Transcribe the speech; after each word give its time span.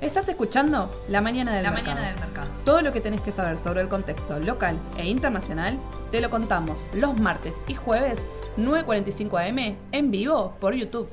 Estás 0.00 0.28
escuchando 0.28 0.90
La 1.08 1.20
Mañana 1.20 1.52
del, 1.54 1.62
La 1.62 1.70
mercado. 1.70 1.94
Mañana 1.94 2.12
del 2.12 2.20
Mercado. 2.20 2.48
Todo 2.64 2.82
lo 2.82 2.92
que 2.92 3.00
tenés 3.00 3.20
que 3.20 3.32
saber 3.32 3.58
sobre 3.58 3.80
el 3.80 3.88
contexto 3.88 4.38
local 4.38 4.78
e 4.98 5.06
internacional 5.06 5.78
te 6.10 6.20
lo 6.20 6.28
contamos 6.28 6.86
los 6.92 7.18
martes 7.20 7.60
y 7.66 7.74
jueves 7.74 8.22
9.45 8.58 9.48
am 9.48 9.76
en 9.92 10.10
vivo 10.10 10.54
por 10.60 10.74
YouTube. 10.74 11.08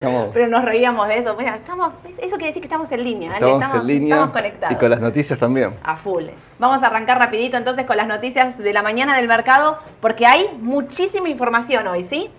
Estamos, 0.00 0.30
Pero 0.32 0.48
nos 0.48 0.64
reíamos 0.64 1.06
de 1.08 1.18
eso. 1.18 1.36
Mira, 1.36 1.56
estamos, 1.56 1.94
eso 2.18 2.36
quiere 2.36 2.46
decir 2.46 2.62
que 2.62 2.66
estamos 2.66 2.90
en 2.90 3.04
línea. 3.04 3.32
¿vale? 3.32 3.52
estamos 3.52 3.80
en 3.82 3.86
línea 3.86 4.14
estamos 4.16 4.36
conectados. 4.36 4.76
y 4.76 4.78
con 4.78 4.90
las 4.90 5.00
noticias 5.00 5.38
también. 5.38 5.74
A 5.84 5.96
full. 5.96 6.24
Vamos 6.58 6.82
a 6.82 6.86
arrancar 6.86 7.18
rapidito 7.18 7.56
entonces 7.56 7.86
con 7.86 7.96
las 7.96 8.08
noticias 8.08 8.58
de 8.58 8.72
la 8.72 8.82
mañana 8.82 9.16
del 9.16 9.28
mercado, 9.28 9.78
porque 10.00 10.26
hay 10.26 10.48
muchísima 10.60 11.28
información 11.28 11.86
hoy, 11.86 12.02
¿sí? 12.02 12.30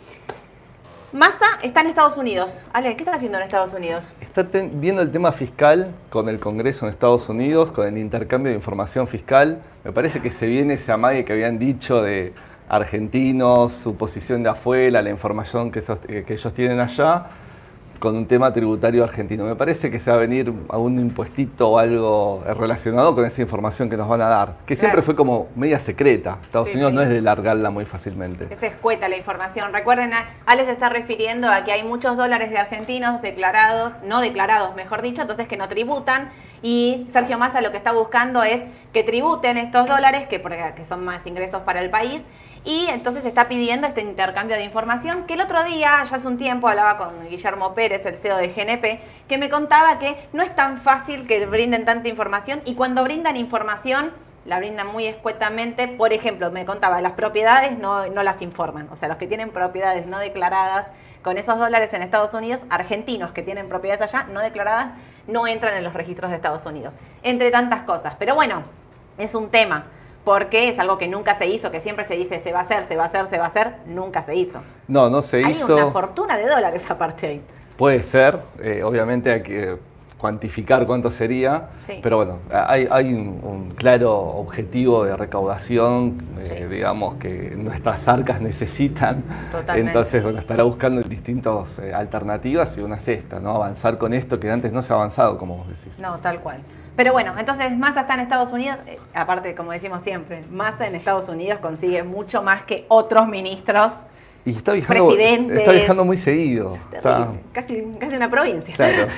Massa 1.13 1.45
está 1.61 1.81
en 1.81 1.87
Estados 1.87 2.17
Unidos. 2.17 2.63
Ale, 2.73 2.95
¿qué 2.95 3.03
estás 3.03 3.17
haciendo 3.17 3.37
en 3.37 3.43
Estados 3.43 3.71
Unidos? 3.73 4.03
Está 4.19 4.41
viendo 4.51 4.99
el 4.99 5.11
tema 5.11 5.31
fiscal 5.31 5.93
con 6.09 6.27
el 6.27 6.39
Congreso 6.39 6.87
en 6.87 6.91
Estados 6.91 7.29
Unidos, 7.29 7.71
con 7.71 7.87
el 7.87 7.99
intercambio 7.99 8.49
de 8.49 8.55
información 8.55 9.07
fiscal. 9.07 9.61
Me 9.83 9.91
parece 9.91 10.21
que 10.21 10.31
se 10.31 10.47
viene 10.47 10.73
ese 10.73 10.91
amague 10.91 11.23
que 11.23 11.33
habían 11.33 11.59
dicho 11.59 12.01
de 12.01 12.33
argentinos, 12.67 13.73
su 13.73 13.95
posición 13.95 14.41
de 14.41 14.49
afuera, 14.49 15.03
la 15.03 15.11
información 15.11 15.69
que, 15.69 15.83
eh, 16.07 16.23
que 16.25 16.33
ellos 16.33 16.51
tienen 16.55 16.79
allá, 16.79 17.27
con 18.03 18.17
un 18.17 18.25
tema 18.27 18.51
tributario 18.51 19.01
argentino. 19.01 19.45
Me 19.45 19.55
parece 19.55 19.89
que 19.89 19.97
se 19.97 20.11
va 20.11 20.17
a 20.17 20.19
venir 20.19 20.51
a 20.67 20.77
un 20.77 20.99
impuestito 20.99 21.69
o 21.69 21.79
algo 21.79 22.43
relacionado 22.59 23.15
con 23.15 23.25
esa 23.25 23.41
información 23.41 23.89
que 23.89 23.95
nos 23.95 24.09
van 24.09 24.19
a 24.19 24.27
dar, 24.27 24.55
que 24.65 24.75
siempre 24.75 24.95
Claro. 24.97 25.05
fue 25.05 25.15
como 25.15 25.47
media 25.55 25.79
secreta. 25.79 26.37
Estados 26.41 26.67
Sí, 26.67 26.73
Unidos 26.73 26.91
sí. 26.91 26.95
no 26.97 27.01
es 27.03 27.07
de 27.07 27.21
largarla 27.21 27.69
muy 27.69 27.85
fácilmente. 27.85 28.47
Es 28.49 28.61
escueta 28.61 29.07
la 29.07 29.15
información. 29.15 29.71
Recuerden, 29.71 30.11
Ale 30.45 30.65
se 30.65 30.71
está 30.71 30.89
refiriendo 30.89 31.49
a 31.49 31.63
que 31.63 31.71
hay 31.71 31.83
muchos 31.83 32.17
dólares 32.17 32.49
de 32.49 32.57
argentinos 32.57 33.21
declarados, 33.21 33.93
no 34.05 34.19
declarados, 34.19 34.75
mejor 34.75 35.01
dicho, 35.01 35.21
entonces 35.21 35.47
que 35.47 35.55
no 35.55 35.69
tributan. 35.69 36.27
Y 36.61 37.07
Sergio 37.09 37.37
Massa 37.37 37.61
lo 37.61 37.71
que 37.71 37.77
está 37.77 37.93
buscando 37.93 38.43
es 38.43 38.63
que 38.91 39.03
tributen 39.05 39.55
estos 39.55 39.87
dólares, 39.87 40.27
que, 40.27 40.41
porque- 40.41 40.73
que 40.75 40.83
son 40.83 41.05
más 41.05 41.25
ingresos 41.25 41.61
para 41.61 41.79
el 41.79 41.89
país. 41.89 42.21
Y 42.65 42.87
entonces 42.87 43.25
está 43.25 43.49
pidiendo 43.49 43.87
este 43.87 44.01
intercambio 44.01 44.55
de 44.55 44.63
información, 44.63 45.25
que 45.25 45.33
el 45.33 45.41
otro 45.41 45.63
día, 45.65 46.03
ya 46.09 46.15
hace 46.15 46.27
un 46.27 46.37
tiempo, 46.37 46.69
hablaba 46.69 46.97
con 46.97 47.29
Guillermo 47.29 47.73
Pérez, 47.73 48.05
el 48.05 48.15
CEO 48.15 48.37
de 48.37 48.47
GNP, 48.47 49.01
que 49.27 49.37
me 49.37 49.49
contaba 49.49 49.99
que 49.99 50.15
no 50.31 50.43
es 50.43 50.55
tan 50.55 50.77
fácil 50.77 51.27
que 51.27 51.45
brinden 51.45 51.83
tanta 51.83 52.07
información 52.07 52.61
y 52.65 52.75
cuando 52.75 53.03
brindan 53.03 53.35
información 53.35 54.11
la 54.45 54.59
brindan 54.59 54.87
muy 54.87 55.05
escuetamente. 55.05 55.87
Por 55.87 56.13
ejemplo, 56.13 56.51
me 56.51 56.65
contaba, 56.65 57.01
las 57.01 57.13
propiedades 57.13 57.77
no, 57.77 58.07
no 58.07 58.23
las 58.23 58.41
informan. 58.41 58.87
O 58.91 58.95
sea, 58.95 59.07
los 59.07 59.17
que 59.17 59.27
tienen 59.27 59.49
propiedades 59.49 60.05
no 60.05 60.19
declaradas 60.19 60.87
con 61.21 61.37
esos 61.37 61.57
dólares 61.57 61.93
en 61.93 62.01
Estados 62.01 62.33
Unidos, 62.33 62.61
argentinos 62.69 63.31
que 63.31 63.41
tienen 63.41 63.69
propiedades 63.69 64.01
allá 64.01 64.25
no 64.25 64.41
declaradas, 64.41 64.93
no 65.27 65.47
entran 65.47 65.75
en 65.75 65.83
los 65.83 65.93
registros 65.93 66.29
de 66.31 66.35
Estados 66.35 66.65
Unidos. 66.65 66.93
Entre 67.23 67.51
tantas 67.51 67.83
cosas. 67.83 68.15
Pero 68.19 68.35
bueno, 68.35 68.63
es 69.17 69.35
un 69.35 69.49
tema. 69.49 69.85
Porque 70.23 70.69
es 70.69 70.79
algo 70.79 70.97
que 70.97 71.07
nunca 71.07 71.35
se 71.35 71.47
hizo, 71.47 71.69
que 71.69 71.79
siempre 71.79 72.05
se 72.05 72.15
dice 72.15 72.39
se 72.39 72.51
va 72.53 72.59
a 72.59 72.61
hacer, 72.61 72.85
se 72.87 72.95
va 72.95 73.03
a 73.03 73.05
hacer, 73.07 73.25
se 73.27 73.37
va 73.37 73.43
a 73.43 73.47
hacer, 73.47 73.73
nunca 73.85 74.21
se 74.21 74.35
hizo. 74.35 74.59
No, 74.87 75.09
no 75.09 75.21
se 75.21 75.43
Hay 75.43 75.51
hizo. 75.51 75.73
una 75.75 75.87
fortuna 75.91 76.37
de 76.37 76.47
dólares 76.47 76.89
aparte 76.89 77.27
ahí. 77.27 77.41
Puede 77.77 78.03
ser, 78.03 78.39
eh, 78.61 78.83
obviamente 78.83 79.31
hay 79.33 79.41
que 79.43 79.77
cuantificar 80.17 80.85
cuánto 80.85 81.11
sería, 81.11 81.67
Sí. 81.81 81.99
pero 82.01 82.15
bueno, 82.15 82.37
hay, 82.49 82.87
hay 82.89 83.13
un, 83.13 83.41
un 83.43 83.71
claro 83.75 84.13
objetivo 84.17 85.03
de 85.03 85.17
recaudación, 85.17 86.23
eh, 86.39 86.65
digamos, 86.71 87.15
que 87.15 87.53
nuestras 87.57 88.07
arcas 88.07 88.39
necesitan. 88.39 89.21
Totalmente. 89.51 89.89
Entonces, 89.91 90.23
bueno, 90.23 90.39
estará 90.39 90.63
buscando 90.63 91.01
distintas 91.01 91.79
eh, 91.79 91.93
alternativas 91.93 92.77
y 92.77 92.81
una 92.81 92.95
es 92.95 93.07
esta, 93.09 93.41
¿no? 93.41 93.55
Avanzar 93.55 93.97
con 93.97 94.13
esto 94.13 94.39
que 94.39 94.49
antes 94.49 94.71
no 94.71 94.81
se 94.81 94.93
ha 94.93 94.95
avanzado, 94.95 95.37
como 95.37 95.57
vos 95.57 95.67
decís. 95.67 95.99
No, 95.99 96.17
tal 96.19 96.39
cual. 96.39 96.59
Pero 96.95 97.11
bueno, 97.11 97.33
entonces 97.37 97.75
Massa 97.77 98.01
está 98.01 98.13
en 98.13 98.19
Estados 98.19 98.51
Unidos, 98.51 98.79
eh, 98.85 98.99
aparte, 99.13 99.55
como 99.55 99.71
decimos 99.71 100.03
siempre, 100.03 100.43
Massa 100.51 100.85
en 100.85 100.95
Estados 100.95 101.27
Unidos 101.27 101.59
consigue 101.59 102.03
mucho 102.03 102.43
más 102.43 102.63
que 102.63 102.85
otros 102.87 103.27
ministros. 103.27 103.93
Y 104.45 104.51
está 104.57 104.73
viajando, 104.73 105.07
Presidentes. 105.07 105.59
está 105.59 105.71
viajando 105.71 106.05
muy 106.05 106.17
seguido. 106.17 106.77
Está- 106.91 107.29
casi, 107.53 107.83
casi 107.99 108.15
una 108.15 108.29
provincia. 108.29 108.73
claro. 108.75 109.07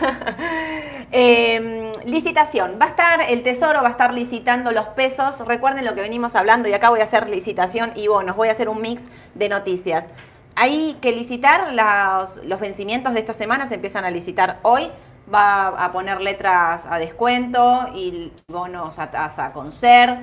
Eh, 1.11 1.91
licitación. 2.05 2.77
Va 2.81 2.85
a 2.85 2.89
estar, 2.89 3.21
el 3.29 3.43
Tesoro 3.43 3.81
va 3.81 3.89
a 3.89 3.91
estar 3.91 4.13
licitando 4.13 4.71
los 4.71 4.87
pesos. 4.87 5.39
Recuerden 5.47 5.85
lo 5.85 5.95
que 5.95 6.01
venimos 6.01 6.35
hablando 6.35 6.67
y 6.67 6.73
acá 6.73 6.89
voy 6.89 6.99
a 6.99 7.03
hacer 7.03 7.29
licitación 7.29 7.91
y 7.95 8.07
bonos. 8.07 8.35
Voy 8.35 8.49
a 8.49 8.51
hacer 8.51 8.67
un 8.67 8.81
mix 8.81 9.03
de 9.33 9.47
noticias. 9.47 10.07
Hay 10.55 10.97
que 11.01 11.11
licitar 11.11 11.71
los, 11.73 12.43
los 12.43 12.59
vencimientos 12.59 13.13
de 13.13 13.19
esta 13.19 13.33
semana, 13.33 13.67
se 13.67 13.75
empiezan 13.75 14.03
a 14.03 14.09
licitar 14.11 14.59
hoy. 14.63 14.89
Va 15.33 15.67
a 15.67 15.91
poner 15.91 16.21
letras 16.21 16.85
a 16.89 16.99
descuento 16.99 17.89
y 17.95 18.31
bonos 18.47 18.99
a 18.99 19.11
tasa 19.11 19.51
con 19.51 19.71
ser. 19.71 20.19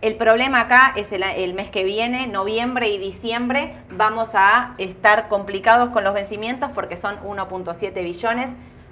El 0.00 0.16
problema 0.16 0.60
acá 0.60 0.92
es 0.96 1.12
el, 1.12 1.22
el 1.22 1.54
mes 1.54 1.70
que 1.70 1.84
viene, 1.84 2.26
noviembre 2.26 2.88
y 2.88 2.98
diciembre, 2.98 3.74
vamos 3.90 4.30
a 4.34 4.74
estar 4.78 5.28
complicados 5.28 5.90
con 5.90 6.04
los 6.04 6.14
vencimientos 6.14 6.70
porque 6.74 6.96
son 6.96 7.18
1.7 7.22 7.94
billones. 8.02 8.50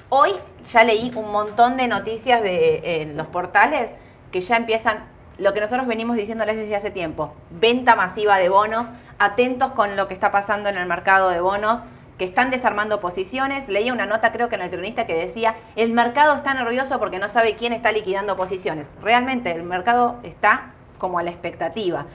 Hoy 0.08 0.30
ya 0.72 0.84
leí 0.84 1.10
un 1.16 1.32
montón 1.32 1.76
de 1.76 1.88
noticias 1.88 2.42
de, 2.42 3.12
los 3.16 3.26
portales 3.26 3.94
que 4.30 4.40
ya 4.40 4.56
empiezan 4.56 4.98
lo 5.38 5.52
que 5.52 5.60
nosotros 5.60 5.86
venimos 5.86 6.16
diciéndoles 6.16 6.56
desde 6.56 6.76
hace 6.76 6.90
tiempo. 6.90 7.34
Venta 7.50 7.96
masiva 7.96 8.36
de 8.38 8.48
bonos, 8.48 8.86
atentos 9.18 9.72
con 9.72 9.96
lo 9.96 10.06
que 10.06 10.14
está 10.14 10.30
pasando 10.30 10.68
en 10.68 10.76
el 10.76 10.86
mercado 10.86 11.30
de 11.30 11.40
bonos, 11.40 11.80
que 12.18 12.24
están 12.24 12.50
desarmando 12.50 13.00
posiciones. 13.00 13.68
Leía 13.68 13.92
una 13.92 14.06
nota, 14.06 14.30
creo 14.32 14.48
que 14.48 14.54
en 14.54 14.62
el 14.62 14.70
cronista, 14.70 15.06
que 15.06 15.14
decía, 15.14 15.56
el 15.76 15.92
mercado 15.92 16.34
está 16.36 16.54
nervioso 16.54 16.98
porque 16.98 17.18
no 17.18 17.28
sabe 17.28 17.54
quién 17.54 17.72
está 17.72 17.90
liquidando 17.92 18.36
posiciones. 18.36 18.88
Realmente 19.02 19.50
el 19.50 19.62
mercado 19.64 20.16
está 20.22 20.72
como 20.98 21.18
a 21.18 21.22
la 21.22 21.30
expectativa. 21.30 22.06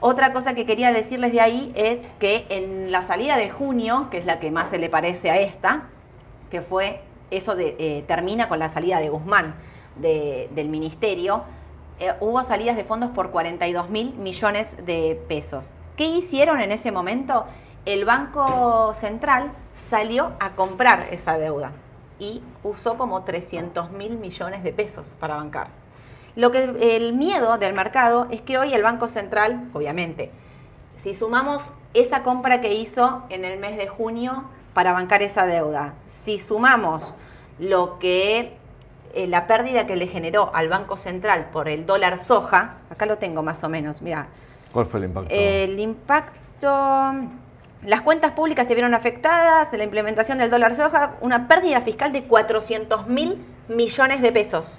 Otra 0.00 0.32
cosa 0.32 0.54
que 0.54 0.64
quería 0.64 0.92
decirles 0.92 1.32
de 1.32 1.42
ahí 1.42 1.72
es 1.76 2.10
que 2.18 2.46
en 2.48 2.90
la 2.90 3.02
salida 3.02 3.36
de 3.36 3.50
junio, 3.50 4.08
que 4.10 4.16
es 4.18 4.24
la 4.24 4.40
que 4.40 4.50
más 4.50 4.70
se 4.70 4.78
le 4.78 4.88
parece 4.88 5.30
a 5.30 5.38
esta, 5.38 5.88
que 6.50 6.62
fue 6.62 7.02
eso 7.30 7.54
de 7.54 7.76
eh, 7.78 8.04
termina 8.08 8.48
con 8.48 8.58
la 8.58 8.70
salida 8.70 8.98
de 8.98 9.10
Guzmán 9.10 9.54
de- 9.96 10.48
del 10.54 10.70
ministerio, 10.70 11.44
eh, 11.98 12.14
hubo 12.20 12.42
salidas 12.44 12.76
de 12.76 12.84
fondos 12.84 13.10
por 13.10 13.30
42 13.30 13.90
mil 13.90 14.14
millones 14.14 14.84
de 14.86 15.20
pesos. 15.28 15.68
¿Qué 15.96 16.06
hicieron 16.06 16.62
en 16.62 16.72
ese 16.72 16.90
momento? 16.92 17.44
El 17.86 18.04
Banco 18.04 18.92
Central 18.94 19.52
salió 19.74 20.32
a 20.38 20.50
comprar 20.50 21.08
esa 21.10 21.38
deuda 21.38 21.72
y 22.18 22.42
usó 22.62 22.96
como 22.98 23.22
300 23.22 23.90
mil 23.92 24.18
millones 24.18 24.62
de 24.62 24.72
pesos 24.72 25.14
para 25.18 25.36
bancar. 25.36 25.68
Lo 26.36 26.50
que 26.50 26.96
el 26.96 27.14
miedo 27.14 27.58
del 27.58 27.72
mercado 27.72 28.26
es 28.30 28.40
que 28.42 28.58
hoy 28.58 28.74
el 28.74 28.82
Banco 28.82 29.08
Central, 29.08 29.68
obviamente, 29.72 30.30
si 30.96 31.14
sumamos 31.14 31.62
esa 31.94 32.22
compra 32.22 32.60
que 32.60 32.74
hizo 32.74 33.22
en 33.30 33.44
el 33.44 33.58
mes 33.58 33.76
de 33.76 33.88
junio 33.88 34.44
para 34.74 34.92
bancar 34.92 35.22
esa 35.22 35.46
deuda, 35.46 35.94
si 36.04 36.38
sumamos 36.38 37.14
lo 37.58 37.98
que 37.98 38.56
eh, 39.14 39.26
la 39.26 39.46
pérdida 39.46 39.86
que 39.86 39.96
le 39.96 40.06
generó 40.06 40.50
al 40.54 40.68
Banco 40.68 40.96
Central 40.96 41.48
por 41.52 41.68
el 41.68 41.86
dólar 41.86 42.18
soja, 42.20 42.74
acá 42.90 43.06
lo 43.06 43.18
tengo 43.18 43.42
más 43.42 43.64
o 43.64 43.68
menos, 43.68 44.02
mira, 44.02 44.28
¿Cuál 44.72 44.86
fue 44.86 45.00
el 45.00 45.06
impacto? 45.06 45.34
el 45.34 45.80
impacto, 45.80 47.12
las 47.84 48.02
cuentas 48.02 48.32
públicas 48.32 48.66
se 48.66 48.74
vieron 48.74 48.94
afectadas, 48.94 49.72
la 49.72 49.84
implementación 49.84 50.38
del 50.38 50.50
dólar 50.50 50.74
soja, 50.74 51.14
una 51.22 51.48
pérdida 51.48 51.80
fiscal 51.80 52.12
de 52.12 52.24
400 52.24 53.06
mil 53.06 53.38
millones 53.68 54.20
de 54.20 54.32
pesos. 54.32 54.78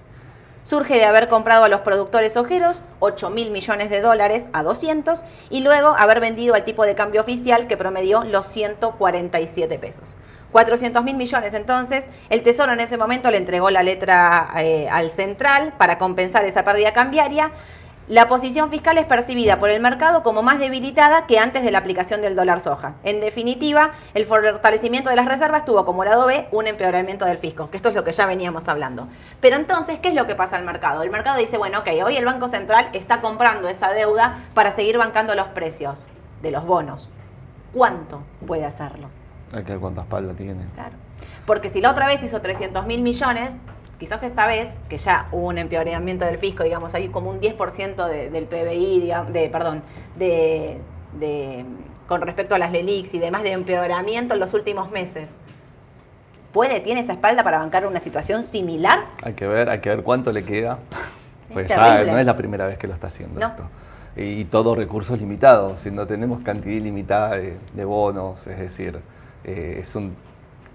Surge 0.64 0.94
de 0.94 1.06
haber 1.06 1.28
comprado 1.28 1.64
a 1.64 1.70
los 1.70 1.80
productores 1.82 2.38
ojeros 2.38 2.84
8 3.00 3.32
mil 3.32 3.50
millones 3.50 3.90
de 3.90 4.02
dólares 4.02 4.48
a 4.54 4.62
200 4.62 5.24
y 5.50 5.62
luego 5.62 5.96
haber 5.98 6.20
vendido 6.20 6.54
al 6.54 6.64
tipo 6.64 6.86
de 6.86 6.94
cambio 6.94 7.22
oficial 7.22 7.66
que 7.66 7.78
promedió 7.78 8.24
los 8.24 8.46
147 8.46 9.80
pesos. 9.80 10.18
400 10.52 11.04
mil 11.04 11.16
millones. 11.16 11.56
Entonces, 11.56 12.06
el 12.30 12.44
Tesoro 12.44 12.74
en 12.74 12.82
ese 12.82 12.98
momento 12.98 13.32
le 13.32 13.38
entregó 13.38 13.72
la 13.72 13.82
letra 13.82 14.54
eh, 14.58 14.88
al 14.92 15.10
central 15.10 15.74
para 15.80 15.98
compensar 15.98 16.46
esa 16.46 16.64
pérdida 16.64 16.94
cambiaria. 16.94 17.52
La 18.08 18.28
posición 18.28 18.70
fiscal 18.70 18.98
es 18.98 19.06
percibida 19.06 19.60
por 19.60 19.70
el 19.70 19.80
mercado 19.80 20.24
como 20.24 20.42
más 20.42 20.60
debilitada 20.60 21.28
que 21.28 21.40
antes 21.40 21.64
de 21.64 21.72
la 21.72 21.78
aplicación 21.78 22.22
del 22.22 22.36
dólar 22.36 22.60
soja. 22.60 22.96
En 23.04 23.22
definitiva, 23.22 23.92
el 24.16 24.26
fortalecimiento 24.26 25.10
de 25.10 25.16
las 25.16 25.28
reservas 25.28 25.66
tuvo 25.66 25.86
como 25.86 26.04
lado 26.04 26.26
B 26.26 26.48
un 26.52 26.68
empeoramiento 26.68 27.26
del 27.26 27.38
fisco, 27.38 27.70
que 27.70 27.78
esto 27.78 27.90
es 27.90 27.96
lo 27.96 28.04
que 28.04 28.12
ya 28.12 28.26
veníamos 28.26 28.68
hablando. 28.68 29.08
Pero 29.40 29.56
entonces, 29.56 30.00
¿qué 30.00 30.10
es 30.10 30.16
lo 30.16 30.26
que 30.26 30.36
pasa 30.36 30.58
al 30.58 30.66
mercado? 30.66 31.04
El 31.04 31.12
mercado 31.12 31.38
dice, 31.38 31.58
bueno, 31.58 31.80
ok, 31.80 31.90
hoy 32.04 32.18
el 32.18 32.26
Banco 32.26 32.48
Central 32.48 32.90
está 32.94 33.22
comprando 33.22 33.70
esa 33.70 33.92
deuda 33.92 34.40
para 34.56 34.72
seguir 34.72 34.98
bancando 34.98 35.36
los 35.36 35.48
precios 35.50 36.08
de 36.42 36.52
los 36.52 36.66
bonos. 36.66 37.12
¿Cuánto 37.72 38.24
puede 38.46 38.66
hacerlo? 38.66 39.10
Hay 39.54 39.64
que 39.64 39.74
ver 39.74 39.80
cuánta 39.80 40.02
espalda 40.02 40.34
tiene. 40.34 40.66
Claro. 40.74 40.96
Porque 41.46 41.70
si 41.70 41.82
la 41.82 41.92
otra 41.92 42.08
vez 42.08 42.24
hizo 42.24 42.42
300 42.42 42.86
mil 42.88 43.02
millones, 43.02 43.58
quizás 44.02 44.24
esta 44.24 44.48
vez, 44.48 44.68
que 44.90 44.98
ya 44.98 45.28
hubo 45.32 45.46
un 45.50 45.60
empeoramiento 45.60 46.26
del 46.26 46.40
fisco, 46.40 46.64
digamos, 46.64 46.96
hay 46.96 47.10
como 47.10 47.30
un 47.30 47.40
10% 47.40 48.08
de- 48.08 48.32
del 48.32 48.46
PBI, 48.46 49.00
digamos, 49.00 49.32
de, 49.32 49.48
perdón, 49.48 49.84
de, 50.18 50.80
de- 51.20 51.64
con 52.08 52.20
respecto 52.22 52.56
a 52.56 52.58
las 52.58 52.72
LELIX 52.72 53.14
y 53.14 53.20
demás 53.20 53.44
de 53.44 53.52
empeoramiento 53.52 54.34
en 54.34 54.40
los 54.40 54.56
últimos 54.56 54.90
meses. 54.90 55.36
puede, 56.52 56.80
tiene 56.82 57.00
esa 57.02 57.14
espalda 57.14 57.44
para 57.44 57.60
bancar 57.60 57.86
una 57.86 58.00
situación 58.00 58.44
similar. 58.44 59.06
Hay 59.24 59.34
que 59.34 59.46
ver, 59.48 59.70
hay 59.70 59.80
que 59.82 59.90
ver 59.90 60.02
cuánto 60.04 60.32
le 60.34 60.44
queda. 60.44 60.80
Pues 61.54 61.68
ya 61.70 62.04
no 62.04 62.18
es 62.18 62.26
la 62.26 62.36
primera 62.36 62.66
vez 62.66 62.78
que 62.80 62.88
lo 62.88 62.94
está 62.94 63.06
haciendo 63.08 63.40
No. 63.40 63.48
esto. 63.48 63.64
Y 64.18 64.46
todos 64.46 64.76
recursos 64.76 65.18
limitados, 65.20 65.80
si 65.80 65.92
no 65.92 66.08
tenemos 66.08 66.42
cantidad 66.42 66.76
ilimitada 66.76 67.38
de, 67.38 67.58
de 67.74 67.86
bonos, 67.86 68.48
es 68.48 68.58
decir, 68.60 69.00
eh, 69.46 69.78
es 69.80 69.96
un, 69.96 70.14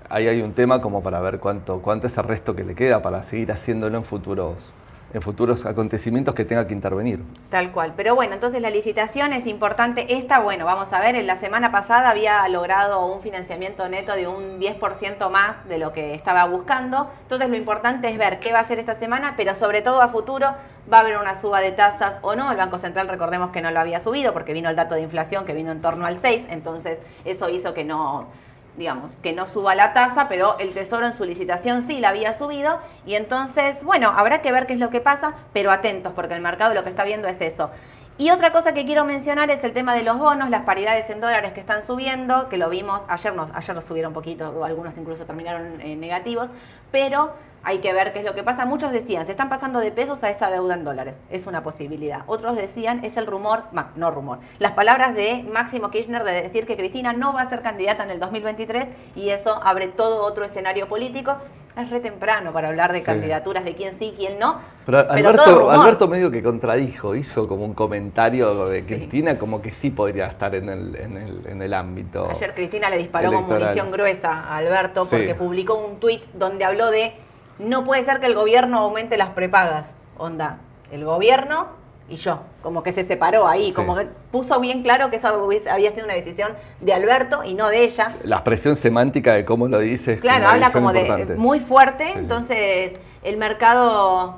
ahí 0.08 0.28
hay 0.28 0.42
un 0.42 0.52
tema 0.52 0.80
como 0.80 1.02
para 1.02 1.20
ver 1.20 1.38
cuánto, 1.38 1.80
cuánto 1.80 2.06
es 2.06 2.16
el 2.16 2.24
resto 2.24 2.54
que 2.54 2.64
le 2.64 2.74
queda 2.74 3.02
para 3.02 3.22
seguir 3.22 3.52
haciéndolo 3.52 3.96
en 3.96 4.04
futuros, 4.04 4.72
en 5.12 5.22
futuros 5.22 5.66
acontecimientos 5.66 6.34
que 6.34 6.44
tenga 6.44 6.66
que 6.66 6.74
intervenir. 6.74 7.22
Tal 7.48 7.72
cual. 7.72 7.94
Pero 7.96 8.14
bueno, 8.14 8.34
entonces 8.34 8.60
la 8.60 8.70
licitación 8.70 9.32
es 9.32 9.46
importante. 9.46 10.16
Esta, 10.16 10.40
bueno, 10.40 10.64
vamos 10.64 10.92
a 10.92 11.00
ver, 11.00 11.16
en 11.16 11.26
la 11.26 11.36
semana 11.36 11.72
pasada 11.72 12.10
había 12.10 12.46
logrado 12.48 13.06
un 13.06 13.20
financiamiento 13.20 13.88
neto 13.88 14.14
de 14.14 14.26
un 14.26 14.60
10% 14.60 15.30
más 15.30 15.66
de 15.68 15.78
lo 15.78 15.92
que 15.92 16.14
estaba 16.14 16.44
buscando. 16.46 17.10
Entonces 17.22 17.48
lo 17.48 17.56
importante 17.56 18.08
es 18.08 18.18
ver 18.18 18.38
qué 18.38 18.52
va 18.52 18.58
a 18.58 18.62
hacer 18.62 18.78
esta 18.78 18.94
semana, 18.94 19.34
pero 19.36 19.54
sobre 19.54 19.82
todo 19.82 20.02
a 20.02 20.08
futuro 20.08 20.48
va 20.92 20.98
a 20.98 21.00
haber 21.00 21.18
una 21.18 21.34
suba 21.34 21.60
de 21.60 21.72
tasas 21.72 22.18
o 22.22 22.36
no. 22.36 22.50
El 22.50 22.56
Banco 22.56 22.78
Central, 22.78 23.08
recordemos 23.08 23.50
que 23.50 23.60
no 23.60 23.70
lo 23.70 23.80
había 23.80 24.00
subido 24.00 24.32
porque 24.32 24.52
vino 24.52 24.70
el 24.70 24.76
dato 24.76 24.94
de 24.94 25.02
inflación 25.02 25.44
que 25.44 25.54
vino 25.54 25.72
en 25.72 25.80
torno 25.80 26.06
al 26.06 26.18
6, 26.18 26.46
entonces 26.50 27.02
eso 27.24 27.48
hizo 27.48 27.74
que 27.74 27.84
no 27.84 28.28
digamos, 28.76 29.16
que 29.16 29.32
no 29.32 29.46
suba 29.46 29.74
la 29.74 29.92
tasa, 29.92 30.28
pero 30.28 30.58
el 30.58 30.74
Tesoro 30.74 31.06
en 31.06 31.14
su 31.14 31.24
licitación 31.24 31.82
sí 31.82 31.98
la 31.98 32.10
había 32.10 32.34
subido 32.34 32.78
y 33.04 33.14
entonces, 33.14 33.84
bueno, 33.84 34.12
habrá 34.14 34.42
que 34.42 34.52
ver 34.52 34.66
qué 34.66 34.74
es 34.74 34.78
lo 34.78 34.90
que 34.90 35.00
pasa, 35.00 35.34
pero 35.52 35.70
atentos 35.70 36.12
porque 36.12 36.34
el 36.34 36.40
mercado 36.40 36.74
lo 36.74 36.84
que 36.84 36.90
está 36.90 37.04
viendo 37.04 37.28
es 37.28 37.40
eso. 37.40 37.70
Y 38.18 38.30
otra 38.30 38.50
cosa 38.50 38.72
que 38.72 38.86
quiero 38.86 39.04
mencionar 39.04 39.50
es 39.50 39.62
el 39.62 39.74
tema 39.74 39.94
de 39.94 40.02
los 40.02 40.18
bonos, 40.18 40.48
las 40.48 40.62
paridades 40.62 41.10
en 41.10 41.20
dólares 41.20 41.52
que 41.52 41.60
están 41.60 41.82
subiendo, 41.82 42.48
que 42.48 42.56
lo 42.56 42.70
vimos, 42.70 43.04
ayer 43.08 43.34
nos, 43.34 43.50
ayer 43.54 43.82
subieron 43.82 44.10
un 44.10 44.14
poquito, 44.14 44.48
o 44.50 44.64
algunos 44.64 44.96
incluso 44.96 45.26
terminaron 45.26 45.82
en 45.82 46.00
negativos, 46.00 46.48
pero 46.90 47.34
hay 47.66 47.78
que 47.78 47.92
ver 47.92 48.12
qué 48.12 48.20
es 48.20 48.24
lo 48.24 48.32
que 48.34 48.44
pasa. 48.44 48.64
Muchos 48.64 48.92
decían, 48.92 49.26
se 49.26 49.32
están 49.32 49.48
pasando 49.48 49.80
de 49.80 49.90
pesos 49.90 50.22
a 50.22 50.30
esa 50.30 50.48
deuda 50.50 50.74
en 50.74 50.84
dólares, 50.84 51.20
es 51.30 51.48
una 51.48 51.64
posibilidad. 51.64 52.22
Otros 52.28 52.54
decían, 52.56 53.04
es 53.04 53.16
el 53.16 53.26
rumor, 53.26 53.64
no 53.96 54.10
rumor, 54.12 54.38
las 54.60 54.72
palabras 54.72 55.14
de 55.16 55.44
Máximo 55.52 55.90
Kirchner 55.90 56.22
de 56.22 56.30
decir 56.42 56.64
que 56.64 56.76
Cristina 56.76 57.12
no 57.12 57.32
va 57.32 57.42
a 57.42 57.48
ser 57.50 57.62
candidata 57.62 58.04
en 58.04 58.10
el 58.10 58.20
2023 58.20 58.88
y 59.16 59.30
eso 59.30 59.60
abre 59.64 59.88
todo 59.88 60.22
otro 60.22 60.44
escenario 60.44 60.86
político. 60.86 61.36
Es 61.76 61.90
re 61.90 62.00
temprano 62.00 62.52
para 62.54 62.68
hablar 62.68 62.92
de 62.94 63.00
Sí. 63.00 63.04
candidaturas, 63.04 63.62
de 63.64 63.74
quién 63.74 63.92
sí, 63.92 64.14
quién 64.16 64.38
no. 64.38 64.60
Pero 64.86 64.98
Alberto. 65.10 65.70
Alberto 65.70 66.08
medio 66.08 66.30
que 66.30 66.42
contradijo, 66.42 67.14
hizo 67.14 67.46
como 67.46 67.66
un 67.66 67.74
comentario 67.74 68.68
de 68.68 68.80
Sí. 68.80 68.86
Cristina 68.94 69.36
como 69.38 69.60
que 69.60 69.72
sí 69.72 69.90
podría 69.90 70.26
estar 70.28 70.54
en 70.54 70.70
el, 70.70 70.96
en 70.96 71.16
el, 71.18 71.46
en 71.46 71.60
el 71.60 71.74
ámbito. 71.74 72.28
Ayer 72.30 72.54
Cristina 72.54 72.88
le 72.88 72.96
disparó 72.96 73.30
con 73.32 73.44
munición 73.46 73.90
gruesa 73.90 74.30
a 74.44 74.56
Alberto 74.56 75.02
Sí. 75.04 75.16
porque 75.16 75.34
publicó 75.34 75.74
un 75.74 76.00
tuit 76.00 76.22
donde 76.32 76.64
habló 76.64 76.90
de 76.90 77.12
no 77.58 77.84
puede 77.84 78.02
ser 78.04 78.20
que 78.20 78.26
el 78.26 78.34
gobierno 78.34 78.78
aumente 78.78 79.16
las 79.16 79.30
prepagas. 79.30 79.88
Onda, 80.18 80.58
el 80.90 81.04
gobierno 81.04 81.68
y 82.08 82.16
yo. 82.16 82.40
Como 82.62 82.82
que 82.82 82.92
se 82.92 83.02
separó 83.02 83.48
ahí, 83.48 83.66
Sí. 83.68 83.72
como 83.74 83.96
que 83.96 84.06
puso 84.30 84.60
bien 84.60 84.82
claro 84.82 85.10
que 85.10 85.16
esa 85.16 85.30
había 85.70 85.90
sido 85.92 86.04
una 86.04 86.14
decisión 86.14 86.52
de 86.80 86.92
Alberto 86.94 87.42
y 87.44 87.54
no 87.54 87.68
de 87.68 87.84
ella. 87.84 88.16
La 88.24 88.36
expresión 88.36 88.76
semántica 88.76 89.34
de 89.34 89.44
cómo 89.44 89.68
lo 89.68 89.78
dice 89.78 90.14
es 90.14 90.20
Claro, 90.20 90.46
habla 90.48 90.70
como 90.70 90.92
de 90.92 91.36
muy 91.36 91.60
fuerte, 91.60 92.04
Sí, 92.06 92.12
sí. 92.12 92.18
entonces 92.20 92.92
el 93.22 93.36
mercado 93.36 94.36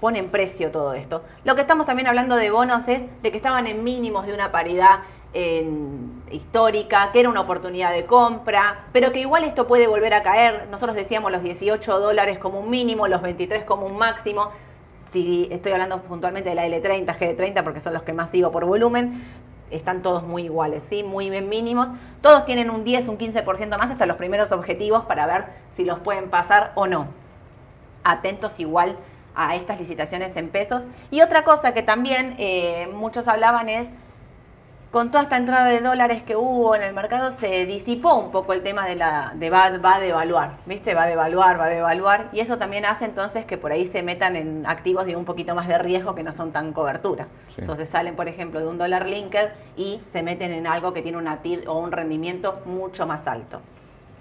pone 0.00 0.20
en 0.20 0.28
precio 0.28 0.70
todo 0.70 0.94
esto. 0.94 1.24
Lo 1.44 1.56
que 1.56 1.60
estamos 1.62 1.84
también 1.86 2.06
hablando 2.06 2.36
de 2.36 2.50
bonos 2.52 2.86
es 2.86 3.02
de 3.22 3.30
que 3.32 3.36
estaban 3.36 3.66
en 3.66 3.82
mínimos 3.82 4.26
de 4.26 4.32
una 4.34 4.52
paridad 4.52 5.00
en- 5.34 6.22
histórica, 6.30 7.10
que 7.12 7.20
era 7.20 7.28
una 7.28 7.40
oportunidad 7.40 7.92
de 7.92 8.04
compra, 8.06 8.86
pero 8.92 9.12
que 9.12 9.20
igual 9.20 9.44
esto 9.44 9.66
puede 9.66 9.86
volver 9.86 10.14
a 10.14 10.22
caer. 10.22 10.66
Nosotros 10.70 10.94
decíamos 10.96 11.32
los 11.32 11.42
18 11.42 12.00
dólares 12.00 12.38
como 12.38 12.60
un 12.60 12.70
mínimo, 12.70 13.08
los 13.08 13.22
23 13.22 13.64
como 13.64 13.86
un 13.86 13.96
máximo. 13.96 14.50
Si 15.12 15.48
estoy 15.50 15.72
hablando 15.72 16.00
puntualmente 16.02 16.50
de 16.50 16.54
la 16.54 16.66
L30, 16.66 17.16
G30, 17.18 17.62
porque 17.64 17.80
son 17.80 17.94
los 17.94 18.02
que 18.02 18.12
más 18.12 18.30
sigo 18.30 18.50
por 18.52 18.64
volumen, 18.66 19.22
están 19.70 20.02
todos 20.02 20.22
muy 20.22 20.44
iguales, 20.44 20.82
¿sí? 20.82 21.02
Muy 21.02 21.30
bien 21.30 21.48
mínimos. 21.48 21.90
Todos 22.20 22.44
tienen 22.44 22.70
un 22.70 22.84
10, 22.84 23.08
un 23.08 23.16
15% 23.18 23.78
más 23.78 23.90
hasta 23.90 24.06
los 24.06 24.16
primeros 24.16 24.52
objetivos 24.52 25.04
para 25.06 25.26
ver 25.26 25.44
si 25.72 25.84
los 25.84 25.98
pueden 25.98 26.28
pasar 26.30 26.72
o 26.74 26.86
no. 26.86 27.08
Atentos 28.04 28.60
igual 28.60 28.96
a 29.34 29.54
estas 29.56 29.78
licitaciones 29.78 30.36
en 30.36 30.48
pesos. 30.48 30.86
Y 31.10 31.20
otra 31.20 31.44
cosa 31.44 31.72
que 31.74 31.82
también 31.82 32.34
eh, 32.38 32.88
muchos 32.94 33.28
hablaban 33.28 33.68
es, 33.68 33.88
con 34.90 35.10
toda 35.10 35.24
esta 35.24 35.36
entrada 35.36 35.66
de 35.66 35.80
dólares 35.80 36.22
que 36.22 36.34
hubo 36.34 36.74
en 36.74 36.82
el 36.82 36.94
mercado, 36.94 37.30
se 37.30 37.66
disipó 37.66 38.14
un 38.14 38.30
poco 38.30 38.54
el 38.54 38.62
tema 38.62 38.86
de 38.86 38.96
la 38.96 39.32
de 39.34 39.50
va, 39.50 39.76
va 39.78 39.96
a 39.96 40.00
devaluar, 40.00 40.56
¿viste? 40.64 40.94
Va 40.94 41.02
a 41.02 41.06
devaluar, 41.06 41.60
va 41.60 41.66
a 41.66 41.68
devaluar. 41.68 42.30
Y 42.32 42.40
eso 42.40 42.56
también 42.56 42.86
hace 42.86 43.04
entonces 43.04 43.44
que 43.44 43.58
por 43.58 43.70
ahí 43.70 43.86
se 43.86 44.02
metan 44.02 44.34
en 44.34 44.64
activos 44.66 45.04
de 45.04 45.14
un 45.14 45.26
poquito 45.26 45.54
más 45.54 45.68
de 45.68 45.76
riesgo 45.76 46.14
que 46.14 46.22
no 46.22 46.32
son 46.32 46.52
tan 46.52 46.72
cobertura. 46.72 47.28
Sí. 47.48 47.60
Entonces 47.60 47.88
salen, 47.88 48.16
por 48.16 48.28
ejemplo, 48.28 48.60
de 48.60 48.66
un 48.66 48.78
dólar 48.78 49.06
linked 49.06 49.50
y 49.76 50.00
se 50.06 50.22
meten 50.22 50.52
en 50.52 50.66
algo 50.66 50.94
que 50.94 51.02
tiene 51.02 51.18
una 51.18 51.42
TIR 51.42 51.68
o 51.68 51.78
un 51.78 51.92
rendimiento 51.92 52.62
mucho 52.64 53.06
más 53.06 53.26
alto 53.26 53.60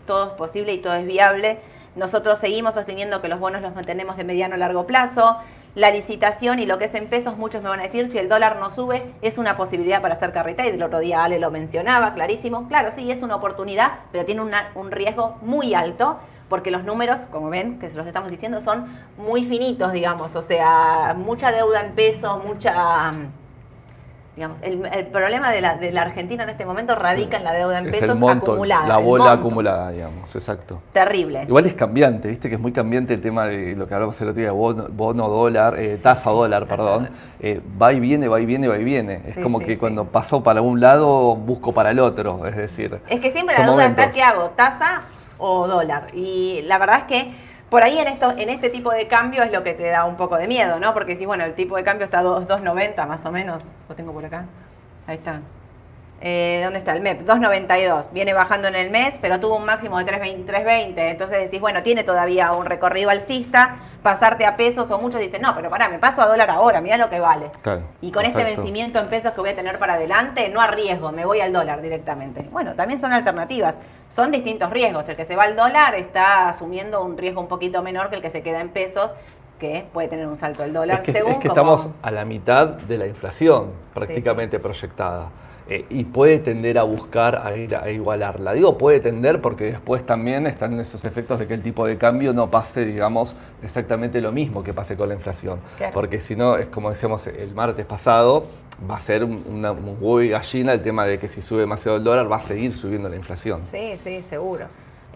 todo 0.07 0.27
es 0.27 0.31
posible 0.31 0.73
y 0.73 0.79
todo 0.79 0.95
es 0.95 1.05
viable. 1.05 1.59
Nosotros 1.95 2.39
seguimos 2.39 2.73
sosteniendo 2.73 3.21
que 3.21 3.27
los 3.27 3.39
bonos 3.39 3.61
los 3.61 3.75
mantenemos 3.75 4.17
de 4.17 4.23
mediano 4.23 4.55
a 4.55 4.57
largo 4.57 4.87
plazo. 4.87 5.37
La 5.77 5.91
licitación 5.91 6.57
y 6.57 6.65
lo 6.65 6.79
que 6.79 6.85
es 6.85 6.95
en 6.95 7.07
pesos, 7.07 7.38
muchos 7.38 7.62
me 7.62 7.69
van 7.69 7.79
a 7.79 7.83
decir, 7.83 8.09
si 8.09 8.18
el 8.18 8.29
dólar 8.29 8.57
no 8.59 8.71
sube, 8.71 9.13
es 9.21 9.38
una 9.38 9.56
posibilidad 9.56 10.01
para 10.01 10.15
hacer 10.15 10.31
carreta. 10.31 10.65
Y 10.65 10.69
el 10.69 10.81
otro 10.81 10.97
día 10.97 11.24
Ale 11.24 11.39
lo 11.39 11.51
mencionaba, 11.51 12.15
clarísimo. 12.15 12.68
Claro, 12.68 12.89
sí, 12.89 13.12
es 13.12 13.21
una 13.21 13.35
oportunidad, 13.35 14.00
pero 14.12 14.25
tiene 14.25 14.41
un 14.41 14.91
riesgo 14.91 15.38
muy 15.44 15.75
alto 15.75 16.18
porque 16.50 16.71
los 16.71 16.83
números, 16.83 17.27
como 17.29 17.51
ven, 17.51 17.77
que 17.77 17.91
se 17.91 17.95
los 17.95 18.07
estamos 18.07 18.31
diciendo, 18.31 18.59
son 18.59 18.88
muy 19.19 19.44
finitos, 19.44 19.91
digamos. 19.91 20.35
O 20.35 20.41
sea, 20.41 21.13
mucha 21.15 21.51
deuda 21.51 21.81
en 21.81 21.91
pesos, 21.94 22.44
mucha... 22.44 23.13
Digamos, 24.38 24.60
el, 24.62 24.86
el 24.94 25.07
problema 25.07 25.50
de 25.51 25.62
la, 25.62 25.78
de 25.78 25.92
la 25.92 26.04
Argentina 26.04 26.44
en 26.44 26.50
este 26.51 26.63
momento 26.63 26.94
radica 26.94 27.38
en 27.38 27.44
la 27.44 27.54
deuda 27.54 27.80
en 27.80 27.88
Es 27.88 27.98
pesos 27.98 28.19
monto, 28.19 28.51
acumulada. 28.51 28.88
La 28.88 28.98
bola 28.98 29.31
acumulada, 29.31 29.89
digamos, 29.89 30.36
exacto. 30.36 30.80
Terrible. 30.94 31.42
Igual 31.48 31.66
es 31.66 31.74
cambiante, 31.74 32.28
viste 32.28 32.48
que 32.48 32.54
es 32.54 32.62
muy 32.62 32.72
cambiante 32.72 33.16
el 33.16 33.22
tema 33.22 33.48
de 33.48 33.75
lo 33.75 33.88
que 33.88 33.95
hablamos 33.95 34.22
el 34.22 34.28
otro 34.30 34.39
día, 34.39 34.51
bono, 34.51 34.86
bono 34.92 35.28
dólar, 35.28 35.80
eh, 35.80 35.98
tasa 36.00 36.30
dólar, 36.30 36.68
perdón. 36.68 37.10
Eh, 37.39 37.62
va 37.81 37.94
y 37.94 38.00
viene, 38.00 38.28
va 38.28 38.39
y 38.39 38.45
viene, 38.45 38.68
va 38.68 38.78
y 38.78 38.84
viene. 38.84 39.22
Es 39.25 39.34
Sí, 39.34 39.42
como 39.42 39.57
sí, 39.57 39.66
que 39.66 39.72
sí. 39.74 39.78
cuando 39.80 40.06
pasó 40.06 40.44
para 40.44 40.62
un 40.62 40.80
lado, 40.80 41.36
busco 41.36 41.74
para 41.74 41.89
el 41.89 41.98
otro. 41.98 42.45
Es 42.45 42.56
decir, 42.56 43.00
Es 43.10 43.19
que 43.19 43.31
siempre 43.31 43.56
la 43.57 43.63
duda 43.66 43.72
momentos. 43.72 44.04
está, 44.06 44.13
¿qué 44.13 44.22
hago? 44.22 44.51
¿Tasa 44.56 45.01
o 45.39 45.68
dólar? 45.68 46.10
Y 46.13 46.62
la 46.68 46.78
verdad 46.78 46.98
es 47.00 47.04
que 47.06 47.32
por 47.69 47.83
ahí 47.83 47.97
en, 48.00 48.07
esto, 48.07 48.33
en 48.38 48.50
este 48.50 48.69
tipo 48.69 48.91
de 48.91 49.07
cambio 49.07 49.43
es 49.43 49.51
lo 49.51 49.63
que 49.63 49.74
te 49.74 49.88
da 49.88 50.05
un 50.05 50.15
poco 50.15 50.38
de 50.38 50.47
miedo, 50.47 50.79
¿no? 50.79 50.93
Porque 50.93 51.15
si, 51.15 51.25
bueno, 51.25 51.43
el 51.43 51.53
tipo 51.53 51.75
de 51.75 51.83
cambio 51.83 52.05
está 52.05 52.19
a 52.19 52.24
2 52.24 52.47
2.90 52.47 53.07
más 53.07 53.25
o 53.25 53.31
menos. 53.31 53.63
Lo 53.89 53.95
tengo 53.95 54.13
por 54.13 54.25
acá. 54.25 54.45
Ahí 55.05 55.15
está. 55.15 55.41
Eh, 56.19 56.62
¿Dónde 56.63 56.79
está 56.79 56.93
el 56.93 57.01
MEP? 57.01 57.21
2.92. 57.27 58.12
Viene 58.12 58.33
bajando 58.33 58.67
en 58.67 58.75
el 58.75 58.89
mes, 58.89 59.19
pero 59.21 59.39
tuvo 59.39 59.55
un 59.57 59.65
máximo 59.65 60.00
de 60.00 60.05
3.20. 60.05 60.45
3.20. 60.45 60.93
Entonces 60.97 61.39
decís, 61.41 61.62
bueno, 61.62 61.83
tiene 61.83 62.03
todavía 62.03 62.51
un 62.53 62.65
recorrido 62.65 63.09
alcista. 63.12 63.75
Pasarte 64.01 64.45
a 64.45 64.55
pesos 64.57 64.89
o 64.89 65.00
muchos 65.00 65.19
dicen, 65.21 65.41
no, 65.41 65.53
pero 65.53 65.69
pará, 65.69 65.89
me 65.89 66.00
paso 66.00 66.21
a 66.21 66.27
dólar 66.27 66.50
ahora, 66.50 66.79
mirá 66.81 66.97
lo 66.97 67.09
que 67.09 67.19
vale. 67.19 67.51
Claro, 67.62 67.83
Y 68.01 68.12
con 68.12 68.25
este 68.25 68.43
vencimiento 68.43 69.00
en 69.00 69.09
pesos 69.09 69.33
que 69.33 69.41
voy 69.41 69.50
a 69.50 69.55
tener 69.55 69.77
para 69.79 69.93
adelante, 69.95 70.50
no 70.50 70.62
arriesgo, 70.62 71.12
me 71.12 71.25
voy 71.25 71.41
al 71.41 71.51
dólar 71.51 71.81
directamente. 71.81 72.43
Bueno, 72.51 72.74
también 72.74 73.00
son 73.01 73.12
alternativas. 73.12 73.75
Son 74.09 74.31
distintos 74.31 74.69
riesgos. 74.71 75.07
El 75.09 75.17
que 75.17 75.25
se 75.25 75.36
va 75.36 75.43
al 75.43 75.55
dólar 75.55 75.93
está 75.95 76.47
asumiendo 76.50 77.03
un 77.03 77.17
riesgo 77.17 77.41
un 77.41 77.47
poquito 77.47 77.83
menor 77.83 78.09
que 78.09 78.15
el 78.15 78.21
que 78.21 78.29
se 78.29 78.41
queda 78.41 78.62
en 78.62 78.69
pesos, 78.69 79.12
que 79.59 79.86
puede 79.91 80.07
tener 80.07 80.25
un 80.27 80.38
salto 80.38 80.63
del 80.63 80.71
dólar 80.74 81.00
Es 81.00 81.05
que, 81.05 81.12
según 81.12 81.33
es 81.33 81.38
que 81.39 81.50
como- 81.50 81.75
estamos 81.75 81.89
a 82.01 82.12
la 82.12 82.24
mitad 82.25 82.67
de 82.67 82.97
la 82.97 83.07
inflación 83.07 83.71
prácticamente 83.93 84.59
proyectada. 84.59 85.29
Eh, 85.69 85.86
y 85.89 86.05
puede 86.05 86.39
tender 86.39 86.77
a 86.77 86.83
buscar 86.83 87.36
a 87.45 87.55
ir 87.57 87.75
a 87.75 87.89
igualarla. 87.89 88.53
Digo 88.53 88.77
puede 88.77 89.01
tender 89.01 89.41
porque 89.41 89.65
después 89.65 90.05
también 90.05 90.47
están 90.47 90.79
esos 90.79 91.03
efectos 91.03 91.39
de 91.39 91.47
que 91.47 91.55
el 91.55 91.62
tipo 91.62 91.86
de 91.86 91.97
cambio 91.97 92.31
no 92.33 92.50
pase, 92.50 92.86
digamos, 92.86 93.36
exactamente 93.62 94.21
lo 94.21 94.31
mismo 94.31 94.63
que 94.63 94.74
pase 94.74 94.95
con 94.95 95.09
la 95.09 95.15
inflación. 95.15 95.59
Claro. 95.77 95.93
Porque 95.93 96.21
si 96.21 96.36
no, 96.38 96.55
es 96.57 96.67
como 96.67 96.89
decíamos 96.89 97.27
el 97.27 97.53
martes 97.53 97.86
pasado, 97.86 98.45
va 98.89 98.95
a 98.97 99.01
ser 99.01 99.24
un- 99.25 99.43
una, 99.50 99.71
un 99.74 99.97
huevo 100.00 100.21
y 100.21 100.29
gallina 100.29 100.71
el 100.71 100.81
tema 100.81 101.05
de 101.05 101.19
que 101.19 101.27
si 101.27 101.41
sube 101.41 101.59
demasiado 101.62 101.97
el 101.97 102.03
dólar 102.03 102.31
va 102.31 102.38
a 102.38 102.39
seguir 102.41 102.74
subiendo 102.74 103.09
la 103.09 103.15
inflación. 103.17 103.62
Sí, 103.65 103.95
sí, 104.01 104.21
seguro. 104.21 104.67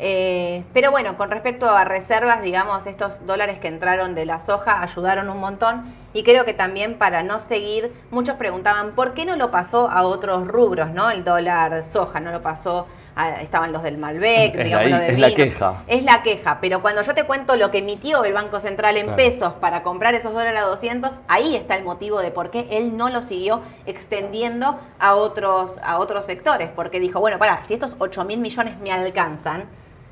Eh, 0.04 0.64
pero 0.74 0.90
bueno, 0.90 1.16
con 1.16 1.30
respecto 1.30 1.70
a 1.70 1.84
reservas, 1.86 2.42
digamos, 2.42 2.88
estos 2.88 3.24
dólares 3.28 3.60
que 3.60 3.68
entraron 3.68 4.16
de 4.16 4.26
la 4.26 4.40
soja 4.40 4.82
ayudaron 4.82 5.30
un 5.30 5.40
montón 5.40 5.84
y 6.12 6.24
creo 6.24 6.44
que 6.44 6.56
también 6.56 6.96
para 6.98 7.22
no 7.22 7.38
seguir, 7.38 7.94
muchos 8.10 8.36
preguntaban, 8.38 8.94
¿por 8.94 9.14
qué 9.14 9.26
no 9.26 9.36
lo 9.36 9.52
pasó 9.52 9.88
a 9.92 10.02
otros 10.02 10.48
rubros, 10.48 10.90
no? 10.90 11.12
El 11.12 11.24
dólar 11.24 11.84
soja, 11.84 12.20
no 12.20 12.32
lo 12.32 12.42
pasó, 12.42 12.88
a- 13.16 13.42
estaban 13.42 13.72
los 13.74 13.84
del 13.84 14.00
Malbec, 14.00 14.56
Es 14.56 14.64
digamos, 14.64 14.90
la- 14.90 14.98
lo 14.98 15.04
del 15.04 15.12
es 15.14 15.20
la 15.20 15.36
queja. 15.36 15.84
Es 15.86 16.04
la 16.04 16.24
queja, 16.24 16.58
pero 16.62 16.82
cuando 16.82 17.04
yo 17.04 17.14
te 17.14 17.26
cuento 17.26 17.56
lo 17.56 17.70
que 17.70 17.78
emitió 17.80 18.24
el 18.24 18.34
Banco 18.34 18.60
Central 18.60 18.98
en 18.98 19.04
Claro. 19.04 19.18
pesos 19.18 19.54
para 19.54 19.84
comprar 19.84 20.16
esos 20.16 20.34
dólares 20.34 20.60
a 20.62 20.64
200, 20.64 21.20
ahí 21.28 21.56
está 21.56 21.76
el 21.76 21.84
motivo 21.84 22.22
de 22.22 22.32
por 22.32 22.50
qué 22.50 22.68
él 22.72 22.98
no 22.98 23.10
lo 23.10 23.22
siguió 23.22 23.62
extendiendo 23.86 24.80
a 25.00 25.14
otros, 25.14 25.78
a 25.84 26.00
otros 26.00 26.26
sectores, 26.26 26.70
porque 26.76 27.00
dijo, 27.00 27.20
bueno, 27.20 27.38
para, 27.38 27.64
si 27.66 27.76
estos 27.76 27.96
8 28.00 28.26
mil 28.26 28.40
millones 28.40 28.80
me 28.80 28.92
alcanzan, 28.92 29.66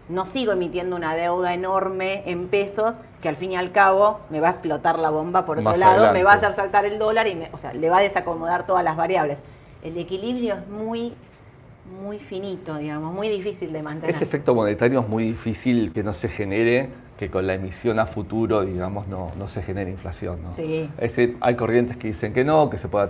no 0.09 0.25
sigo 0.25 0.51
emitiendo 0.51 0.95
una 0.95 1.15
deuda 1.15 1.53
enorme 1.53 2.23
en 2.25 2.47
pesos 2.47 2.97
que 3.21 3.29
al 3.29 3.35
fin 3.35 3.51
y 3.51 3.55
al 3.55 3.71
cabo 3.71 4.19
me 4.29 4.39
va 4.39 4.47
a 4.47 4.51
explotar 4.51 4.97
la 4.99 5.09
bomba 5.09 5.45
por 5.45 5.57
otro 5.57 5.69
Más 5.69 5.77
lado, 5.79 6.11
me 6.13 6.23
va 6.23 6.31
a 6.31 6.35
hacer 6.35 6.53
saltar 6.53 6.85
el 6.85 6.97
dólar 6.99 7.27
y 7.27 7.35
me, 7.35 7.49
o 7.53 7.57
sea, 7.57 7.73
le 7.73 7.89
va 7.89 7.97
a 7.97 8.01
desacomodar 8.01 8.65
todas 8.65 8.83
las 8.83 8.95
variables. 8.97 9.39
El 9.83 9.97
equilibrio 9.97 10.55
es 10.55 10.67
muy, 10.67 11.13
muy 12.03 12.19
finito, 12.19 12.77
digamos, 12.77 13.13
muy 13.13 13.29
difícil 13.29 13.71
de 13.71 13.83
mantener. 13.83 14.09
Ese 14.15 14.23
efecto 14.23 14.53
monetario 14.55 14.99
es 15.01 15.07
muy 15.07 15.23
difícil 15.25 15.91
que 15.93 16.01
no 16.03 16.13
se 16.13 16.27
genere, 16.29 16.89
que 17.17 17.29
con 17.29 17.45
la 17.45 17.53
emisión 17.55 17.99
a 17.99 18.05
futuro, 18.05 18.61
digamos, 18.61 19.07
no, 19.07 19.31
no 19.37 19.47
se 19.47 19.61
genere 19.61 19.91
inflación. 19.91 20.41
¿no? 20.41 20.53
Sí. 20.53 20.89
Ese- 20.97 21.35
hay 21.41 21.55
corrientes 21.55 21.97
que 21.97 22.07
dicen 22.07 22.33
que 22.33 22.43
no, 22.45 22.69
que 22.69 22.77
se 22.77 22.87
puede 22.87 23.09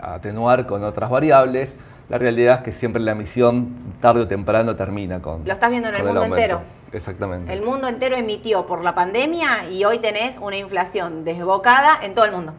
atenuar 0.00 0.66
con 0.66 0.84
otras 0.84 1.10
variables. 1.10 1.76
La 2.08 2.18
realidad 2.18 2.56
es 2.56 2.60
que 2.62 2.72
siempre 2.72 3.02
la 3.02 3.12
emisión, 3.12 3.74
tarde 4.00 4.22
o 4.22 4.28
temprano, 4.28 4.76
termina 4.76 5.20
con. 5.20 5.44
Lo 5.44 5.52
estás 5.52 5.70
viendo 5.70 5.88
en 5.88 5.96
el 5.96 6.04
mundo 6.04 6.24
entero. 6.24 6.60
Exactamente. 6.92 7.52
El 7.52 7.62
mundo 7.62 7.88
entero 7.88 8.16
emitió 8.16 8.64
por 8.66 8.84
la 8.84 8.94
pandemia 8.94 9.68
y 9.68 9.84
hoy 9.84 9.98
tenés 9.98 10.38
una 10.38 10.56
inflación 10.56 11.24
desbocada 11.24 11.98
en 12.02 12.14
todo 12.14 12.24
el 12.24 12.32
mundo. 12.32 12.54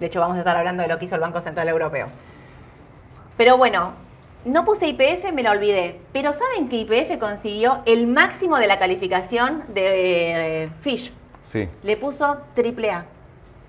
De 0.00 0.06
hecho, 0.06 0.18
vamos 0.18 0.36
a 0.36 0.40
estar 0.40 0.56
hablando 0.56 0.82
de 0.82 0.88
lo 0.88 0.98
que 0.98 1.04
hizo 1.04 1.14
el 1.14 1.20
Banco 1.20 1.40
Central 1.40 1.68
Europeo. 1.68 2.08
Pero 3.36 3.56
bueno, 3.56 3.92
no 4.44 4.64
puse 4.64 4.88
IPF, 4.88 5.32
me 5.32 5.42
la 5.42 5.52
olvidé. 5.52 6.00
Pero 6.12 6.32
¿saben 6.32 6.68
que 6.68 6.76
IPF 6.76 7.18
consiguió 7.18 7.82
el 7.86 8.06
máximo 8.06 8.58
de 8.58 8.66
la 8.66 8.78
calificación 8.78 9.62
de 9.72 10.64
eh, 10.64 10.70
Fish? 10.80 11.12
Sí. 11.44 11.68
Le 11.82 11.96
puso 11.96 12.38
triple 12.54 12.90
A. 12.90 13.06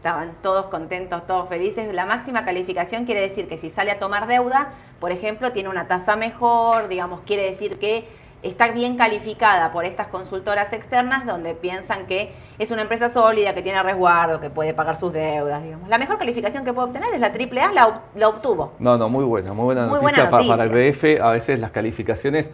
Estaban 0.02 0.32
todos 0.42 0.66
contentos, 0.66 1.28
todos 1.28 1.48
felices. 1.48 1.94
La 1.94 2.08
máxima 2.08 2.44
calificación 2.44 3.06
quiere 3.06 3.22
decir 3.22 3.48
que 3.48 3.60
si 3.60 3.70
sale 3.70 3.92
a 3.92 4.00
tomar 4.00 4.26
deuda, 4.26 4.70
por 5.00 5.12
ejemplo, 5.12 5.52
tiene 5.52 5.70
una 5.70 5.88
tasa 5.88 6.16
mejor, 6.16 6.88
digamos, 6.88 7.20
quiere 7.22 7.44
decir 7.44 7.78
que 7.78 8.08
está 8.42 8.70
bien 8.72 8.98
calificada 8.98 9.72
por 9.72 9.86
estas 9.86 10.08
consultoras 10.08 10.74
externas 10.74 11.28
donde 11.28 11.54
piensan 11.54 12.08
que 12.08 12.32
es 12.58 12.72
una 12.72 12.82
empresa 12.82 13.10
sólida, 13.10 13.54
que 13.54 13.62
tiene 13.62 13.84
resguardo, 13.84 14.40
que 14.40 14.50
puede 14.50 14.74
pagar 14.74 14.98
sus 14.98 15.14
deudas, 15.14 15.62
digamos. 15.62 15.88
La 15.88 16.00
mejor 16.00 16.18
calificación 16.18 16.66
que 16.66 16.74
puede 16.74 16.88
obtener 16.88 17.14
es 17.14 17.20
la 17.20 17.32
triple 17.32 17.62
A, 17.62 17.72
la, 17.72 18.02
la 18.16 18.28
obtuvo. 18.28 18.74
No, 18.80 18.98
no, 18.98 19.08
muy 19.08 19.24
buena, 19.24 19.54
muy 19.54 19.66
buena 19.66 19.82
Muy 19.86 20.00
noticia, 20.02 20.24
buena 20.24 20.32
pa- 20.32 20.38
noticia. 20.38 20.58
para 20.58 20.64
el 20.64 20.92
BF. 20.94 21.22
A 21.24 21.30
veces 21.30 21.60
las 21.60 21.70
calificaciones, 21.70 22.52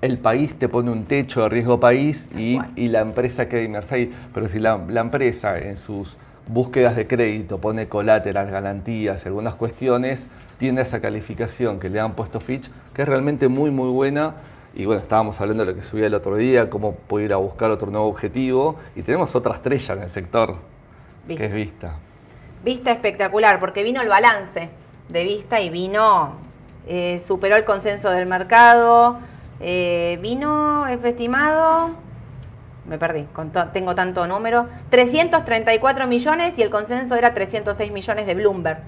el 0.00 0.18
país 0.18 0.58
te 0.58 0.68
pone 0.68 0.90
un 0.90 1.04
techo 1.04 1.42
de 1.42 1.48
riesgo 1.48 1.78
país 1.78 2.28
y, 2.36 2.58
y 2.74 2.88
la 2.88 3.02
empresa 3.02 3.48
queda 3.48 3.62
inmersa 3.62 3.94
ahí. 3.94 4.12
Pero 4.34 4.48
si 4.48 4.58
la, 4.58 4.80
la 4.88 5.02
empresa 5.02 5.56
en 5.58 5.76
sus 5.76 6.16
búsquedas 6.52 6.96
de 6.96 7.06
crédito 7.06 7.58
pone 7.58 7.88
colateral, 7.88 8.50
garantías, 8.50 9.24
algunas 9.26 9.54
cuestiones, 9.54 10.26
tiene 10.58 10.82
esa 10.82 11.00
calificación 11.00 11.80
que 11.80 11.88
le 11.88 11.98
han 11.98 12.12
puesto 12.12 12.40
Fitch, 12.40 12.70
que 12.94 13.02
es 13.02 13.08
realmente 13.08 13.48
muy, 13.48 13.70
muy 13.70 13.88
buena. 13.88 14.34
Y 14.74 14.84
bueno, 14.84 15.02
estábamos 15.02 15.40
hablando 15.40 15.64
de 15.64 15.72
lo 15.72 15.78
que 15.78 15.84
subía 15.84 16.06
el 16.06 16.14
otro 16.14 16.36
día, 16.36 16.70
cómo 16.70 16.94
puede 16.94 17.26
ir 17.26 17.32
a 17.32 17.36
buscar 17.36 17.70
otro 17.70 17.90
nuevo 17.90 18.06
objetivo. 18.06 18.76
Y 18.96 19.02
tenemos 19.02 19.34
otra 19.34 19.54
estrella 19.54 19.94
en 19.94 20.02
el 20.02 20.10
sector, 20.10 20.56
Vista. 21.26 21.40
que 21.40 21.46
es 21.46 21.54
Vista. 21.54 21.94
Vista 22.64 22.92
espectacular, 22.92 23.58
porque 23.58 23.82
vino 23.82 24.00
el 24.00 24.08
balance 24.08 24.68
de 25.08 25.24
Vista 25.24 25.60
y 25.60 25.68
vino, 25.68 26.34
eh, 26.86 27.20
superó 27.24 27.56
el 27.56 27.64
consenso 27.64 28.10
del 28.10 28.26
mercado, 28.26 29.18
eh, 29.60 30.18
vino, 30.22 30.86
es 30.86 31.02
estimado, 31.04 31.90
me 32.86 32.98
perdí, 32.98 33.24
con 33.32 33.52
tengo 33.72 33.94
tanto 33.94 34.26
número, 34.26 34.66
334 34.90 36.06
millones 36.06 36.58
y 36.58 36.62
el 36.62 36.70
consenso 36.70 37.14
era 37.14 37.34
306 37.34 37.92
millones 37.92 38.26
de 38.26 38.34
Bloomberg. 38.34 38.80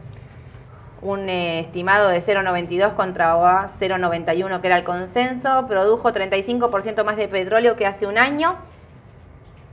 Un 1.00 1.28
eh, 1.28 1.60
estimado 1.60 2.08
de 2.08 2.18
0,92 2.18 2.94
contra 2.94 3.34
0,91 3.34 4.60
que 4.60 4.66
era 4.66 4.78
el 4.78 4.84
consenso, 4.84 5.66
produjo 5.66 6.12
35% 6.12 7.04
más 7.04 7.16
de 7.16 7.28
petróleo 7.28 7.76
que 7.76 7.86
hace 7.86 8.06
un 8.06 8.18
año 8.18 8.56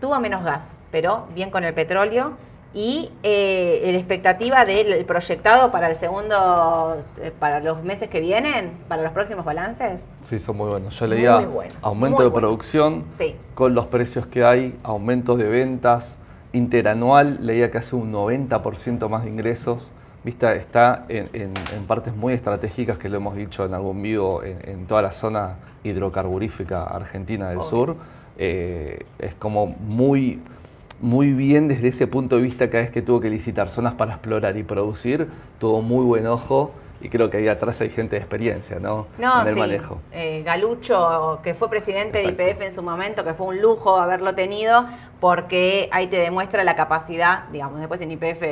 tuvo 0.01 0.19
menos 0.19 0.43
gas, 0.43 0.73
pero 0.91 1.27
bien 1.33 1.51
con 1.51 1.63
el 1.63 1.73
petróleo. 1.73 2.33
Y 2.73 3.11
eh, 3.23 3.81
la 3.91 3.97
expectativa 3.97 4.63
del 4.63 5.03
proyectado 5.05 5.71
para 5.71 5.89
el 5.89 5.95
segundo, 5.97 7.03
eh, 7.21 7.31
para 7.37 7.59
los 7.59 7.83
meses 7.83 8.07
que 8.09 8.21
vienen, 8.21 8.71
para 8.87 9.03
los 9.03 9.11
próximos 9.11 9.43
balances. 9.43 10.01
Sí, 10.23 10.39
son 10.39 10.55
muy 10.55 10.69
buenos. 10.69 10.97
Yo 10.97 11.05
leía 11.07 11.39
buenos, 11.39 11.75
aumento 11.81 12.23
de 12.23 12.29
buenos. 12.29 12.39
producción 12.49 13.05
Sí. 13.17 13.35
con 13.55 13.75
los 13.75 13.87
precios 13.87 14.25
que 14.25 14.45
hay, 14.45 14.79
aumentos 14.83 15.37
de 15.37 15.49
ventas, 15.49 16.17
interanual, 16.53 17.45
leía 17.45 17.71
que 17.71 17.77
hace 17.77 17.95
un 17.95 18.11
90% 18.13 19.09
más 19.09 19.23
de 19.23 19.29
ingresos. 19.31 19.91
Vista 20.23 20.53
está 20.55 21.05
en, 21.09 21.29
en- 21.33 21.53
en 21.75 21.85
partes 21.87 22.15
muy 22.15 22.33
estratégicas 22.33 22.97
que 22.97 23.09
lo 23.09 23.17
hemos 23.17 23.35
dicho 23.35 23.65
en 23.65 23.73
algún 23.73 24.01
vivo 24.01 24.43
en, 24.43 24.57
en 24.69 24.85
toda 24.85 25.01
la 25.01 25.11
zona 25.11 25.55
hidrocarburífica 25.83 26.83
argentina 26.83 27.49
del 27.49 27.57
Obvio. 27.57 27.69
sur. 27.69 27.95
Eh, 28.37 28.99
es 29.19 29.33
como 29.35 29.67
muy, 29.67 30.39
muy 31.01 31.34
bien 31.34 31.67
desde 31.67 31.88
ese 31.89 32.08
punto 32.08 32.36
de 32.38 32.43
vista 32.43 32.70
cada 32.70 32.84
vez 32.84 32.91
que 32.91 33.01
tuvo 33.01 33.20
que 33.20 33.29
licitar 33.29 33.70
zonas 33.70 33.93
para 33.96 34.13
explorar 34.13 34.55
y 34.58 34.63
producir, 34.63 35.27
tuvo 35.60 35.81
muy 35.81 36.05
buen 36.05 36.27
ojo 36.27 36.72
y 37.03 37.10
creo 37.10 37.31
que 37.31 37.38
ahí 37.38 37.48
atrás 37.48 37.81
hay 37.81 37.89
gente 37.89 38.15
de 38.15 38.22
experiencia, 38.22 38.77
¿no? 38.79 39.08
No, 39.17 39.41
en 39.41 39.48
el 39.48 39.53
sí. 39.55 39.60
manejo. 39.60 39.98
Eh, 40.12 40.43
Galucho, 40.46 41.39
que 41.41 41.55
fue 41.55 41.67
presidente 41.67 42.20
Exacto. 42.20 42.43
de 42.43 42.51
IPF 42.51 42.62
en 42.62 42.72
su 42.72 42.84
momento, 42.84 43.24
que 43.24 43.34
fue 43.34 43.48
un 43.48 43.60
lujo 43.60 43.98
haberlo 44.00 44.36
tenido, 44.36 44.86
porque 45.20 45.89
ahí 45.91 46.05
te 46.08 46.17
demuestra 46.17 46.63
la 46.63 46.75
capacidad, 46.75 47.46
digamos, 47.51 47.79
después 47.79 48.00
en 48.01 48.12
IPF, 48.12 48.43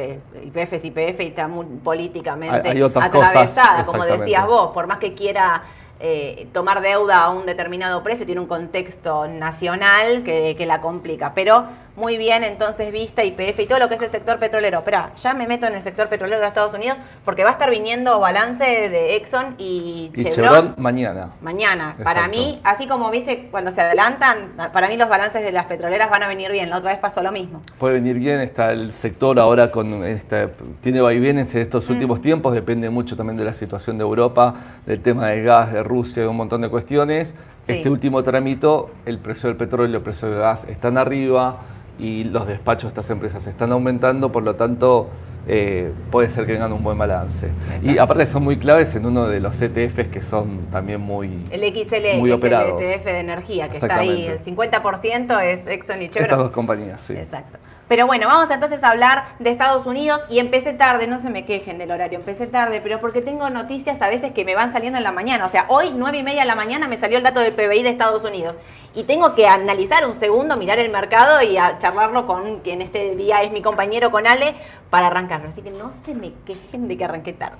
IPF 0.46 0.74
es 0.74 0.86
IPF 0.86 1.20
y 1.22 1.28
está 1.28 1.48
muy 1.48 1.66
políticamente 1.84 2.70
Hay- 2.70 2.78
hay 2.78 2.82
otras 2.82 3.10
cosas, 3.10 3.30
atravesada, 3.30 3.84
como 3.84 4.04
decías 4.06 4.48
vos, 4.48 4.72
por 4.72 4.88
más 4.88 4.98
que 4.98 5.14
quiera 5.14 5.62
eh, 6.02 6.48
tomar 6.54 6.82
deuda 6.82 7.26
a 7.26 7.30
un 7.30 7.46
determinado 7.46 8.02
precio, 8.04 8.26
tiene 8.26 8.40
un 8.40 8.48
contexto 8.48 9.28
nacional 9.28 10.24
que, 10.24 10.56
que 10.58 10.66
la 10.66 10.80
complica. 10.80 11.34
Pero 11.36 11.66
muy 12.00 12.18
bien, 12.18 12.44
entonces, 12.44 12.92
vista 12.92 13.24
IPF 13.24 13.60
y 13.60 13.68
todo 13.68 13.78
lo 13.78 13.90
que 13.90 13.96
es 13.96 14.02
el 14.02 14.10
sector 14.10 14.40
petrolero. 14.40 14.80
Espera, 14.80 15.12
ya 15.18 15.34
me 15.34 15.48
meto 15.48 15.68
en 15.68 15.76
el 15.76 15.82
sector 15.82 16.08
petrolero 16.10 16.40
de 16.42 16.48
Estados 16.48 16.74
Unidos 16.74 16.98
porque 17.26 17.44
va 17.44 17.50
a 17.50 17.54
estar 17.54 17.70
viniendo 17.70 18.20
balance 18.20 18.64
de 18.64 19.16
Exxon 19.18 19.56
y, 19.58 20.12
Y 20.16 20.24
Chevron 20.24 20.34
Chevron 20.34 20.76
mañana. 20.78 21.32
mañana. 21.42 21.96
Para 22.04 22.28
mí, 22.28 22.60
así 22.64 22.88
como 22.88 23.12
viste 23.12 23.50
cuando 23.52 23.72
se 23.72 23.82
adelantan, 23.82 24.54
para 24.74 24.88
mí 24.88 24.98
los 24.98 25.10
balances 25.10 25.44
de 25.44 25.52
las 25.52 25.66
petroleras 25.66 26.10
van 26.10 26.24
a 26.24 26.28
venir 26.28 26.52
bien. 26.52 26.70
La 26.70 26.78
otra 26.78 26.92
vez 26.92 27.00
pasó 27.00 27.22
lo 27.22 27.32
mismo. 27.32 27.62
Puede 27.78 27.96
venir 27.96 28.18
bien, 28.18 28.40
está 28.40 28.72
el 28.72 28.94
sector 28.94 29.40
ahora 29.40 29.70
con 29.72 30.04
este, 30.06 30.48
tiene 30.82 31.02
vaivenes 31.02 31.54
en 31.54 31.60
Mm. 31.60 31.64
estos 31.64 31.90
últimos 31.90 32.22
tiempos, 32.22 32.54
depende 32.54 32.90
mucho 32.90 33.18
también 33.18 33.36
de 33.38 33.44
la 33.44 33.54
situación 33.54 33.98
de 33.98 34.04
Europa, 34.04 34.56
del 34.86 35.02
tema 35.02 35.28
del 35.28 35.44
gas, 35.44 35.74
de 35.74 35.84
Rusia, 35.84 36.24
de 36.24 36.30
un 36.30 36.38
montón 36.38 36.62
de 36.62 36.70
cuestiones. 36.70 37.36
Sí. 37.60 37.74
Este 37.74 37.90
último 37.90 38.24
trámite, 38.24 38.68
el 39.06 39.20
precio 39.20 39.50
del 39.50 39.58
petróleo, 39.58 39.98
el 39.98 40.04
precio 40.04 40.30
del 40.30 40.40
gas 40.40 40.64
están 40.70 40.98
arriba 40.98 41.58
y 42.00 42.24
los 42.24 42.48
despachos 42.48 42.86
de 42.86 42.90
estas 42.90 43.10
empresas 43.10 43.46
están 43.46 43.72
aumentando, 43.72 44.32
por 44.32 44.44
lo 44.44 44.56
tanto 44.56 45.10
eh, 45.48 45.92
puede 46.12 46.30
ser 46.30 46.46
que 46.46 46.54
tengan 46.54 46.72
un 46.72 46.84
buen 46.84 46.98
balance. 46.98 47.50
Y 47.84 47.98
aparte 47.98 48.26
son 48.26 48.44
muy 48.44 48.58
claves 48.58 48.96
en 48.96 49.06
uno 49.06 49.28
de 49.28 49.40
los 49.40 49.62
ETFs 49.62 50.08
que 50.08 50.22
son 50.22 50.68
también 50.72 51.02
muy... 51.02 51.46
El 51.52 51.62
XL, 51.62 52.20
Muy 52.20 52.32
operados. 52.32 52.82
el 52.82 52.88
ETF 52.88 53.06
de 53.06 53.20
energía, 53.20 53.70
que 53.70 53.78
está 53.78 53.98
ahí. 53.98 54.28
El 54.28 54.40
50% 54.40 55.44
es 55.44 55.68
Exxon 55.68 56.02
y 56.02 56.10
Chevron. 56.10 56.24
Estas 56.24 56.40
dos 56.40 56.52
compañías, 56.52 57.04
sí. 57.04 57.14
Exacto. 57.14 57.58
Pero 57.90 58.06
bueno, 58.06 58.28
vamos 58.28 58.52
entonces 58.52 58.84
a 58.84 58.90
hablar 58.90 59.24
de 59.40 59.50
Estados 59.50 59.88
Unidos 59.88 60.24
y 60.30 60.38
empecé 60.38 60.74
tarde, 60.74 61.08
no 61.08 61.18
se 61.18 61.32
me 61.32 61.44
quejen 61.44 61.80
del 61.80 61.90
horario, 61.90 62.20
empecé 62.20 62.46
tarde, 62.46 62.82
pero 62.82 63.02
porque 63.02 63.24
tengo 63.24 63.50
noticias 63.50 64.00
a 64.04 64.08
veces 64.08 64.32
que 64.32 64.46
me 64.46 64.54
van 64.54 64.72
saliendo 64.72 65.00
en 65.00 65.04
la 65.04 65.12
mañana. 65.12 65.44
O 65.48 65.50
sea, 65.50 65.66
hoy, 65.70 65.92
nueve 65.96 66.20
y 66.20 66.24
media 66.24 66.42
de 66.42 66.48
la 66.48 66.56
mañana, 66.56 66.88
me 66.88 66.98
salió 66.98 67.18
el 67.18 67.24
dato 67.24 67.40
del 67.40 67.54
PBI 67.54 67.82
de 67.82 67.90
Estados 67.90 68.24
Unidos. 68.24 68.58
Y 68.96 69.04
tengo 69.04 69.36
que 69.36 69.48
analizar 69.48 70.08
un 70.08 70.16
segundo, 70.16 70.58
mirar 70.58 70.80
el 70.80 70.90
mercado 70.90 71.42
y 71.44 71.58
a 71.58 71.78
charlarlo 71.78 72.26
con 72.26 72.60
quien 72.60 72.82
este 72.82 73.16
día 73.16 73.44
es 73.44 73.52
mi 73.52 73.62
compañero, 73.62 74.10
con 74.10 74.26
Ale, 74.26 74.56
para 74.90 75.08
arrancarlo. 75.08 75.50
Así 75.50 75.62
que 75.62 75.70
no 75.70 75.92
se 76.04 76.16
me 76.16 76.34
quejen 76.46 76.88
de 76.88 76.98
que 76.98 77.06
arranqué 77.06 77.34
tarde. 77.34 77.58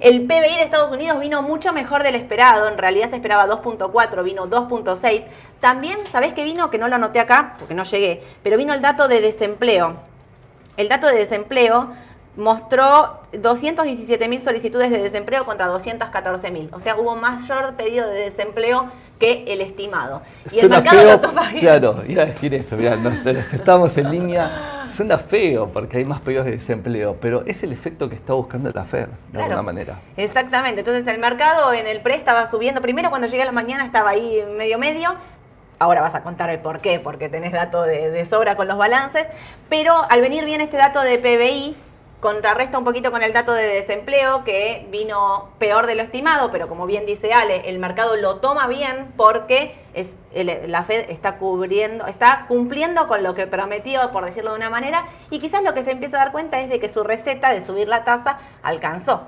El 0.00 0.22
PBI 0.22 0.56
de 0.56 0.62
Estados 0.62 0.90
Unidos 0.90 1.20
vino 1.20 1.40
mucho 1.42 1.72
mejor 1.72 2.02
del 2.02 2.16
esperado. 2.16 2.66
En 2.66 2.78
realidad 2.78 3.10
se 3.10 3.16
esperaba 3.16 3.46
2.4, 3.46 4.24
vino 4.24 4.48
2.6. 4.48 5.24
También, 5.60 5.98
¿sabés 6.10 6.32
qué 6.32 6.42
vino? 6.42 6.68
Que 6.70 6.78
no 6.78 6.88
lo 6.88 6.96
anoté 6.96 7.20
acá, 7.20 7.54
porque 7.58 7.74
no 7.74 7.84
llegué. 7.84 8.20
Pero 8.42 8.56
vino 8.56 8.74
el 8.74 8.82
dato 8.82 9.06
de 9.06 9.20
desempleo. 9.20 9.94
El 10.76 10.88
dato 10.88 11.06
de 11.06 11.14
desempleo 11.14 11.90
mostró 12.36 13.20
217 13.32 14.28
mil 14.28 14.40
solicitudes 14.40 14.90
de 14.90 14.98
desempleo 15.02 15.44
contra 15.44 15.66
214 15.66 16.50
mil. 16.50 16.70
O 16.72 16.80
sea, 16.80 16.96
hubo 16.96 17.14
mayor 17.16 17.74
pedido 17.74 18.08
de 18.08 18.20
desempleo 18.20 18.86
que 19.18 19.44
el 19.48 19.60
estimado. 19.60 20.22
Y 20.50 20.54
el 20.54 20.60
Suena 20.62 20.80
mercado 20.80 21.32
feo, 21.32 21.60
claro, 21.60 22.02
iba 22.08 22.22
a 22.22 22.26
decir 22.26 22.54
eso, 22.54 22.76
mirá, 22.76 22.96
estamos 23.52 23.96
en 23.96 24.10
línea, 24.10 24.82
suena 24.84 25.18
feo 25.18 25.68
porque 25.68 25.98
hay 25.98 26.04
más 26.04 26.20
pedidos 26.20 26.46
de 26.46 26.52
desempleo, 26.52 27.16
pero 27.20 27.44
es 27.46 27.62
el 27.62 27.72
efecto 27.72 28.08
que 28.08 28.16
está 28.16 28.32
buscando 28.32 28.70
la 28.72 28.84
FED, 28.84 29.06
de 29.06 29.08
Claro. 29.30 29.44
alguna 29.44 29.62
manera. 29.62 30.00
Exactamente. 30.16 30.80
Entonces 30.80 31.06
el 31.06 31.20
mercado 31.20 31.72
en 31.72 31.86
el 31.86 32.00
pre 32.00 32.16
estaba 32.16 32.46
subiendo. 32.46 32.80
Primero 32.80 33.10
cuando 33.10 33.28
llegué 33.28 33.42
a 33.42 33.46
la 33.46 33.52
mañana 33.52 33.84
estaba 33.84 34.10
ahí 34.10 34.42
medio 34.56 34.78
medio. 34.78 35.14
Ahora 35.78 36.00
vas 36.00 36.14
a 36.14 36.22
contar 36.22 36.48
el 36.50 36.60
por 36.60 36.80
qué, 36.80 36.98
porque 37.00 37.28
tenés 37.28 37.52
dato 37.52 37.82
de, 37.82 38.10
de 38.10 38.24
sobra 38.24 38.54
con 38.56 38.68
los 38.68 38.78
balances. 38.78 39.28
Pero 39.68 40.04
al 40.10 40.20
venir 40.20 40.44
bien 40.44 40.60
este 40.60 40.76
dato 40.76 41.00
de 41.00 41.18
PBI, 41.18 41.76
Contrarresta 42.22 42.78
un 42.78 42.84
poquito 42.84 43.10
con 43.10 43.24
el 43.24 43.32
dato 43.32 43.52
de 43.52 43.64
desempleo 43.64 44.44
que 44.44 44.86
vino 44.92 45.48
peor 45.58 45.88
de 45.88 45.96
lo 45.96 46.02
estimado, 46.04 46.52
pero 46.52 46.68
como 46.68 46.86
bien 46.86 47.04
dice 47.04 47.32
Ale, 47.32 47.68
el 47.68 47.80
mercado 47.80 48.14
lo 48.14 48.36
toma 48.36 48.68
bien 48.68 49.12
porque 49.16 49.74
es, 49.92 50.14
la 50.32 50.84
Fed 50.84 51.10
está 51.10 51.38
cubriendo, 51.38 52.06
está 52.06 52.44
cumpliendo 52.46 53.08
con 53.08 53.24
lo 53.24 53.34
que 53.34 53.48
prometió, 53.48 54.12
por 54.12 54.24
decirlo 54.24 54.52
de 54.52 54.56
una 54.58 54.70
manera, 54.70 55.06
y 55.30 55.40
quizás 55.40 55.64
lo 55.64 55.74
que 55.74 55.82
se 55.82 55.90
empieza 55.90 56.16
a 56.16 56.20
dar 56.20 56.30
cuenta 56.30 56.60
es 56.60 56.68
de 56.68 56.78
que 56.78 56.88
su 56.88 57.02
receta 57.02 57.50
de 57.50 57.60
subir 57.60 57.88
la 57.88 58.04
tasa 58.04 58.38
alcanzó. 58.62 59.22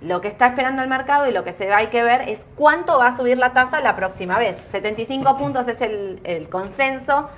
Lo 0.00 0.20
que 0.20 0.26
está 0.26 0.48
esperando 0.48 0.82
el 0.82 0.88
mercado 0.88 1.28
y 1.28 1.32
lo 1.32 1.44
que 1.44 1.52
se 1.52 1.72
hay 1.72 1.90
que 1.90 2.02
ver 2.02 2.28
es 2.28 2.44
cuánto 2.56 2.98
va 2.98 3.06
a 3.06 3.16
subir 3.16 3.38
la 3.38 3.52
tasa 3.52 3.80
la 3.80 3.94
próxima 3.94 4.36
vez. 4.40 4.56
75 4.72 5.38
puntos 5.38 5.68
es 5.68 5.80
el, 5.80 6.48
consenso. 6.50 7.30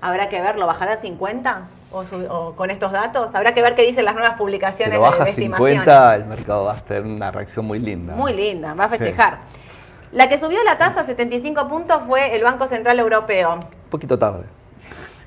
Habrá 0.00 0.28
que 0.28 0.40
verlo, 0.40 0.68
¿bajará 0.68 0.92
a 0.92 0.96
50? 0.98 1.81
O, 1.92 2.54
con 2.54 2.70
estos 2.70 2.92
datos? 2.92 3.34
Habrá 3.34 3.54
que 3.54 3.62
ver 3.62 3.74
qué 3.74 3.82
dicen 3.82 4.04
las 4.04 4.14
nuevas 4.14 4.34
publicaciones 4.36 4.94
si 4.94 4.96
lo 4.96 5.02
baja 5.02 5.24
de, 5.24 5.32
50, 5.32 6.14
el 6.16 6.24
mercado 6.24 6.64
va 6.64 6.72
a 6.72 6.80
tener 6.80 7.04
una 7.04 7.30
reacción 7.30 7.64
muy 7.64 7.78
linda. 7.78 8.14
Muy 8.14 8.32
linda, 8.32 8.74
va 8.74 8.84
a 8.84 8.88
festejar. 8.88 9.38
La 10.12 10.28
que 10.28 10.38
subió 10.38 10.62
la 10.64 10.76
tasa 10.76 11.00
a 11.00 11.04
75 11.04 11.68
puntos 11.68 12.02
fue 12.04 12.34
el 12.34 12.42
Banco 12.42 12.66
Central 12.66 12.98
Europeo. 12.98 13.54
Un 13.54 13.90
poquito 13.90 14.18
tarde. 14.18 14.44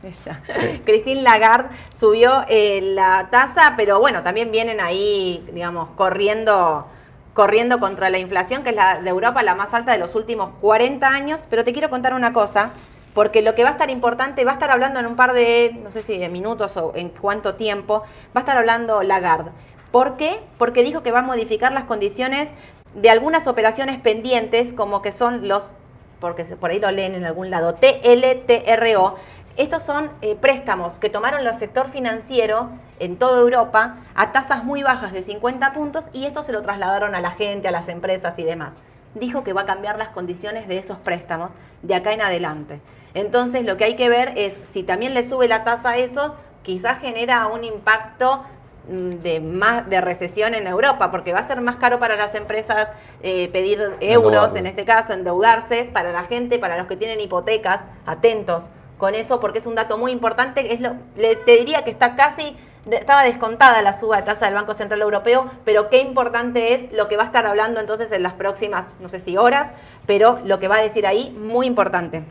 Christine 0.85 1.23
Lagarde 1.23 1.69
subió 1.91 2.45
eh, 2.47 2.81
la 2.81 3.29
tasa, 3.31 3.73
pero 3.75 3.99
bueno, 3.99 4.21
también 4.21 4.51
vienen 4.51 4.79
ahí, 4.79 5.43
digamos, 5.51 5.89
corriendo 5.95 6.87
corriendo 7.33 7.81
contra 7.81 8.09
la 8.09 8.17
inflación, 8.17 8.63
que 8.63 8.69
es 8.69 8.75
la 8.75 9.01
de 9.01 9.09
Europa 9.09 9.43
la 9.43 9.55
más 9.55 9.73
alta 9.73 9.91
de 9.91 9.97
los 9.97 10.15
últimos 10.15 10.51
40 10.61 11.05
años. 11.05 11.45
Pero 11.49 11.65
te 11.65 11.73
quiero 11.73 11.89
contar 11.89 12.13
una 12.13 12.31
cosa 12.31 12.71
porque 13.15 13.41
lo 13.41 13.55
que 13.55 13.63
va 13.63 13.69
a 13.69 13.71
estar 13.71 13.89
importante, 13.89 14.43
va 14.43 14.51
a 14.51 14.53
estar 14.55 14.69
hablando 14.69 14.99
en 14.99 15.07
un 15.07 15.15
par 15.15 15.33
de, 15.33 15.79
no 15.81 15.89
sé 15.89 16.03
si 16.03 16.17
de 16.17 16.27
minutos 16.27 16.75
o 16.75 16.91
en 16.95 17.09
cuánto 17.09 17.55
tiempo, 17.55 18.01
va 18.01 18.05
a 18.35 18.39
estar 18.39 18.57
hablando 18.57 19.01
Lagarde. 19.03 19.51
¿Por 19.91 20.17
qué? 20.17 20.41
Porque 20.57 20.83
dijo 20.83 21.01
que 21.01 21.13
va 21.13 21.19
a 21.19 21.23
modificar 21.23 21.71
las 21.71 21.85
condiciones 21.85 22.49
de 22.93 23.09
algunas 23.09 23.47
operaciones 23.47 23.97
pendientes, 23.97 24.73
como 24.73 25.01
que 25.01 25.13
son 25.13 25.47
los, 25.47 25.73
porque 26.19 26.43
por 26.43 26.71
ahí 26.71 26.79
lo 26.79 26.91
leen 26.91 27.15
en 27.15 27.23
algún 27.23 27.49
lado, 27.49 27.75
TLTRO. 27.75 29.15
Estos 29.55 29.83
son 29.83 30.11
eh, 30.21 30.35
préstamos 30.35 30.99
que 30.99 31.09
tomaron 31.09 31.45
los 31.45 31.55
sector 31.55 31.87
financiero 31.87 32.69
en 32.99 33.15
toda 33.15 33.39
Europa 33.39 33.95
a 34.13 34.33
tasas 34.33 34.65
muy 34.65 34.83
bajas 34.83 35.13
de 35.13 35.21
50 35.21 35.71
puntos 35.71 36.09
y 36.11 36.25
esto 36.25 36.43
se 36.43 36.51
lo 36.51 36.61
trasladaron 36.61 37.15
a 37.15 37.21
la 37.21 37.31
gente, 37.31 37.69
a 37.69 37.71
las 37.71 37.87
empresas 37.87 38.37
y 38.39 38.43
demás. 38.43 38.75
Dijo 39.15 39.43
que 39.43 39.53
va 39.53 39.61
a 39.61 39.65
cambiar 39.65 39.97
las 39.97 40.09
condiciones 40.09 40.67
de 40.67 40.77
esos 40.77 40.97
préstamos 40.99 41.53
de 41.81 41.95
acá 41.95 42.13
en 42.13 42.21
adelante. 42.21 42.79
Entonces 43.13 43.65
lo 43.65 43.77
que 43.77 43.85
hay 43.85 43.95
que 43.95 44.09
ver 44.09 44.33
es 44.35 44.59
si 44.63 44.83
también 44.83 45.13
le 45.13 45.23
sube 45.23 45.47
la 45.47 45.63
tasa 45.63 45.91
a 45.91 45.97
eso, 45.97 46.35
quizás 46.63 46.99
genera 46.99 47.47
un 47.47 47.63
impacto 47.63 48.43
mm, 48.89 49.09
de 49.21 49.39
más 49.39 49.89
de 49.89 50.01
recesión 50.01 50.53
en 50.53 50.67
Europa, 50.67 51.11
porque 51.11 51.31
va 51.31 51.39
a 51.39 51.43
ser 51.43 51.61
más 51.61 51.77
caro 51.77 51.97
para 51.97 52.17
las 52.17 52.35
empresas 52.35 52.91
eh, 53.23 53.47
pedir 53.53 53.81
euros, 54.01 54.55
en 54.55 54.67
este 54.67 54.83
caso, 54.83 55.13
endeudarse, 55.13 55.85
para 55.85 56.11
la 56.11 56.23
gente, 56.23 56.59
para 56.59 56.77
los 56.77 56.87
que 56.87 56.97
tienen 56.97 57.21
hipotecas, 57.21 57.85
atentos 58.05 58.69
con 58.97 59.15
eso, 59.15 59.39
porque 59.39 59.59
es 59.59 59.65
un 59.65 59.75
dato 59.75 59.97
muy 59.97 60.11
importante. 60.11 60.73
Es 60.73 60.81
lo, 60.81 60.95
le, 61.15 61.35
te 61.37 61.57
diría 61.57 61.83
que 61.83 61.91
está 61.91 62.15
casi, 62.15 62.57
estaba 62.91 63.23
descontada 63.23 63.81
la 63.81 63.93
suba 63.93 64.17
de 64.17 64.23
tasa 64.23 64.45
del 64.45 64.53
Banco 64.53 64.73
Central 64.73 65.01
Europeo, 65.01 65.51
pero 65.63 65.89
qué 65.89 65.99
importante 66.01 66.73
es 66.73 66.91
lo 66.91 67.07
que 67.07 67.17
va 67.17 67.23
a 67.23 67.25
estar 67.27 67.45
hablando 67.45 67.79
entonces 67.79 68.11
en 68.11 68.23
las 68.23 68.33
próximas, 68.33 68.93
no 68.99 69.09
sé 69.09 69.19
si 69.19 69.37
horas, 69.37 69.73
pero 70.05 70.39
lo 70.45 70.59
que 70.59 70.67
va 70.67 70.75
a 70.75 70.81
decir 70.81 71.07
ahí, 71.07 71.31
muy 71.31 71.65
importante. 71.65 72.23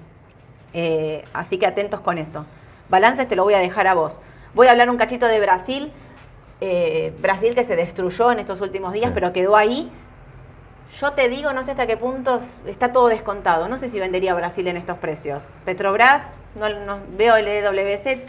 Eh, 0.72 1.24
así 1.32 1.58
que 1.58 1.66
atentos 1.66 2.00
con 2.00 2.18
eso. 2.18 2.46
Balances 2.88 3.26
te 3.26 3.36
lo 3.36 3.44
voy 3.44 3.54
a 3.54 3.58
dejar 3.58 3.86
a 3.86 3.94
vos. 3.94 4.18
Voy 4.54 4.66
a 4.66 4.72
hablar 4.72 4.90
un 4.90 4.96
cachito 4.96 5.26
de 5.26 5.40
Brasil. 5.40 5.92
Eh, 6.60 7.12
Brasil 7.20 7.54
que 7.54 7.64
se 7.64 7.76
destruyó 7.76 8.30
en 8.30 8.38
estos 8.38 8.60
últimos 8.60 8.92
días, 8.92 9.10
pero 9.14 9.32
quedó 9.32 9.56
ahí. 9.56 9.90
Yo 11.00 11.12
te 11.12 11.28
digo, 11.28 11.52
no 11.52 11.64
sé 11.64 11.72
hasta 11.72 11.86
qué 11.86 11.96
punto 11.96 12.40
está 12.66 12.92
todo 12.92 13.08
descontado. 13.08 13.68
No 13.68 13.78
sé 13.78 13.88
si 13.88 13.98
vendería 13.98 14.34
Brasil 14.34 14.66
en 14.68 14.76
estos 14.76 14.98
precios. 14.98 15.48
Petrobras, 15.64 16.38
no, 16.54 16.98
veo 17.16 17.36
el 17.36 17.48
EWZ. 17.48 18.26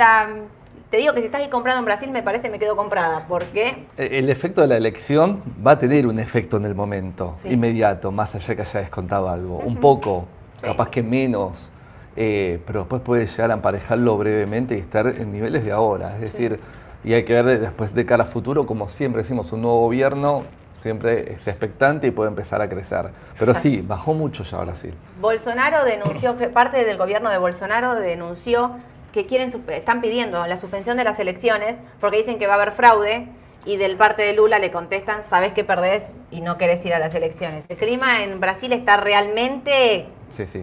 Te 0.96 1.02
digo 1.02 1.14
que 1.14 1.20
si 1.20 1.26
estás 1.26 1.42
ahí 1.42 1.50
comprando 1.50 1.80
en 1.80 1.86
Brasil, 1.86 2.10
me 2.10 2.24
parece 2.24 2.50
me 2.50 2.58
quedo 2.58 2.78
comprada. 2.78 3.28
¿Por 3.28 3.44
qué? 3.48 3.86
El 3.98 4.30
efecto 4.30 4.62
de 4.62 4.68
la 4.68 4.78
elección 4.78 5.44
va 5.62 5.72
a 5.72 5.78
tener 5.78 6.08
un 6.08 6.20
efecto 6.20 6.56
en 6.56 6.64
el 6.64 6.74
momento, 6.74 7.36
inmediato, 7.44 8.14
más 8.14 8.34
allá 8.34 8.56
que 8.56 8.62
haya 8.62 8.80
descontado 8.80 9.28
algo. 9.28 9.58
Un 9.58 9.76
poco, 9.76 10.26
capaz 10.62 10.90
que 10.90 11.04
menos. 11.04 11.70
Eh, 12.16 12.62
pero 12.66 12.80
después 12.80 13.02
puede 13.02 13.28
llegar 13.28 13.52
a 13.52 13.56
emparejarlo 13.56 14.18
brevemente 14.18 14.78
y 14.78 14.80
estar 14.80 15.06
en 15.08 15.34
niveles 15.34 15.66
de 15.66 15.74
ahora. 15.74 16.16
Es 16.16 16.22
decir, 16.22 16.62
y 17.04 17.14
hay 17.14 17.26
que 17.26 17.34
ver 17.44 17.60
después 17.60 17.94
de 17.94 18.06
cara 18.06 18.24
a 18.24 18.26
futuro, 18.26 18.66
como 18.66 18.88
siempre 18.88 19.22
decimos, 19.22 19.52
un 19.52 19.64
nuevo 19.64 19.82
gobierno 19.82 20.44
siempre 20.74 21.34
es 21.34 21.46
expectante 21.46 22.08
y 22.08 22.12
puede 22.12 22.30
empezar 22.30 22.62
a 22.62 22.70
crecer. 22.70 23.10
Pero 23.38 23.54
sí, 23.56 23.84
bajó 23.86 24.14
mucho 24.14 24.46
ya 24.46 24.60
Brasil. 24.60 24.94
Bolsonaro 25.20 25.84
denunció, 25.84 26.38
que 26.38 26.48
parte 26.48 26.86
del 26.86 26.98
gobierno 26.98 27.30
de 27.32 27.38
Bolsonaro 27.38 27.96
denunció 27.96 28.72
que 29.16 29.26
quieren, 29.26 29.50
están 29.70 30.02
pidiendo 30.02 30.46
la 30.46 30.58
suspensión 30.58 30.98
de 30.98 31.06
las 31.06 31.20
elecciones 31.20 31.78
porque 32.02 32.18
dicen 32.18 32.38
que 32.38 32.48
va 32.48 32.54
a 32.54 32.56
haber 32.58 32.74
fraude 32.74 33.30
y 33.66 33.78
del 33.78 33.96
parte 33.96 34.24
de 34.24 34.34
Lula 34.34 34.60
le 34.60 34.72
contestan, 34.72 35.24
sabes 35.24 35.54
que 35.54 35.64
perdés 35.64 36.12
y 36.32 36.42
no 36.42 36.58
querés 36.58 36.86
ir 36.86 36.94
a 36.94 37.00
las 37.00 37.16
elecciones. 37.16 37.64
El 37.70 37.78
clima 37.78 38.24
en 38.24 38.42
Brasil 38.42 38.74
está 38.74 38.98
realmente 38.98 40.08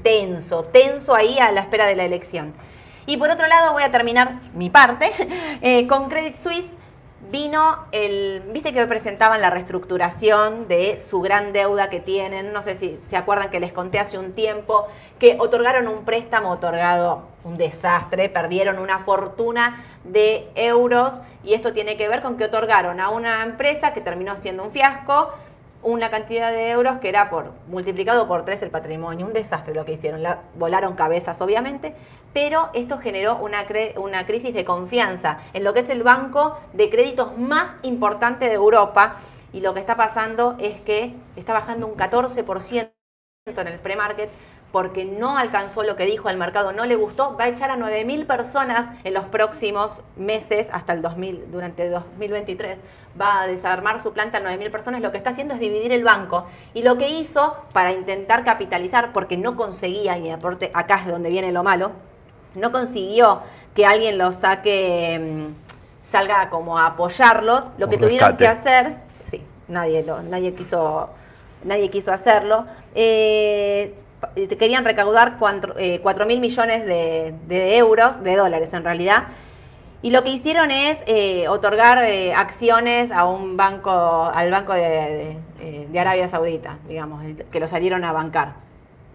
tenso, 0.02 0.64
tenso 0.64 1.14
ahí 1.14 1.38
a 1.38 1.50
la 1.50 1.62
espera 1.62 1.86
de 1.86 1.96
la 1.96 2.04
elección. 2.04 2.52
Y 3.06 3.16
por 3.16 3.30
otro 3.30 3.46
lado, 3.46 3.72
voy 3.72 3.84
a 3.84 3.90
terminar 3.90 4.34
mi 4.54 4.68
parte 4.68 5.10
eh, 5.62 5.86
con 5.86 6.10
Credit 6.10 6.36
Suisse. 6.36 6.68
Vino 7.32 7.86
el, 7.92 8.42
viste 8.52 8.74
que 8.74 8.86
presentaban 8.86 9.40
la 9.40 9.48
reestructuración 9.48 10.68
de 10.68 11.00
su 11.00 11.22
gran 11.22 11.54
deuda 11.54 11.88
que 11.88 11.98
tienen, 11.98 12.52
no 12.52 12.60
sé 12.60 12.74
si 12.74 13.00
se 13.04 13.16
acuerdan 13.16 13.48
que 13.48 13.58
les 13.58 13.72
conté 13.72 13.98
hace 13.98 14.18
un 14.18 14.34
tiempo, 14.34 14.86
que 15.18 15.38
otorgaron 15.40 15.88
un 15.88 16.04
préstamo 16.04 16.50
otorgado 16.50 17.22
un 17.44 17.56
desastre, 17.56 18.28
perdieron 18.28 18.78
una 18.78 18.98
fortuna 18.98 19.82
de 20.04 20.50
euros 20.56 21.22
y 21.42 21.54
esto 21.54 21.72
tiene 21.72 21.96
que 21.96 22.06
ver 22.06 22.20
con 22.20 22.36
que 22.36 22.44
otorgaron 22.44 23.00
a 23.00 23.08
una 23.08 23.42
empresa 23.42 23.94
que 23.94 24.02
terminó 24.02 24.36
siendo 24.36 24.64
un 24.64 24.70
fiasco, 24.70 25.30
una 25.82 26.10
cantidad 26.10 26.50
de 26.50 26.70
euros 26.70 26.98
que 26.98 27.08
era 27.08 27.28
por 27.30 27.52
multiplicado 27.68 28.28
por 28.28 28.44
tres 28.44 28.62
el 28.62 28.70
patrimonio. 28.70 29.26
Un 29.26 29.32
desastre 29.32 29.74
lo 29.74 29.84
que 29.84 29.92
hicieron. 29.92 30.22
La, 30.22 30.42
volaron 30.54 30.94
cabezas, 30.94 31.40
obviamente, 31.40 31.94
pero 32.32 32.70
esto 32.74 32.98
generó 32.98 33.36
una, 33.36 33.66
una 33.96 34.26
crisis 34.26 34.54
de 34.54 34.64
confianza 34.64 35.38
en 35.52 35.64
lo 35.64 35.74
que 35.74 35.80
es 35.80 35.88
el 35.88 36.02
banco 36.02 36.58
de 36.72 36.90
créditos 36.90 37.36
más 37.36 37.74
importante 37.82 38.46
de 38.46 38.54
Europa. 38.54 39.16
Y 39.52 39.60
lo 39.60 39.74
que 39.74 39.80
está 39.80 39.96
pasando 39.96 40.56
es 40.58 40.80
que 40.80 41.14
está 41.36 41.52
bajando 41.52 41.86
un 41.86 41.96
14% 41.96 42.92
en 43.44 43.66
el 43.66 43.80
pre-market 43.80 44.30
porque 44.72 45.04
no 45.04 45.36
alcanzó 45.36 45.82
lo 45.82 45.96
que 45.96 46.06
dijo 46.06 46.30
el 46.30 46.38
mercado, 46.38 46.72
no 46.72 46.86
le 46.86 46.96
gustó, 46.96 47.36
va 47.36 47.44
a 47.44 47.48
echar 47.48 47.70
a 47.70 47.76
9.000 47.76 48.26
personas 48.26 48.88
en 49.04 49.14
los 49.14 49.26
próximos 49.26 50.00
meses 50.16 50.70
hasta 50.72 50.94
el 50.94 51.02
2000, 51.02 51.50
durante 51.52 51.86
el 51.86 51.92
2023 51.92 52.78
va 53.20 53.42
a 53.42 53.46
desarmar 53.46 54.00
su 54.00 54.12
planta 54.12 54.38
a 54.38 54.40
9.000 54.40 54.70
personas, 54.70 55.02
lo 55.02 55.10
que 55.10 55.18
está 55.18 55.30
haciendo 55.30 55.54
es 55.54 55.60
dividir 55.60 55.92
el 55.92 56.04
banco. 56.04 56.46
Y 56.74 56.82
lo 56.82 56.96
que 56.96 57.08
hizo 57.08 57.56
para 57.72 57.92
intentar 57.92 58.44
capitalizar, 58.44 59.12
porque 59.12 59.36
no 59.36 59.56
conseguía, 59.56 60.18
y 60.18 60.30
aporte, 60.30 60.70
acá 60.74 61.00
es 61.00 61.06
donde 61.06 61.30
viene 61.30 61.52
lo 61.52 61.62
malo, 61.62 61.92
no 62.54 62.72
consiguió 62.72 63.40
que 63.74 63.86
alguien 63.86 64.18
lo 64.18 64.32
saque, 64.32 65.18
mm, 65.20 66.02
salga 66.02 66.48
como 66.50 66.78
a 66.78 66.86
apoyarlos, 66.86 67.70
lo 67.78 67.88
que 67.88 67.98
tuvieron 67.98 68.36
que 68.36 68.46
hacer, 68.46 68.96
sí, 69.24 69.42
nadie, 69.68 70.02
lo, 70.02 70.22
nadie, 70.22 70.54
quiso, 70.54 71.10
nadie 71.64 71.88
quiso 71.88 72.12
hacerlo, 72.12 72.66
eh, 72.94 73.94
querían 74.58 74.84
recaudar 74.84 75.36
4 75.38 75.74
eh, 75.78 76.26
mil 76.26 76.40
millones 76.40 76.86
de, 76.86 77.76
euros, 77.76 78.22
de 78.22 78.36
dólares 78.36 78.72
en 78.72 78.84
realidad, 78.84 79.24
y 80.02 80.10
lo 80.10 80.24
que 80.24 80.30
hicieron 80.30 80.70
es 80.70 81.04
eh, 81.06 81.46
otorgar 81.48 82.02
eh, 82.04 82.34
acciones 82.34 83.12
a 83.12 83.24
un 83.24 83.56
banco, 83.56 83.90
al 83.90 84.50
banco 84.50 84.72
de, 84.72 85.36
Arabia 85.96 86.26
Saudita, 86.26 86.78
digamos, 86.88 87.22
que 87.50 87.60
lo 87.60 87.68
salieron 87.68 88.04
a 88.04 88.12
bancar. 88.12 88.54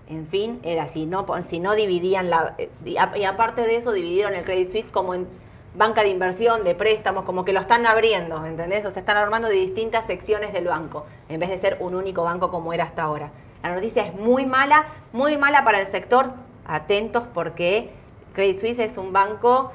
En 0.10 0.26
fin, 0.26 0.62
era 0.64 0.84
así, 0.84 1.06
no, 1.06 1.26
si 1.44 1.60
no 1.60 1.76
dividían 1.76 2.30
la... 2.30 2.56
Y 2.86 2.96
aparte 3.26 3.64
de 3.64 3.76
eso, 3.76 3.92
dividieron 3.92 4.34
el 4.36 4.46
Credit 4.46 4.72
Suisse 4.72 4.90
como 4.90 5.14
en 5.14 5.28
banca 5.76 6.04
de 6.04 6.10
inversión, 6.10 6.64
de 6.64 6.76
préstamos, 6.76 7.26
como 7.26 7.44
que 7.44 7.52
lo 7.52 7.60
están 7.60 7.86
abriendo, 7.86 8.46
¿entendés? 8.46 8.86
O 8.86 8.92
sea, 8.92 9.02
están 9.02 9.18
armando 9.18 9.48
de 9.48 9.56
distintas 9.56 10.06
secciones 10.06 10.54
del 10.54 10.66
banco, 10.66 11.06
en 11.28 11.40
vez 11.40 11.50
de 11.50 11.58
ser 11.58 11.78
un 11.82 11.96
único 11.96 12.24
banco 12.24 12.50
como 12.50 12.72
era 12.72 12.86
hasta 12.86 13.04
ahora. 13.04 13.32
La 13.64 13.74
noticia 13.74 14.06
es 14.06 14.14
muy 14.14 14.46
mala, 14.46 14.86
muy 15.14 15.38
mala 15.38 15.64
para 15.64 15.80
el 15.80 15.86
sector. 15.86 16.32
Atentos 16.66 17.24
porque 17.34 17.92
Credit 18.34 18.60
Suisse 18.60 18.80
es 18.80 18.98
un 18.98 19.14
banco 19.14 19.72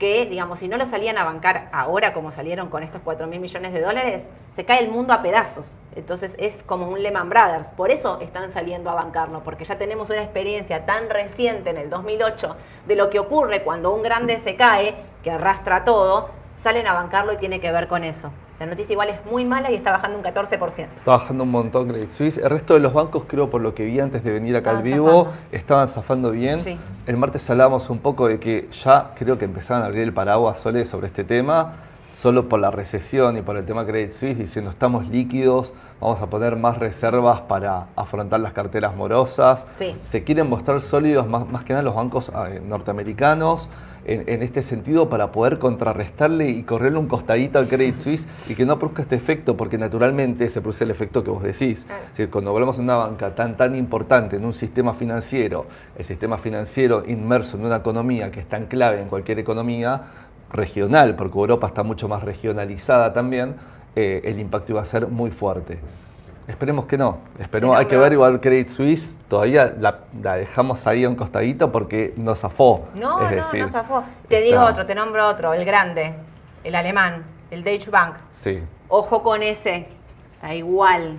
que, 0.00 0.24
digamos, 0.24 0.58
si 0.58 0.66
no 0.66 0.78
lo 0.78 0.86
salían 0.86 1.18
a 1.18 1.24
bancar 1.24 1.68
ahora 1.72 2.14
como 2.14 2.32
salieron 2.32 2.70
con 2.70 2.82
estos 2.82 3.02
4 3.04 3.26
mil 3.26 3.38
millones 3.38 3.74
de 3.74 3.82
dólares, 3.82 4.22
se 4.48 4.64
cae 4.64 4.82
el 4.82 4.90
mundo 4.90 5.12
a 5.12 5.20
pedazos. 5.20 5.72
Entonces 5.94 6.34
es 6.38 6.62
como 6.62 6.88
un 6.88 7.02
Lehman 7.02 7.28
Brothers. 7.28 7.68
Por 7.68 7.90
eso 7.90 8.18
están 8.20 8.50
saliendo 8.50 8.88
a 8.88 8.94
bancarlo, 8.94 9.44
porque 9.44 9.64
ya 9.64 9.76
tenemos 9.76 10.08
una 10.08 10.22
experiencia 10.22 10.86
tan 10.86 11.10
reciente 11.10 11.68
en 11.68 11.76
el 11.76 11.90
2008 11.90 12.56
de 12.86 12.96
lo 12.96 13.10
que 13.10 13.18
ocurre 13.18 13.62
cuando 13.62 13.92
un 13.92 14.02
grande 14.02 14.40
se 14.40 14.56
cae, 14.56 14.94
que 15.22 15.30
arrastra 15.30 15.84
todo, 15.84 16.30
salen 16.56 16.86
a 16.86 16.94
bancarlo 16.94 17.34
y 17.34 17.36
tiene 17.36 17.60
que 17.60 17.70
ver 17.70 17.86
con 17.86 18.02
eso. 18.02 18.30
La 18.60 18.66
noticia 18.66 18.92
igual 18.92 19.08
es 19.08 19.24
muy 19.24 19.46
mala 19.46 19.70
y 19.70 19.74
está 19.74 19.90
bajando 19.90 20.18
un 20.18 20.22
14%. 20.22 20.68
Está 20.70 21.10
bajando 21.12 21.44
un 21.44 21.50
montón 21.50 21.88
Credit 21.88 22.12
Suisse. 22.12 22.36
El 22.36 22.50
resto 22.50 22.74
de 22.74 22.80
los 22.80 22.92
bancos, 22.92 23.24
creo, 23.26 23.48
por 23.48 23.62
lo 23.62 23.74
que 23.74 23.86
vi 23.86 23.98
antes 24.00 24.22
de 24.22 24.30
venir 24.32 24.54
acá 24.54 24.68
al 24.68 24.82
vivo, 24.82 25.24
zafando. 25.24 25.46
estaban 25.50 25.88
zafando 25.88 26.30
bien. 26.30 26.60
Sí. 26.60 26.76
El 27.06 27.16
martes 27.16 27.48
hablábamos 27.48 27.88
un 27.88 28.00
poco 28.00 28.28
de 28.28 28.38
que 28.38 28.68
ya 28.84 29.12
creo 29.16 29.38
que 29.38 29.46
empezaban 29.46 29.82
a 29.82 29.86
abrir 29.86 30.02
el 30.02 30.12
paraguas 30.12 30.58
Sole 30.58 30.84
sobre 30.84 31.06
este 31.06 31.24
tema, 31.24 31.76
solo 32.12 32.50
por 32.50 32.60
la 32.60 32.70
recesión 32.70 33.38
y 33.38 33.40
por 33.40 33.56
el 33.56 33.64
tema 33.64 33.86
Credit 33.86 34.12
Suisse, 34.12 34.36
diciendo 34.36 34.70
estamos 34.70 35.08
líquidos, 35.08 35.72
vamos 35.98 36.20
a 36.20 36.26
poner 36.26 36.56
más 36.56 36.76
reservas 36.76 37.40
para 37.40 37.86
afrontar 37.96 38.40
las 38.40 38.52
carteras 38.52 38.94
morosas. 38.94 39.64
Sí. 39.76 39.96
Se 40.02 40.22
quieren 40.22 40.50
mostrar 40.50 40.82
sólidos 40.82 41.26
más, 41.26 41.48
más 41.48 41.64
que 41.64 41.72
nada 41.72 41.82
los 41.82 41.94
bancos 41.94 42.30
eh, 42.50 42.60
norteamericanos 42.62 43.70
en, 44.04 44.28
en 44.28 44.42
este 44.42 44.62
sentido 44.62 45.08
para 45.08 45.32
poder 45.32 45.58
contrarrestarle 45.58 46.48
y 46.48 46.62
correrle 46.62 46.98
un 46.98 47.06
costadito 47.06 47.58
al 47.58 47.68
Credit 47.68 47.96
Suisse 47.98 48.26
y 48.48 48.54
que 48.54 48.64
no 48.64 48.78
produzca 48.78 49.02
este 49.02 49.16
efecto, 49.16 49.56
porque 49.56 49.78
naturalmente 49.78 50.48
se 50.48 50.60
produce 50.60 50.84
el 50.84 50.90
efecto 50.90 51.24
que 51.24 51.30
vos 51.30 51.42
decís. 51.42 51.86
Es 52.04 52.10
decir, 52.10 52.30
cuando 52.30 52.50
hablamos 52.50 52.76
de 52.76 52.82
una 52.82 52.96
banca 52.96 53.34
tan, 53.34 53.56
tan 53.56 53.74
importante 53.76 54.36
en 54.36 54.44
un 54.44 54.52
sistema 54.52 54.94
financiero, 54.94 55.66
el 55.96 56.04
sistema 56.04 56.38
financiero 56.38 57.04
inmerso 57.06 57.56
en 57.56 57.64
una 57.64 57.76
economía 57.76 58.30
que 58.30 58.40
es 58.40 58.48
tan 58.48 58.66
clave 58.66 59.00
en 59.00 59.08
cualquier 59.08 59.38
economía 59.38 60.02
regional, 60.52 61.16
porque 61.16 61.38
Europa 61.38 61.68
está 61.68 61.82
mucho 61.82 62.08
más 62.08 62.22
regionalizada 62.22 63.12
también, 63.12 63.54
eh, 63.96 64.20
el 64.24 64.38
impacto 64.38 64.72
iba 64.72 64.82
a 64.82 64.86
ser 64.86 65.08
muy 65.08 65.30
fuerte. 65.30 65.78
Esperemos 66.50 66.86
que 66.86 66.98
no. 66.98 67.18
Esperemos, 67.38 67.78
hay 67.78 67.86
que 67.86 67.96
ver 67.96 68.12
igual 68.12 68.40
Credit 68.40 68.68
Suisse, 68.68 69.14
todavía 69.28 69.72
la, 69.78 70.00
la 70.20 70.34
dejamos 70.36 70.86
ahí 70.86 71.04
a 71.04 71.08
un 71.08 71.14
costadito 71.14 71.70
porque 71.70 72.12
nos 72.16 72.40
zafó. 72.40 72.88
No, 72.94 73.20
es 73.24 73.30
no, 73.30 73.36
decir, 73.36 73.60
no 73.62 73.68
zafó. 73.68 74.02
Te 74.28 74.40
digo 74.40 74.56
está- 74.58 74.70
otro, 74.70 74.86
te 74.86 74.94
nombro 74.94 75.26
otro, 75.28 75.54
el 75.54 75.64
grande, 75.64 76.14
el 76.64 76.74
alemán, 76.74 77.24
el 77.50 77.62
Deutsche 77.62 77.90
Bank. 77.90 78.16
Sí. 78.32 78.60
Ojo 78.88 79.22
con 79.22 79.42
ese, 79.42 79.86
está 80.34 80.54
igual. 80.54 81.18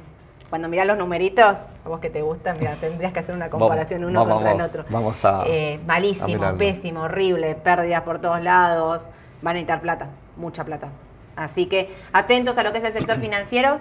Cuando 0.50 0.68
mirás 0.68 0.86
los 0.86 0.98
numeritos, 0.98 1.58
a 1.86 1.88
vos 1.88 2.02
que 2.02 2.10
te 2.10 2.22
gustan, 2.22 2.58
mira, 2.60 2.76
tendrías 2.76 3.14
que 3.14 3.20
hacer 3.20 3.34
una 3.34 3.50
comparación 3.50 4.04
uno 4.04 4.20
vamos, 4.26 4.34
contra 4.44 4.52
el 4.52 4.62
otro. 4.62 4.86
vamos 4.90 5.24
a- 5.24 5.44
Eh, 5.48 5.80
malísimo, 5.88 6.58
pésimo, 6.58 7.04
horrible, 7.04 7.56
pérdidas 7.56 8.02
por 8.04 8.20
todos 8.20 8.42
lados, 8.44 9.08
van 9.42 9.52
a 9.52 9.54
necesitar 9.54 9.80
plata, 9.80 10.08
mucha 10.36 10.66
plata. 10.66 10.90
Así 11.38 11.68
que 11.68 11.96
atentos 12.12 12.58
a 12.58 12.64
lo 12.64 12.74
que 12.74 12.80
es 12.80 12.84
el 12.84 12.92
sector 12.92 13.18
financiero. 13.18 13.80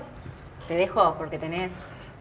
Te 0.71 0.77
dejo 0.77 1.17
porque 1.19 1.37
tenés 1.37 1.73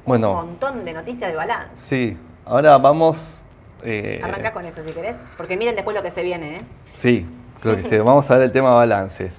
Bueno. 0.08 0.32
un 0.32 0.36
montón 0.48 0.84
de 0.84 0.92
noticias 0.92 1.30
de 1.30 1.38
balance. 1.38 1.70
Sí, 1.76 2.18
ahora 2.46 2.80
vamos... 2.80 3.38
eh, 3.84 4.20
Arranca 4.24 4.54
con 4.54 4.66
eso 4.66 4.84
si 4.84 4.92
querés, 4.92 5.16
porque 5.38 5.56
miren 5.56 5.76
después 5.76 5.96
lo 5.96 6.02
que 6.02 6.10
se 6.10 6.24
viene, 6.24 6.56
¿eh? 6.58 6.62
Sí, 6.92 7.28
creo 7.62 7.76
que 7.76 7.84
sí. 7.84 7.96
Vamos 8.04 8.32
a 8.32 8.38
ver 8.38 8.46
el 8.46 8.52
tema 8.52 8.74
balances. 8.74 9.38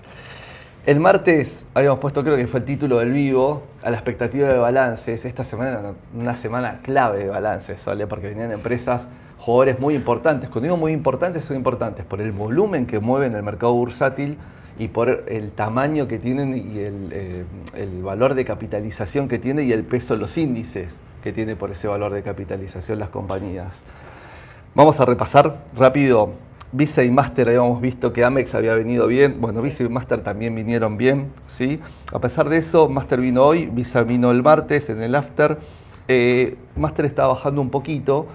El 0.86 1.00
martes 1.00 1.66
habíamos 1.74 1.98
puesto, 1.98 2.22
creo 2.22 2.36
que 2.36 2.46
fue 2.46 2.60
el 2.60 2.66
título 2.66 2.98
del 3.00 3.10
vivo, 3.10 3.64
a 3.82 3.90
la 3.90 3.96
expectativa 3.96 4.48
de 4.48 4.58
balances. 4.58 5.24
Esta 5.24 5.42
semana 5.42 5.70
era 5.70 5.80
una, 5.80 5.94
una 6.14 6.36
semana 6.36 6.78
clave 6.84 7.24
de 7.24 7.30
balances, 7.30 7.84
¿vale? 7.84 8.06
Porque 8.06 8.28
venían 8.28 8.52
empresas, 8.52 9.08
jugadores 9.40 9.80
muy 9.80 9.96
importantes. 9.96 10.48
Cuando 10.50 10.66
digo 10.66 10.76
muy 10.76 10.92
importantes, 10.92 11.42
son 11.42 11.56
importantes 11.56 12.04
por 12.04 12.20
el 12.20 12.30
volumen 12.30 12.86
que 12.86 13.00
mueven 13.00 13.34
el 13.34 13.42
mercado 13.42 13.72
bursátil 13.74 14.38
y 14.78 14.88
por 14.88 15.24
el 15.28 15.52
tamaño 15.52 16.08
que 16.08 16.18
tienen 16.18 16.56
y 16.56 16.78
el, 16.78 17.08
eh, 17.12 17.44
el 17.74 18.02
valor 18.02 18.34
de 18.34 18.44
capitalización 18.44 19.28
que 19.28 19.38
tiene 19.38 19.62
y 19.64 19.72
el 19.72 19.84
peso 19.84 20.14
de 20.14 20.20
los 20.20 20.36
índices 20.38 21.00
que 21.22 21.32
tiene 21.32 21.56
por 21.56 21.70
ese 21.70 21.88
valor 21.88 22.12
de 22.12 22.22
capitalización 22.22 22.98
las 22.98 23.10
compañías. 23.10 23.84
Vamos 24.74 25.00
a 25.00 25.04
repasar 25.04 25.64
rápido. 25.76 26.32
Visa 26.72 27.02
y 27.02 27.10
Master 27.10 27.48
habíamos 27.48 27.80
visto 27.80 28.12
que 28.12 28.24
Amex 28.24 28.54
había 28.54 28.74
venido 28.76 29.08
bien. 29.08 29.40
Bueno, 29.40 29.60
Visa 29.60 29.82
y 29.82 29.88
Master 29.88 30.22
también 30.22 30.54
vinieron 30.54 30.96
bien, 30.96 31.32
¿sí? 31.48 31.80
A 32.12 32.20
pesar 32.20 32.48
de 32.48 32.58
eso, 32.58 32.88
Master 32.88 33.20
vino 33.20 33.42
hoy, 33.42 33.66
Visa 33.66 34.04
vino 34.04 34.30
el 34.30 34.44
martes 34.44 34.88
en 34.88 35.02
el 35.02 35.16
after. 35.16 35.58
Eh, 36.06 36.56
Master 36.76 37.06
estaba 37.06 37.28
bajando 37.34 37.60
un 37.60 37.70
poquito, 37.70 38.28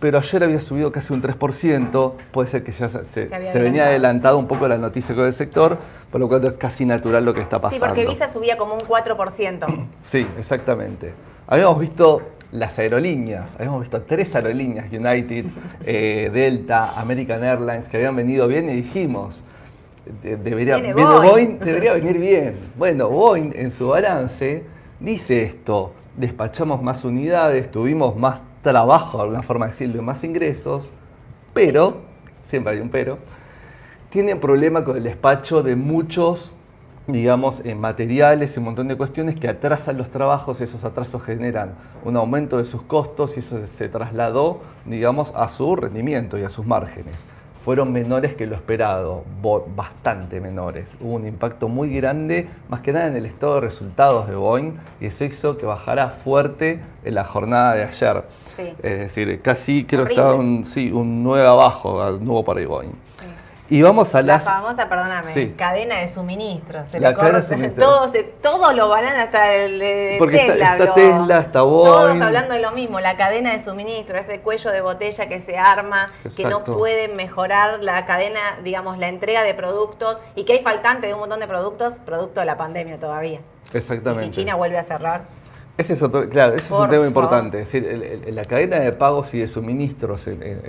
pero 0.00 0.18
ayer 0.18 0.44
había 0.44 0.60
subido 0.60 0.92
casi 0.92 1.12
un 1.12 1.22
3%. 1.22 2.12
Puede 2.32 2.48
ser 2.48 2.62
que 2.64 2.72
ya 2.72 2.88
se, 2.88 3.04
se- 3.04 3.28
Se 3.28 3.34
había 3.34 3.50
se 3.52 3.58
venía 3.60 3.86
adelantado. 3.86 4.38
un 4.38 4.46
poco 4.46 4.68
la 4.68 4.76
noticia 4.78 5.14
con 5.14 5.24
el 5.24 5.32
sector, 5.32 5.78
por 6.10 6.20
lo 6.20 6.28
cual 6.28 6.44
es 6.44 6.52
casi 6.54 6.84
natural 6.84 7.24
lo 7.24 7.32
que 7.34 7.40
está 7.40 7.56
Sí, 7.56 7.62
pasando. 7.62 7.86
porque 7.86 8.06
Visa 8.06 8.28
subía 8.28 8.56
como 8.58 8.74
un 8.74 8.80
4%. 8.80 9.86
Sí, 10.02 10.26
exactamente. 10.38 11.14
Habíamos 11.46 11.78
visto 11.78 12.22
las 12.52 12.78
aerolíneas, 12.78 13.56
habíamos 13.56 13.80
visto 13.80 14.02
tres 14.02 14.34
aerolíneas, 14.36 14.86
United, 14.92 15.46
eh, 15.86 16.30
Delta, 16.32 17.00
American 17.00 17.42
Airlines, 17.42 17.88
que 17.88 17.96
habían 17.96 18.14
venido 18.16 18.46
bien 18.46 18.68
y 18.68 18.74
dijimos, 18.76 19.42
de- 20.22 20.36
debería, 20.36 20.76
Viene 20.76 20.94
viene 20.94 21.10
Boeing. 21.10 21.30
Boeing, 21.30 21.58
debería 21.60 21.92
venir 21.94 22.18
bien. 22.18 22.56
Bueno, 22.76 23.08
Boeing 23.08 23.52
en 23.54 23.70
su 23.70 23.88
balance 23.88 24.64
dice 25.00 25.42
esto, 25.42 25.92
despachamos 26.16 26.82
más 26.82 27.04
unidades, 27.04 27.70
tuvimos 27.70 28.16
más 28.16 28.40
trabajo, 28.64 29.18
de 29.18 29.22
alguna 29.22 29.42
forma 29.42 29.66
de 29.66 29.72
decirlo, 29.72 29.98
y 29.98 30.04
más 30.04 30.24
ingresos, 30.24 30.90
pero, 31.52 31.98
siempre 32.42 32.72
hay 32.72 32.80
un 32.80 32.88
pero, 32.88 33.18
tienen 34.10 34.40
problema 34.40 34.82
con 34.82 34.96
el 34.96 35.04
despacho 35.04 35.62
de 35.62 35.76
muchos, 35.76 36.52
digamos, 37.06 37.60
eh, 37.64 37.76
materiales 37.76 38.56
y 38.56 38.58
un 38.58 38.64
montón 38.64 38.88
de 38.88 38.96
cuestiones 38.96 39.36
que 39.36 39.46
atrasan 39.46 39.96
los 39.96 40.10
trabajos, 40.10 40.60
esos 40.60 40.84
atrasos 40.84 41.22
generan 41.22 41.74
un 42.04 42.16
aumento 42.16 42.58
de 42.58 42.64
sus 42.64 42.82
costos 42.82 43.36
y 43.36 43.40
eso 43.40 43.64
se 43.68 43.88
trasladó, 43.88 44.60
digamos, 44.84 45.32
a 45.36 45.48
su 45.48 45.76
rendimiento 45.76 46.36
y 46.38 46.42
a 46.42 46.48
sus 46.48 46.66
márgenes. 46.66 47.24
Fueron 47.64 47.94
menores 47.94 48.34
que 48.34 48.46
lo 48.46 48.56
esperado, 48.56 49.24
bastante 49.74 50.38
menores. 50.38 50.98
Hubo 51.00 51.14
un 51.14 51.26
impacto 51.26 51.66
muy 51.66 51.88
grande, 51.96 52.46
más 52.68 52.82
que 52.82 52.92
nada 52.92 53.06
en 53.06 53.16
el 53.16 53.24
estado 53.24 53.54
de 53.54 53.62
resultados 53.62 54.28
de 54.28 54.34
Boeing, 54.34 54.72
y 55.00 55.06
eso 55.06 55.24
hizo 55.24 55.56
que 55.56 55.64
bajara 55.64 56.10
fuerte 56.10 56.82
en 57.06 57.14
la 57.14 57.24
jornada 57.24 57.72
de 57.72 57.84
ayer. 57.84 58.24
Sí. 58.54 58.74
Es 58.82 58.98
decir, 58.98 59.40
casi 59.40 59.84
creo 59.84 60.04
que 60.04 60.12
estaba 60.12 60.34
un, 60.34 60.66
sí, 60.66 60.92
un 60.92 61.22
9 61.22 61.46
abajo, 61.46 62.06
un 62.06 62.22
nuevo 62.26 62.44
para 62.44 62.66
Boeing. 62.66 62.92
Y 63.70 63.80
vamos 63.80 64.14
a 64.14 64.20
La 64.20 64.34
las... 64.34 64.44
famosa, 64.44 64.88
perdóname, 64.90 65.32
Sí. 65.32 65.54
cadena 65.56 66.00
de 66.00 66.08
suministro. 66.08 66.84
Se 66.86 67.00
La 67.00 67.10
le 67.10 67.16
cadena 67.16 67.38
de 67.38 67.44
suministro. 67.44 67.84
Todos, 67.84 68.10
se- 68.12 68.22
todos 68.22 68.74
lo 68.74 68.88
van 68.90 69.06
hasta 69.06 69.54
el 69.54 70.18
Porque 70.18 70.36
Tesla. 70.36 70.72
está. 70.76 70.92
Tesla, 70.94 71.38
está 71.38 71.52
Todos 71.60 72.20
hablando 72.20 72.52
de 72.54 72.60
lo 72.60 72.72
mismo, 72.72 73.00
la 73.00 73.16
cadena 73.16 73.52
de 73.52 73.60
suministro, 73.64 74.18
este 74.18 74.40
cuello 74.40 74.70
de 74.70 74.82
botella 74.82 75.28
que 75.28 75.40
se 75.40 75.56
arma, 75.56 76.12
que 76.36 76.42
no 76.44 76.48
Exacto. 76.58 76.76
puede 76.76 77.08
mejorar 77.08 77.82
la 77.82 78.04
cadena, 78.04 78.40
digamos, 78.62 78.98
la 78.98 79.08
entrega 79.08 79.42
de 79.42 79.54
productos 79.54 80.18
y 80.34 80.44
que 80.44 80.52
hay 80.52 80.60
faltante 80.60 81.06
de 81.06 81.14
un 81.14 81.20
montón 81.20 81.40
de 81.40 81.46
productos, 81.48 81.94
producto 82.04 82.40
de 82.40 82.46
la 82.46 82.58
pandemia 82.58 82.98
todavía. 82.98 83.40
Y 83.72 83.76
Exactamente. 83.78 84.24
si 84.26 84.30
China 84.30 84.56
vuelve 84.56 84.76
a 84.78 84.82
cerrar. 84.82 85.22
Ese 85.76 85.94
es 85.94 86.02
otro, 86.02 86.28
claro, 86.28 86.54
ese 86.54 86.66
es 86.66 86.70
un 86.70 86.76
tema 86.82 86.90
favor. 86.92 87.06
importante. 87.08 87.60
Es 87.60 87.72
decir, 87.72 87.84
el- 87.88 88.02
el- 88.28 88.34
la 88.36 88.44
cadena 88.44 88.78
de 88.78 88.92
pagos 88.92 89.34
y 89.34 89.40
de 89.40 89.48
suministros 89.48 90.28
en, 90.28 90.40
en- 90.42 90.60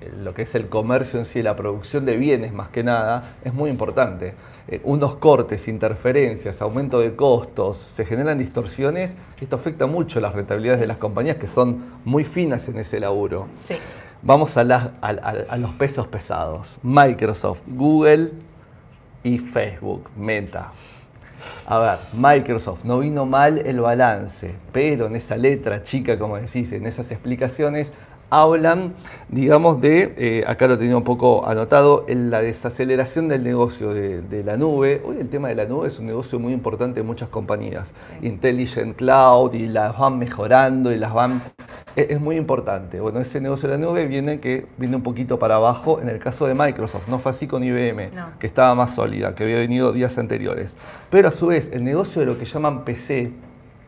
en 0.00 0.24
lo 0.24 0.34
que 0.34 0.42
es 0.42 0.54
el 0.54 0.68
comercio 0.68 1.18
en 1.18 1.24
sí, 1.26 1.42
la 1.42 1.56
producción 1.56 2.04
de 2.06 2.16
bienes 2.16 2.52
más 2.52 2.68
que 2.68 2.84
nada, 2.84 3.34
es 3.44 3.52
muy 3.52 3.70
importante. 3.70 4.34
Eh, 4.68 4.80
unos 4.84 5.16
cortes, 5.16 5.66
interferencias, 5.66 6.62
aumento 6.62 7.00
de 7.00 7.16
costos, 7.16 7.76
se 7.76 8.04
generan 8.04 8.38
distorsiones 8.38 9.16
esto 9.40 9.56
afecta 9.56 9.86
mucho 9.86 10.20
las 10.20 10.32
rentabilidades 10.34 10.80
de 10.80 10.86
las 10.86 10.98
compañías 10.98 11.36
que 11.38 11.48
son 11.48 11.84
muy 12.04 12.24
finas 12.24 12.68
en 12.68 12.78
ese 12.78 13.00
laburo. 13.00 13.48
Sí. 13.64 13.74
Vamos 14.22 14.56
a, 14.56 14.62
las- 14.64 14.90
a- 15.02 15.08
a- 15.10 15.44
a 15.48 15.56
los 15.56 15.70
pesos 15.72 16.06
pesados. 16.06 16.78
Microsoft, 16.84 17.62
Google 17.66 18.30
y 19.24 19.38
Facebook, 19.38 20.08
Meta. 20.16 20.72
A 21.66 21.78
ver, 21.78 21.98
Microsoft, 22.12 22.84
no 22.84 22.98
vino 22.98 23.26
mal 23.26 23.58
el 23.58 23.80
balance, 23.80 24.54
pero 24.72 25.06
en 25.06 25.16
esa 25.16 25.36
letra 25.36 25.82
chica, 25.82 26.18
como 26.18 26.36
decís, 26.38 26.72
en 26.72 26.86
esas 26.86 27.10
explicaciones, 27.10 27.92
hablan, 28.30 28.94
digamos, 29.28 29.80
de, 29.80 30.14
eh, 30.18 30.44
acá 30.46 30.66
lo 30.66 30.78
tenía 30.78 30.96
un 30.96 31.04
poco 31.04 31.46
anotado, 31.46 32.04
en 32.08 32.30
la 32.30 32.42
desaceleración 32.42 33.28
del 33.28 33.44
negocio 33.44 33.94
de, 33.94 34.20
de 34.22 34.42
la 34.42 34.56
nube. 34.56 35.00
Hoy 35.04 35.18
el 35.20 35.28
tema 35.28 35.48
de 35.48 35.54
la 35.54 35.66
nube 35.66 35.88
es 35.88 35.98
un 35.98 36.06
negocio 36.06 36.38
muy 36.38 36.52
importante 36.52 37.00
en 37.00 37.06
muchas 37.06 37.28
compañías. 37.28 37.92
Intelligent 38.22 38.96
Cloud 38.96 39.54
y 39.54 39.68
las 39.68 39.96
van 39.96 40.18
mejorando 40.18 40.92
y 40.92 40.98
las 40.98 41.14
van... 41.14 41.40
Es, 41.94 42.10
es 42.10 42.20
muy 42.20 42.36
importante. 42.36 43.00
Bueno, 43.00 43.20
ese 43.20 43.40
negocio 43.40 43.68
de 43.68 43.78
la 43.78 43.86
nube 43.86 44.06
viene 44.06 44.40
que 44.40 44.66
viene 44.76 44.96
un 44.96 45.02
poquito 45.02 45.38
para 45.38 45.56
abajo 45.56 46.00
en 46.00 46.08
el 46.08 46.18
caso 46.18 46.46
de 46.46 46.54
Microsoft. 46.54 47.08
No 47.08 47.18
fue 47.18 47.30
así 47.30 47.46
con 47.46 47.62
IBM, 47.62 48.10
No. 48.14 48.26
que 48.38 48.46
estaba 48.46 48.74
más 48.74 48.94
sólida, 48.94 49.34
que 49.34 49.44
había 49.44 49.56
venido 49.56 49.92
días 49.92 50.18
anteriores. 50.18 50.76
Pero 51.10 51.28
a 51.28 51.32
su 51.32 51.46
vez, 51.46 51.70
el 51.72 51.84
negocio 51.84 52.20
de 52.20 52.26
lo 52.26 52.38
que 52.38 52.44
llaman 52.44 52.84
PC, 52.84 53.32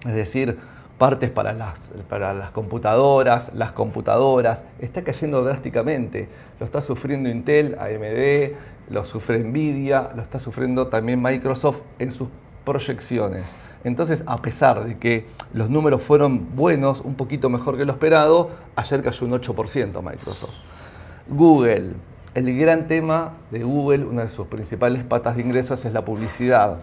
es 0.06 0.14
decir, 0.14 0.58
partes 0.98 1.30
para 1.30 1.52
las, 1.52 1.92
para 2.08 2.34
las 2.34 2.50
computadoras, 2.50 3.52
las 3.54 3.72
computadoras, 3.72 4.64
está 4.80 5.02
cayendo 5.02 5.44
drásticamente. 5.44 6.28
Lo 6.58 6.66
está 6.66 6.82
sufriendo 6.82 7.28
Intel, 7.28 7.76
AMD, 7.78 8.56
lo 8.90 9.04
sufre 9.04 9.38
Nvidia, 9.38 10.10
lo 10.14 10.22
está 10.22 10.40
sufriendo 10.40 10.88
también 10.88 11.22
Microsoft 11.22 11.82
en 12.00 12.10
sus 12.10 12.28
proyecciones. 12.64 13.44
Entonces, 13.84 14.24
a 14.26 14.36
pesar 14.38 14.84
de 14.84 14.98
que 14.98 15.26
los 15.52 15.70
números 15.70 16.02
fueron 16.02 16.56
buenos, 16.56 17.00
un 17.00 17.14
poquito 17.14 17.48
mejor 17.48 17.76
que 17.76 17.84
lo 17.84 17.92
esperado, 17.92 18.50
ayer 18.74 19.02
cayó 19.02 19.26
un 19.26 19.32
8% 19.32 20.02
Microsoft. 20.02 20.50
Google. 21.28 21.92
El 22.34 22.58
gran 22.58 22.88
tema 22.88 23.34
de 23.50 23.62
Google, 23.62 24.04
una 24.04 24.24
de 24.24 24.30
sus 24.30 24.46
principales 24.48 25.02
patas 25.04 25.36
de 25.36 25.42
ingresos 25.42 25.84
es 25.84 25.92
la 25.92 26.04
publicidad. 26.04 26.78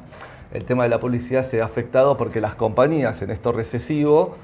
El 0.56 0.66
tema 0.66 0.84
de 0.84 0.90
la 0.90 1.00
publicidad 1.00 1.44
se 1.44 1.62
ha 1.62 1.66
afectado 1.66 2.18
porque 2.18 2.40
las 2.42 2.56
compañías 2.56 3.22
en 3.22 3.30
esto 3.30 3.52
recesivo 3.52 4.36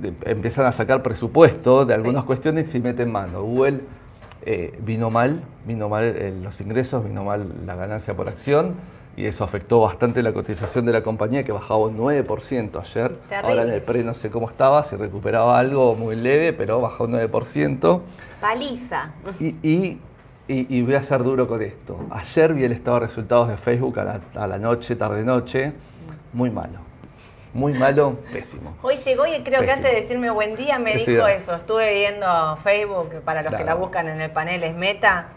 de- 0.00 0.12
empiezan 0.24 0.66
a 0.66 0.72
sacar 0.72 1.02
presupuesto 1.02 1.84
de 1.84 1.94
algunas 1.94 2.22
Sí. 2.22 2.26
cuestiones 2.26 2.74
y 2.74 2.80
meten 2.80 3.12
mano. 3.12 3.42
Google 3.42 3.80
eh, 4.46 4.78
vino 4.84 5.10
mal, 5.10 5.42
vino 5.66 5.88
mal 5.88 6.04
eh, 6.04 6.34
los 6.42 6.60
ingresos, 6.60 7.04
vino 7.04 7.24
mal 7.24 7.46
la 7.66 7.74
ganancia 7.76 8.14
por 8.14 8.28
acción 8.28 8.74
y 9.16 9.26
eso 9.26 9.44
afectó 9.44 9.80
bastante 9.80 10.22
la 10.22 10.32
cotización 10.32 10.84
de 10.86 10.92
la 10.92 11.02
compañía 11.02 11.44
que 11.44 11.52
bajaba 11.52 11.80
un 11.80 11.96
9% 11.96 12.80
ayer. 12.80 13.16
Terrible. 13.28 13.36
Ahora 13.48 13.62
en 13.62 13.70
el 13.70 13.80
pre 13.82 14.02
no 14.04 14.12
sé 14.14 14.28
cómo 14.30 14.48
estaba, 14.48 14.82
si 14.82 14.96
recuperaba 14.96 15.58
algo 15.58 15.94
muy 15.94 16.16
leve, 16.16 16.52
pero 16.52 16.80
bajó 16.80 17.04
un 17.04 17.12
9%. 17.12 18.00
Paliza. 18.40 19.12
Y, 19.38 19.54
y- 19.62 20.00
y- 20.48 20.76
y 20.78 20.82
voy 20.82 20.94
a 20.94 21.02
ser 21.02 21.22
duro 21.22 21.46
con 21.48 21.62
esto. 21.62 21.98
Ayer 22.10 22.52
vi 22.54 22.64
el 22.64 22.72
estado 22.72 23.00
de 23.00 23.06
resultados 23.06 23.48
de 23.48 23.56
Facebook 23.56 23.98
a 24.00 24.04
la, 24.04 24.20
a 24.34 24.46
la 24.46 24.58
noche, 24.58 24.96
tarde-noche. 24.96 25.72
Muy 26.32 26.50
malo. 26.50 26.78
Muy 27.54 27.72
malo, 27.72 28.16
pésimo. 28.32 28.74
Hoy 28.82 28.96
llegó 28.96 29.26
y 29.26 29.40
creo 29.44 29.60
que 29.62 29.70
antes 29.70 29.92
de 29.92 30.00
decirme 30.00 30.28
buen 30.30 30.56
día 30.56 30.78
me 30.80 30.98
Sí, 30.98 31.12
dijo 31.12 31.26
eso. 31.28 31.54
Estuve 31.54 31.92
viendo 31.94 32.26
Facebook, 32.64 33.20
para 33.24 33.42
los 33.42 33.54
que 33.54 33.62
la 33.64 33.74
buscan 33.74 34.08
en 34.08 34.20
el 34.20 34.30
panel 34.32 34.62
es 34.64 34.74
Meta. 34.74 35.28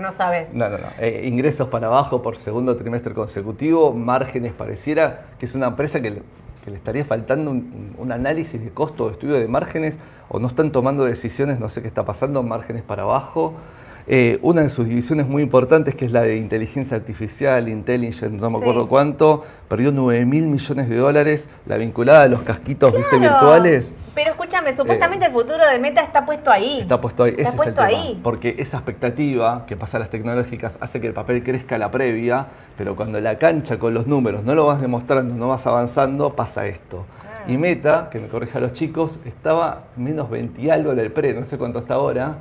No 0.00 0.10
sabes. 0.12 0.52
No, 0.52 0.68
no, 0.68 0.78
no. 0.78 0.86
Eh, 0.98 1.22
ingresos 1.26 1.68
para 1.68 1.86
abajo 1.86 2.20
por 2.22 2.36
segundo 2.36 2.76
trimestre 2.76 3.14
consecutivo, 3.14 3.92
márgenes 3.92 4.52
pareciera 4.52 5.26
que 5.38 5.46
es 5.46 5.54
una 5.54 5.68
empresa 5.68 6.00
que 6.00 6.10
le, 6.10 6.22
que 6.64 6.70
le 6.70 6.76
estaría 6.76 7.04
faltando 7.04 7.50
un, 7.52 7.94
un 7.96 8.12
análisis 8.12 8.62
de 8.62 8.70
costo 8.70 9.06
o 9.06 9.10
estudio 9.10 9.34
de 9.34 9.46
márgenes 9.48 9.98
o 10.28 10.38
no 10.40 10.48
están 10.48 10.70
tomando 10.72 11.04
decisiones, 11.04 11.58
no 11.60 11.68
sé 11.68 11.80
qué 11.82 11.88
está 11.88 12.04
pasando, 12.04 12.42
márgenes 12.42 12.82
para 12.82 13.02
abajo. 13.02 13.54
Eh, 14.06 14.38
una 14.42 14.62
de 14.62 14.70
sus 14.70 14.88
divisiones 14.88 15.28
muy 15.28 15.42
importantes, 15.42 15.94
que 15.94 16.04
es 16.04 16.12
la 16.12 16.22
de 16.22 16.36
inteligencia 16.36 16.96
artificial, 16.96 17.68
intelligence, 17.68 18.30
no 18.36 18.50
me 18.50 18.56
Sí. 18.56 18.62
acuerdo 18.62 18.88
cuánto, 18.88 19.44
perdió 19.68 19.92
9 19.92 20.24
mil 20.26 20.46
millones 20.46 20.88
de 20.88 20.96
dólares, 20.96 21.48
la 21.66 21.76
vinculada 21.76 22.22
a 22.22 22.28
los 22.28 22.42
casquitos 22.42 22.92
¿viste, 22.94 23.18
Claro. 23.18 23.34
virtuales. 23.34 23.94
Pero 24.14 24.30
escúchame, 24.30 24.72
supuestamente 24.74 25.26
el 25.26 25.32
futuro 25.32 25.64
de 25.66 25.78
Meta 25.78 26.00
está 26.02 26.24
puesto 26.26 26.50
ahí. 26.50 26.80
Está 26.80 27.00
puesto 27.00 27.22
ahí, 27.22 27.32
ese 27.32 27.42
Está 27.42 27.48
es 27.48 27.54
el 27.54 27.56
puesto 27.74 27.74
tema. 27.86 27.86
ahí. 28.02 28.20
Porque 28.22 28.56
esa 28.58 28.78
expectativa 28.78 29.64
que 29.66 29.76
pasa 29.76 29.98
a 29.98 30.00
las 30.00 30.10
tecnológicas 30.10 30.78
hace 30.80 31.00
que 31.00 31.06
el 31.06 31.12
papel 31.12 31.42
crezca 31.44 31.76
a 31.76 31.78
la 31.78 31.90
previa, 31.90 32.46
pero 32.76 32.96
cuando 32.96 33.20
la 33.20 33.38
cancha 33.38 33.78
con 33.78 33.94
los 33.94 34.06
números 34.08 34.42
no 34.44 34.54
lo 34.56 34.66
vas 34.66 34.80
demostrando, 34.80 35.34
no 35.36 35.48
vas 35.48 35.66
avanzando, 35.66 36.34
pasa 36.34 36.66
esto. 36.66 37.06
Ah. 37.20 37.44
Y 37.50 37.56
Meta, 37.56 38.08
que 38.10 38.18
me 38.18 38.26
corrija 38.26 38.58
a 38.58 38.60
los 38.60 38.72
chicos, 38.72 39.18
estaba 39.24 39.84
menos 39.96 40.28
20 40.28 40.60
y 40.60 40.70
algo 40.70 40.94
del 40.96 41.12
pre, 41.12 41.32
no 41.32 41.44
sé 41.44 41.56
cuánto 41.56 41.78
está 41.78 41.94
ahora. 41.94 42.36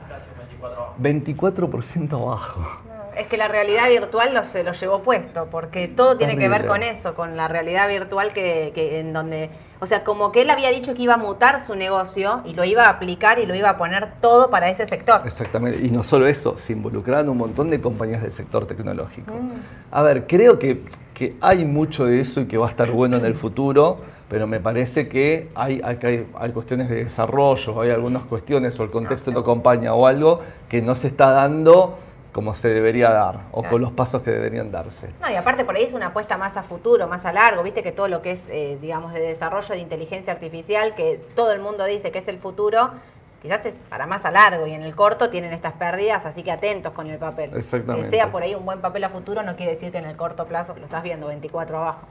24% 0.99 2.13
abajo. 2.13 2.88
Es 3.19 3.27
que 3.27 3.35
la 3.35 3.49
realidad 3.49 3.89
virtual 3.89 4.33
lo, 4.33 4.43
se 4.43 4.63
lo 4.63 4.71
llevó 4.71 5.01
puesto, 5.01 5.47
porque 5.51 5.89
todo 5.89 6.15
tiene 6.15 6.37
que 6.37 6.47
ver 6.47 6.65
con 6.65 6.83
eso, 6.83 7.15
con 7.15 7.35
la 7.35 7.49
realidad 7.49 7.89
virtual 7.89 8.31
que, 8.31 8.71
que 8.73 9.01
en 9.01 9.11
donde, 9.11 9.49
o 9.81 9.85
sea, 9.85 10.05
como 10.05 10.31
que 10.31 10.43
él 10.43 10.49
había 10.49 10.69
dicho 10.69 10.93
que 10.93 11.01
iba 11.01 11.15
a 11.15 11.17
mutar 11.17 11.65
su 11.65 11.75
negocio 11.75 12.41
y 12.45 12.53
lo 12.53 12.63
iba 12.63 12.85
a 12.85 12.89
aplicar 12.91 13.39
y 13.39 13.45
lo 13.45 13.55
iba 13.55 13.71
a 13.71 13.77
poner 13.77 14.13
todo 14.21 14.49
para 14.49 14.69
ese 14.69 14.87
sector. 14.87 15.21
Exactamente. 15.25 15.85
Y 15.85 15.91
no 15.91 16.03
solo 16.05 16.27
eso, 16.27 16.57
se 16.57 16.71
involucraron 16.71 17.27
un 17.27 17.37
montón 17.37 17.69
de 17.69 17.81
compañías 17.81 18.21
del 18.21 18.31
sector 18.31 18.65
tecnológico. 18.65 19.33
Mm. 19.33 19.51
A 19.91 20.01
ver, 20.01 20.25
creo 20.25 20.57
que, 20.57 20.83
que 21.13 21.35
hay 21.41 21.65
mucho 21.65 22.05
de 22.05 22.21
eso 22.21 22.39
y 22.39 22.45
que 22.45 22.57
va 22.57 22.67
a 22.67 22.69
estar 22.69 22.89
bueno 22.89 23.17
en 23.17 23.25
el 23.25 23.35
futuro, 23.35 23.97
pero 24.29 24.47
me 24.47 24.61
parece 24.61 25.09
que 25.09 25.49
hay, 25.55 25.81
hay, 25.83 25.99
hay, 26.01 26.27
hay 26.37 26.51
cuestiones 26.51 26.87
de 26.87 27.03
desarrollo, 27.03 27.81
hay 27.81 27.89
algunas 27.89 28.23
cuestiones 28.23 28.79
o 28.79 28.83
el 28.83 28.91
contexto 28.91 29.31
no 29.31 29.39
acompaña 29.39 29.93
o 29.93 30.07
algo 30.07 30.39
que 30.69 30.81
no 30.81 30.95
se 30.95 31.07
está 31.07 31.31
dando 31.31 31.97
como 32.31 32.53
se 32.53 32.69
debería 32.69 33.09
dar 33.09 33.41
o 33.51 33.61
Claro. 33.61 33.69
con 33.73 33.81
los 33.81 33.91
pasos 33.91 34.21
que 34.21 34.31
deberían 34.31 34.71
darse. 34.71 35.09
No, 35.21 35.29
y 35.29 35.35
aparte 35.35 35.65
por 35.65 35.75
ahí 35.75 35.83
es 35.83 35.93
una 35.93 36.07
apuesta 36.07 36.37
más 36.37 36.57
a 36.57 36.63
futuro, 36.63 37.07
más 37.07 37.25
a 37.25 37.33
largo, 37.33 37.63
viste 37.63 37.81
que 37.83 37.91
todo 37.91 38.07
lo 38.07 38.21
que 38.21 38.31
es, 38.31 38.47
eh, 38.49 38.77
digamos, 38.81 39.13
de 39.13 39.19
desarrollo 39.21 39.73
de 39.73 39.79
inteligencia 39.79 40.31
artificial, 40.33 40.93
que 40.95 41.17
todo 41.35 41.51
el 41.51 41.59
mundo 41.61 41.85
dice 41.85 42.11
que 42.11 42.19
es 42.19 42.27
el 42.27 42.37
futuro, 42.37 42.91
quizás 43.41 43.65
es 43.65 43.75
para 43.89 44.05
más 44.05 44.25
a 44.25 44.31
largo 44.31 44.67
y 44.67 44.73
en 44.73 44.83
el 44.83 44.95
corto 44.95 45.29
tienen 45.29 45.53
estas 45.53 45.73
pérdidas, 45.73 46.25
así 46.25 46.43
que 46.43 46.51
atentos 46.51 46.91
con 46.93 47.07
el 47.09 47.17
papel. 47.17 47.51
Exactamente. 47.55 48.09
Que 48.09 48.15
sea 48.17 48.31
por 48.31 48.43
ahí 48.43 48.53
un 48.53 48.65
buen 48.65 48.81
papel 48.81 49.03
a 49.05 49.09
futuro 49.09 49.41
no 49.43 49.55
quiere 49.55 49.71
decir 49.71 49.91
que 49.91 49.97
en 49.97 50.05
el 50.05 50.17
corto 50.17 50.45
plazo 50.45 50.75
lo 50.77 50.85
estás 50.85 51.01
viendo 51.03 51.27
24 51.27 51.77
abajo. 51.77 52.01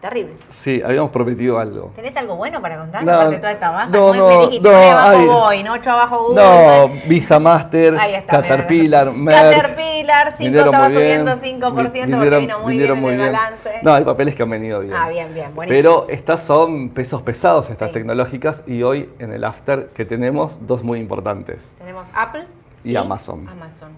Terrible. 0.00 0.32
Sí, 0.48 0.80
habíamos 0.82 1.10
prometido 1.10 1.58
algo. 1.58 1.92
¿Tenés 1.94 2.16
algo 2.16 2.34
bueno 2.36 2.62
para 2.62 2.78
contar? 2.78 3.04
No, 3.04 3.12
aparte 3.12 3.34
de 3.34 3.38
toda 3.40 3.52
esta 3.52 3.70
baja? 3.70 3.86
no, 3.88 4.14
no, 4.14 4.46
dijiste, 4.46 4.66
no, 4.70 4.74
abajo 4.74 5.08
ay. 5.18 5.26
voy, 5.26 5.62
no 5.62 5.72
8 5.74 5.90
abajo 5.90 6.18
Google. 6.28 6.42
No. 6.42 6.88
Visa 7.06 7.38
Master, 7.38 7.94
está, 7.94 8.40
Caterpillar. 8.40 9.12
Merck. 9.12 9.38
Caterpillar, 9.56 10.26
5 10.32 10.38
vinieron 10.38 10.68
estaba 10.74 10.88
subiendo 10.88 11.36
5% 11.36 11.74
porque 11.74 12.06
vinieron- 12.06 12.40
vino 12.40 12.58
muy 12.60 12.78
bien 12.78 12.90
en 12.92 12.98
muy 13.00 13.10
el 13.12 13.18
bien. 13.18 13.32
balance. 13.32 13.70
No, 13.82 13.92
hay 13.92 14.04
papeles 14.04 14.34
que 14.34 14.42
han 14.42 14.50
venido 14.50 14.80
bien. 14.80 14.94
Ah, 14.96 15.08
bien, 15.10 15.34
bien, 15.34 15.54
buenísimo. 15.54 15.78
Pero 15.82 16.06
estas 16.08 16.40
son 16.42 16.88
pesos 16.88 17.20
pesados, 17.20 17.68
estas 17.68 17.88
Sí. 17.88 17.92
tecnológicas, 17.94 18.62
y 18.66 18.82
hoy 18.82 19.10
en 19.18 19.34
el 19.34 19.44
after 19.44 19.88
que 19.88 20.06
tenemos 20.06 20.66
dos 20.66 20.82
muy 20.82 20.98
importantes. 20.98 21.72
Tenemos 21.78 22.08
Apple 22.14 22.44
Y 22.84 22.96
Amazon. 22.96 23.46
Amazon. 23.50 23.90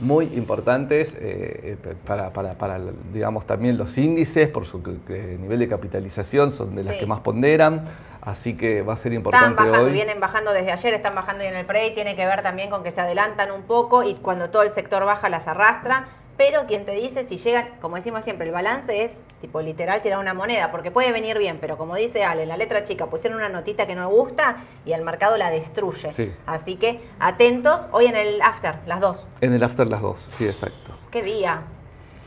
Muy 0.00 0.24
importantes 0.34 1.14
eh, 1.14 1.76
eh, 1.84 1.94
para, 2.04 2.30
para- 2.32 2.54
para, 2.54 2.80
digamos, 3.12 3.46
también 3.46 3.78
los 3.78 3.96
índices, 3.96 4.48
por 4.48 4.66
su 4.66 4.82
eh, 5.08 5.38
nivel 5.40 5.60
de 5.60 5.68
capitalización, 5.68 6.50
son 6.50 6.74
de 6.74 6.82
las 6.82 6.94
Sí. 6.94 7.00
que 7.00 7.06
más 7.06 7.20
ponderan, 7.20 7.84
así 8.20 8.56
que 8.56 8.82
va 8.82 8.94
a 8.94 8.96
ser 8.96 9.12
Están 9.12 9.18
importante 9.20 9.62
bajando, 9.62 9.86
hoy. 9.86 9.92
vienen 9.92 10.18
bajando 10.18 10.52
desde 10.52 10.72
ayer, 10.72 10.94
están 10.94 11.14
bajando 11.14 11.44
y 11.44 11.46
en 11.46 11.54
el 11.54 11.64
pre, 11.64 11.86
y 11.86 11.94
tiene 11.94 12.16
que 12.16 12.26
ver 12.26 12.42
también 12.42 12.70
con 12.70 12.82
que 12.82 12.90
se 12.90 13.00
adelantan 13.00 13.52
un 13.52 13.62
poco 13.62 14.02
y 14.02 14.14
cuando 14.16 14.50
todo 14.50 14.62
el 14.62 14.70
sector 14.70 15.04
baja 15.04 15.28
las 15.28 15.46
arrastra. 15.46 16.06
Pero 16.36 16.66
quien 16.66 16.84
te 16.84 16.92
dice, 16.92 17.22
si 17.22 17.36
llegan, 17.36 17.68
como 17.80 17.94
decimos 17.94 18.24
siempre, 18.24 18.46
el 18.46 18.52
balance 18.52 19.04
es 19.04 19.22
tipo 19.40 19.60
literal 19.62 20.02
tirar 20.02 20.18
una 20.18 20.34
moneda, 20.34 20.72
porque 20.72 20.90
puede 20.90 21.12
venir 21.12 21.38
bien, 21.38 21.58
pero 21.60 21.78
como 21.78 21.94
dice 21.94 22.24
Ale, 22.24 22.44
la 22.44 22.56
letra 22.56 22.82
chica 22.82 23.06
pusieron 23.06 23.38
una 23.38 23.48
notita 23.48 23.86
que 23.86 23.94
no 23.94 24.08
gusta 24.10 24.56
y 24.84 24.92
el 24.92 25.02
mercado 25.04 25.36
la 25.36 25.50
destruye. 25.50 26.10
Sí. 26.10 26.32
Así 26.46 26.74
que 26.74 27.00
atentos, 27.20 27.88
hoy 27.92 28.06
en 28.06 28.16
el 28.16 28.42
after, 28.42 28.78
las 28.86 29.00
dos. 29.00 29.26
En 29.40 29.52
el 29.52 29.62
after 29.62 29.86
las 29.86 30.02
dos, 30.02 30.26
sí, 30.30 30.44
exacto. 30.46 30.92
¿Qué 31.12 31.22
día? 31.22 31.62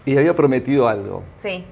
Y 0.05 0.17
había 0.17 0.33
prometido 0.33 0.87
algo. 0.87 1.23
Sí. 1.41 1.65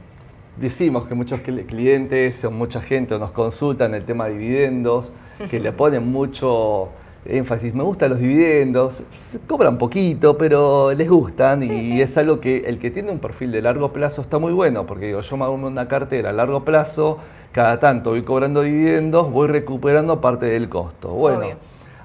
Decimos 0.58 1.06
que 1.06 1.16
muchos 1.16 1.40
cli- 1.42 1.66
clientes 1.66 2.44
o 2.44 2.52
mucha 2.52 2.82
gente 2.82 3.18
nos 3.18 3.32
consultan 3.32 3.94
el 3.94 4.04
tema 4.04 4.26
de 4.26 4.34
dividendos, 4.34 5.14
que 5.50 5.60
le 5.62 5.72
ponen 5.72 6.12
mucho 6.12 6.90
énfasis. 7.26 7.74
Me 7.74 7.84
gustan 7.84 8.12
los 8.12 8.20
dividendos, 8.20 9.04
cobran 9.48 9.78
poquito, 9.78 10.38
pero 10.38 10.94
les 10.94 11.10
gustan 11.10 11.64
y 11.64 11.68
Sí, 11.68 12.02
es 12.02 12.18
algo 12.18 12.40
que 12.40 12.58
el 12.68 12.80
que 12.80 12.92
tiene 12.92 13.12
un 13.12 13.20
perfil 13.20 13.52
de 13.52 13.62
largo 13.62 13.92
plazo 13.92 14.22
está 14.22 14.38
muy 14.38 14.54
bueno, 14.54 14.86
porque 14.86 15.08
digo, 15.08 15.22
yo 15.22 15.38
me 15.38 15.44
hago 15.46 15.54
una 15.56 15.88
cartera 15.88 16.30
a 16.30 16.34
largo 16.34 16.64
plazo, 16.64 17.18
cada 17.52 17.80
tanto 17.80 18.12
voy 18.12 18.24
cobrando 18.24 18.62
dividendos, 18.62 19.32
voy 19.32 19.48
recuperando 19.48 20.22
parte 20.22 20.46
del 20.46 20.70
costo. 20.70 21.10
Bueno, 21.10 21.40
Obvio. 21.40 21.56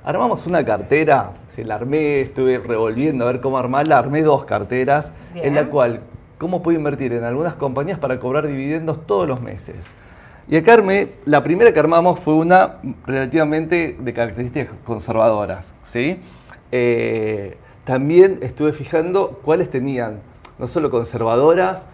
armamos 0.05 0.47
una 0.47 0.65
cartera, 0.65 1.33
se 1.49 1.65
la 1.65 1.77
armé, 1.77 2.21
estuve 2.21 2.59
revolviendo 2.59 3.25
a 3.25 3.33
ver 3.33 3.41
cómo 3.41 3.59
armarla, 3.59 3.99
armé 3.99 4.23
dos 4.23 4.45
carteras, 4.45 5.13
en 5.35 5.55
la 5.55 5.67
cual 5.67 6.01
cómo 6.39 6.63
puedo 6.63 6.79
invertir 6.79 7.13
en 7.13 7.25
algunas 7.25 7.55
compañías 7.55 7.99
para 7.99 8.19
cobrar 8.19 8.47
dividendos 8.47 9.07
todos 9.07 9.29
los 9.29 9.43
meses. 9.43 9.77
Y 10.51 10.57
acá 10.57 10.73
armé, 10.73 11.13
la 11.27 11.45
primera 11.45 11.73
que 11.73 11.79
armamos 11.79 12.19
fue 12.19 12.35
una 12.35 12.79
relativamente 13.07 13.97
de 13.97 14.13
características 14.13 14.77
conservadoras, 14.85 15.75
¿sí? 15.85 16.19
Eh, 16.73 17.57
también 17.85 18.41
estuve 18.43 18.73
fijando 18.73 19.41
cuáles 19.45 19.71
tenían 19.71 20.19
no 20.59 20.67
solo 20.67 20.91
conservadoras 20.91 21.87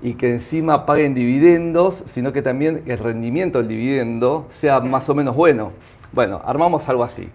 y 0.00 0.14
que 0.14 0.30
encima 0.30 0.86
paguen 0.86 1.12
dividendos, 1.12 2.04
sino 2.06 2.32
que 2.32 2.40
también 2.40 2.84
el 2.86 2.98
rendimiento 2.98 3.58
del 3.58 3.66
dividendo 3.66 4.46
sea 4.48 4.78
más 4.78 5.08
o 5.08 5.16
menos 5.16 5.34
bueno. 5.34 5.72
Bueno, 6.12 6.40
armamos 6.44 6.88
algo 6.88 7.02
así. 7.02 7.28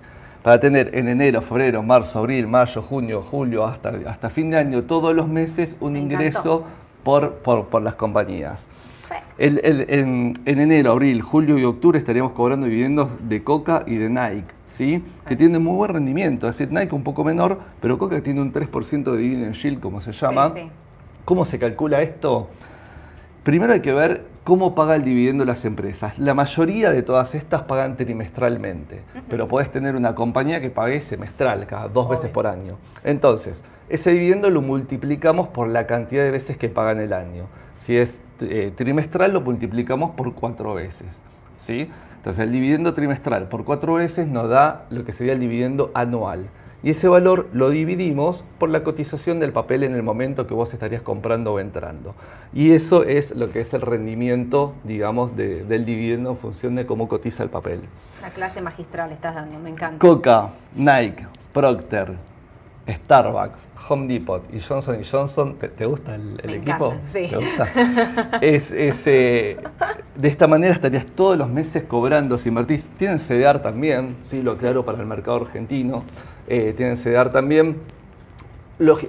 Para 0.44 0.62
tener 0.62 0.96
en 0.96 1.10
enero, 1.10 1.42
febrero, 1.42 1.84
marzo, 1.84 2.20
abril, 2.20 2.48
mayo, 2.48 2.82
junio, 2.82 3.22
julio, 3.22 3.66
hasta, 3.66 3.92
hasta 4.08 4.30
fin 4.30 4.50
de 4.50 4.58
año, 4.58 4.84
todos 4.84 5.14
los 5.14 5.28
meses, 5.28 5.76
un 5.82 5.94
Me 5.94 6.00
ingreso 6.00 6.64
por, 7.04 7.34
por, 7.34 7.66
por 7.66 7.82
las 7.82 7.96
compañías. 7.96 8.70
El- 9.38 9.62
el- 9.64 9.86
en, 9.90 10.34
en 10.46 10.60
enero, 10.60 10.92
abril, 10.92 11.22
julio 11.22 11.58
y 11.58 11.64
octubre 11.64 11.98
estaríamos 11.98 12.34
cobrando 12.34 12.68
dividendos 12.68 13.10
de 13.28 13.44
Coca 13.44 13.84
y 13.88 13.96
de 13.96 14.10
Nike, 14.10 14.54
¿sí? 14.66 15.04
que 15.28 15.36
tienen 15.36 15.64
muy 15.64 15.76
buen 15.76 15.94
rendimiento. 15.94 16.48
Es 16.50 16.58
decir, 16.58 16.74
Nike 16.74 16.94
un 16.94 17.04
poco 17.04 17.24
menor, 17.24 17.60
pero 17.82 17.98
Coca 17.98 18.22
tiene 18.22 18.42
un 18.42 18.52
3% 18.54 19.12
de 19.12 19.18
dividend 19.18 19.54
yield, 19.56 19.80
como 19.80 20.02
se 20.02 20.12
llama. 20.12 20.52
Sí, 20.54 20.62
sí. 20.62 20.70
¿Cómo 21.26 21.46
se 21.46 21.60
calcula 21.60 22.02
esto? 22.02 22.50
Primero 23.44 23.74
hay 23.74 23.80
que 23.80 23.94
ver 23.94 24.26
cómo 24.44 24.76
paga 24.76 24.96
el 24.96 25.04
dividendo 25.04 25.46
las 25.46 25.64
empresas. 25.64 26.20
La 26.20 26.34
mayoría 26.34 26.92
de 26.92 27.02
todas 27.04 27.34
estas 27.36 27.64
pagan 27.64 27.96
trimestralmente, 27.98 29.04
pero 29.30 29.48
podés 29.48 29.72
tener 29.72 29.96
una 29.96 30.14
compañía 30.16 30.60
que 30.60 30.70
pague 30.70 31.00
semestral, 31.02 31.66
cada 31.66 31.88
dos 31.88 32.06
Obvio. 32.08 32.18
veces 32.18 32.30
por 32.32 32.48
año. 32.48 32.78
Entonces, 33.04 33.64
ese 33.88 34.12
dividendo 34.12 34.50
lo 34.50 34.62
multiplicamos 34.62 35.48
por 35.48 35.68
la 35.70 35.88
cantidad 35.88 36.24
de 36.24 36.32
veces 36.32 36.58
que 36.58 36.68
pagan 36.70 37.00
el 37.00 37.14
año. 37.14 37.46
Si 37.80 37.98
es 37.98 38.20
eh, 38.42 38.74
trimestral, 38.76 39.32
lo 39.32 39.40
multiplicamos 39.40 40.12
por 40.12 40.34
cuatro 40.34 40.74
veces. 40.74 41.22
¿sí? 41.58 41.90
Entonces, 42.18 42.44
el 42.44 42.52
dividendo 42.52 42.94
trimestral 42.94 43.48
por 43.48 43.64
cuatro 43.64 43.94
veces 43.94 44.28
nos 44.28 44.50
da 44.50 44.86
lo 44.90 45.06
que 45.06 45.14
sería 45.14 45.32
el 45.34 45.40
dividendo 45.40 45.90
anual. 45.94 46.50
y 46.84 46.92
ese 46.92 47.10
valor 47.10 47.48
lo 47.52 47.70
dividimos 47.70 48.46
por 48.58 48.70
la 48.70 48.84
cotización 48.84 49.40
del 49.40 49.52
papel 49.52 49.84
en 49.84 49.94
el 49.94 50.04
momento 50.04 50.48
que 50.48 50.54
vos 50.54 50.74
estarías 50.74 51.02
comprando 51.02 51.54
o 51.54 51.60
entrando. 51.60 52.16
Y 52.54 52.72
eso 52.72 53.04
es 53.04 53.32
lo 53.36 53.50
que 53.50 53.62
es 53.62 53.74
el 53.74 53.82
rendimiento, 53.82 54.74
digamos, 54.84 55.36
del 55.36 55.86
dividendo 55.86 56.32
en 56.32 56.38
función 56.38 56.76
de 56.76 56.86
cómo 56.86 57.08
cotiza 57.08 57.44
el 57.44 57.50
papel. 57.50 57.82
La 58.22 58.30
clase 58.30 58.62
magistral 58.62 59.12
estás 59.12 59.36
dando, 59.36 59.58
me 59.60 59.70
encanta. 59.70 60.00
Coca, 60.00 60.50
Nike, 60.76 61.26
Procter, 61.54 62.14
Starbucks, 62.94 63.70
Home 63.88 64.08
Depot 64.08 64.44
y 64.54 64.62
Johnson 64.62 64.98
Johnson, 65.10 65.56
¿te, 65.58 65.86
gusta 65.86 66.16
el, 66.16 66.54
equipo? 66.54 66.96
sí. 67.08 67.28
¿Te 67.28 67.38
gusta? 67.38 68.40
es, 68.42 68.72
eh, 68.72 69.58
de 70.16 70.28
esta 70.28 70.48
manera 70.48 70.74
estarías 70.74 71.06
todos 71.06 71.38
los 71.38 71.50
meses 71.50 71.84
cobrando 71.84 72.38
si 72.38 72.50
invertís. 72.50 72.90
Tienen 72.98 73.20
CDR 73.20 73.60
también, 73.60 74.18
sí, 74.22 74.42
lo 74.42 74.54
aclaro 74.54 74.86
para 74.86 75.00
el 75.00 75.06
mercado 75.06 75.38
argentino. 75.38 76.04
Eh, 76.48 76.74
tienen 76.76 76.98
CDR 76.98 77.30
también. 77.30 77.78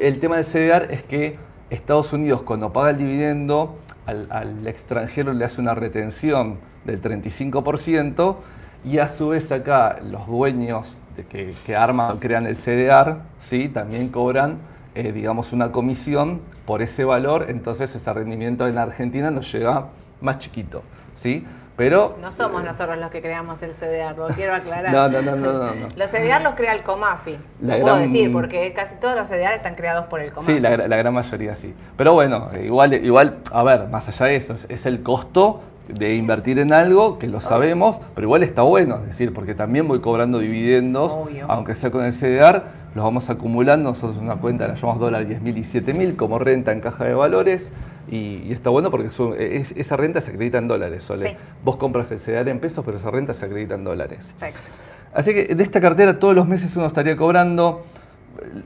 el 0.01 0.21
tema 0.21 0.37
del 0.37 0.45
CDR 0.45 0.93
es 0.93 1.03
que 1.03 1.39
Estados 1.71 2.13
Unidos 2.13 2.43
cuando 2.43 2.73
paga 2.73 2.91
el 2.91 2.99
dividendo 2.99 3.77
al, 4.07 4.27
al 4.31 4.67
extranjero 4.67 5.33
le 5.33 5.45
hace 5.45 5.61
una 5.61 5.75
retención 5.75 6.59
del 6.85 7.01
35% 7.01 8.37
y 8.85 8.99
a 8.99 9.09
su 9.09 9.29
vez 9.29 9.53
acá 9.53 9.99
los 10.03 10.27
dueños 10.27 11.01
que, 11.25 11.55
que 11.65 11.77
arman, 11.77 12.19
crean 12.19 12.47
el 12.47 12.57
CDR, 12.57 13.19
¿sí? 13.39 13.69
también 13.69 14.09
cobran, 14.09 14.59
eh, 14.95 15.13
digamos, 15.13 15.53
una 15.53 15.73
comisión 15.73 16.41
por 16.67 16.83
ese 16.83 17.05
valor, 17.05 17.47
entonces 17.49 17.95
ese 17.95 18.13
rendimiento 18.13 18.67
en 18.67 18.79
Argentina 18.79 19.31
nos 19.31 19.53
llega 19.53 19.87
más 20.21 20.39
chiquito, 20.39 20.83
¿sí? 21.15 21.45
Pero, 21.77 22.19
no 22.21 22.31
somos 22.31 22.63
nosotros 22.63 22.99
los 22.99 23.11
que 23.11 23.23
creamos 23.23 23.63
el 23.63 23.73
CDR, 23.73 24.15
lo 24.15 24.27
quiero 24.29 24.55
aclarar. 24.55 24.93
No, 24.93 25.09
no, 25.09 25.23
no, 25.23 25.35
no. 25.35 25.75
no, 25.75 25.89
Los 25.97 26.11
CDR 26.11 26.43
los 26.43 26.55
crea 26.55 26.75
el 26.75 26.83
COMAFI, 26.83 27.39
lo 27.63 27.81
puedo 27.81 27.97
decir, 27.97 28.31
porque 28.31 28.71
casi 28.75 28.97
todos 28.97 29.17
los 29.17 29.29
CDR 29.29 29.55
están 29.55 29.77
creados 29.77 30.05
por 30.05 30.21
el 30.21 30.31
COMAFI. 30.31 30.57
Sí, 30.57 30.61
la, 30.61 30.77
gran 30.77 31.15
mayoría 31.15 31.57
sí. 31.57 31.75
Pero 31.97 32.13
bueno, 32.13 32.51
igual, 32.63 32.93
igual, 32.93 33.39
a 33.51 33.63
ver, 33.63 33.89
más 33.89 34.07
allá 34.09 34.27
de 34.27 34.37
eso, 34.37 34.57
es 34.69 34.85
el 34.85 35.03
costo 35.03 35.63
de 35.99 36.15
invertir 36.17 36.59
en 36.59 36.73
algo 36.73 37.19
que 37.19 37.29
lo 37.29 37.41
sabemos, 37.41 37.97
pero 38.15 38.27
igual 38.27 38.43
está 38.43 38.63
bueno, 38.63 38.97
es 38.97 39.07
decir, 39.07 39.33
porque 39.33 39.55
también 39.55 39.89
voy 39.89 40.01
cobrando 40.01 40.39
dividendos, 40.39 41.17
aunque 41.49 41.75
sea 41.75 41.91
con 41.91 42.05
el 42.05 42.13
CDR, 42.13 42.63
los 42.95 43.05
vamos 43.05 43.31
acumulando, 43.31 43.91
nosotros 43.91 44.19
una 44.21 44.37
cuenta 44.37 44.67
la 44.67 44.75
llamamos 44.75 44.99
dólar 44.99 45.27
10.000 45.27 45.57
y 45.57 45.61
7.000 45.61 46.17
como 46.17 46.39
renta 46.39 46.73
en 46.73 46.81
caja 46.81 47.05
de 47.05 47.15
valores 47.15 47.73
y, 48.11 48.53
está 48.53 48.71
bueno 48.71 48.91
porque 48.91 49.09
esa 49.09 49.97
renta 49.97 50.21
se 50.21 50.33
acredita 50.33 50.59
en 50.59 50.69
dólares, 50.69 51.05
Sole. 51.05 51.37
Vos 51.65 51.77
compras 51.77 52.11
el 52.11 52.19
CDR 52.19 52.49
en 52.49 52.59
pesos, 52.59 52.85
pero 52.85 52.99
esa 52.99 53.11
renta 53.11 53.33
se 53.33 53.47
acredita 53.47 53.75
en 53.75 53.85
dólares. 53.85 54.35
Perfecto. 54.39 54.69
Así 55.13 55.35
que 55.35 55.55
de 55.55 55.63
esta 55.63 55.81
cartera 55.81 56.19
todos 56.19 56.35
los 56.35 56.47
meses 56.47 56.77
uno 56.77 56.87
estaría 56.87 57.17
cobrando. 57.17 57.85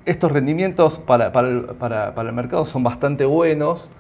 Estos 0.04 0.30
rendimientos 0.30 0.98
para, 0.98 1.26
el 1.26 2.32
mercado 2.32 2.64
son 2.64 2.82
bastante 2.82 3.24
buenos 3.24 3.90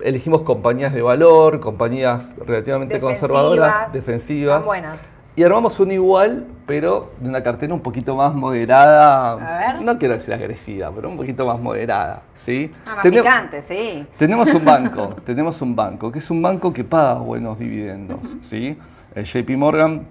elegimos 0.00 0.42
compañías 0.42 0.92
de 0.92 1.02
valor, 1.02 1.60
compañías 1.60 2.34
relativamente 2.44 3.00
conservadoras, 3.00 3.92
defensivas. 3.92 4.64
Buenas. 4.64 4.98
Y 5.36 5.44
armamos 5.44 5.78
un 5.78 5.92
igual, 5.92 6.48
pero 6.66 7.12
de 7.20 7.28
una 7.28 7.44
cartera 7.44 7.72
un 7.72 7.80
poquito 7.80 8.16
más 8.16 8.34
moderada. 8.34 9.78
No 9.80 9.96
quiero 9.96 10.14
decir 10.14 10.34
agresiva, 10.34 10.90
pero 10.90 11.08
un 11.08 11.16
poquito 11.16 11.46
más 11.46 11.60
moderada. 11.60 12.22
¿sí? 12.34 12.72
Ah, 12.84 12.96
más 12.96 13.06
picante, 13.06 13.62
sí. 13.62 14.04
Tenemos 14.18 14.52
un 14.52 14.64
banco, 14.64 15.14
tenemos 15.24 15.62
un 15.62 15.76
banco, 15.76 16.10
que 16.10 16.18
es 16.18 16.28
un 16.28 16.42
banco 16.42 16.72
que 16.72 16.82
paga 16.82 17.14
buenos 17.14 17.56
dividendos. 17.56 18.18
¿sí? 18.42 18.76
El 19.14 19.24
JP 19.26 19.50
Morgan 19.50 20.08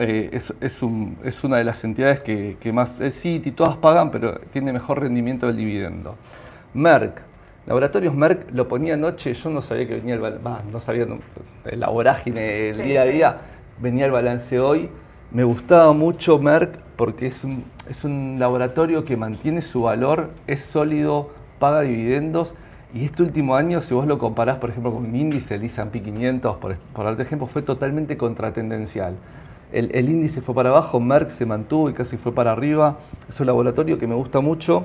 eh, 0.00 0.30
es, 0.32 0.52
es, 0.60 1.44
una 1.44 1.56
de 1.58 1.64
las 1.64 1.82
entidades 1.84 2.20
que, 2.20 2.72
más, 2.72 3.00
el 3.00 3.12
Citi, 3.12 3.52
todas 3.52 3.76
pagan, 3.76 4.10
pero 4.10 4.40
tiene 4.52 4.72
mejor 4.72 5.00
rendimiento 5.00 5.46
del 5.46 5.56
dividendo. 5.56 6.16
Merck, 6.74 7.22
Laboratorios 7.66 8.14
Merck 8.14 8.52
lo 8.52 8.68
ponía 8.68 8.94
anoche, 8.94 9.34
yo 9.34 9.50
no 9.50 9.60
sabía 9.60 9.88
que 9.88 9.94
venía 9.96 10.14
el 10.14 10.20
balance, 10.20 10.66
no 10.70 10.78
sabía 10.78 11.04
pues, 11.06 11.76
la 11.76 11.88
vorágine 11.88 12.70
el 12.70 12.82
día 12.82 13.02
a 13.02 13.04
día, 13.04 13.36
venía 13.80 14.06
el 14.06 14.12
balance 14.12 14.60
hoy. 14.60 14.88
Me 15.32 15.42
gustaba 15.42 15.92
mucho 15.92 16.38
Merck 16.38 16.78
porque 16.94 17.26
es 17.26 17.42
un, 17.42 17.64
es 17.90 18.04
un 18.04 18.36
laboratorio 18.38 19.04
que 19.04 19.16
mantiene 19.16 19.62
su 19.62 19.82
valor, 19.82 20.30
es 20.46 20.60
sólido, 20.60 21.30
paga 21.58 21.80
dividendos. 21.80 22.54
Y 22.94 23.04
este 23.04 23.24
último 23.24 23.56
año, 23.56 23.80
si 23.80 23.94
vos 23.94 24.06
lo 24.06 24.18
comparás, 24.18 24.58
por 24.58 24.70
ejemplo, 24.70 24.92
con 24.92 25.04
un 25.04 25.16
índice, 25.16 25.56
el 25.56 25.64
S&P 25.64 26.02
500, 26.02 26.56
por, 26.58 26.76
por 26.76 27.04
darte 27.04 27.22
ejemplo, 27.22 27.48
fue 27.48 27.62
totalmente 27.62 28.16
contratendencial. 28.16 29.16
El, 29.72 29.90
el 29.92 30.08
índice 30.08 30.40
fue 30.40 30.54
para 30.54 30.70
abajo, 30.70 31.00
Merck 31.00 31.30
se 31.30 31.44
mantuvo 31.44 31.90
y 31.90 31.94
casi 31.94 32.16
fue 32.16 32.32
para 32.32 32.52
arriba. 32.52 32.98
Es 33.28 33.40
un 33.40 33.46
laboratorio 33.46 33.98
que 33.98 34.06
me 34.06 34.14
gusta 34.14 34.38
mucho 34.38 34.84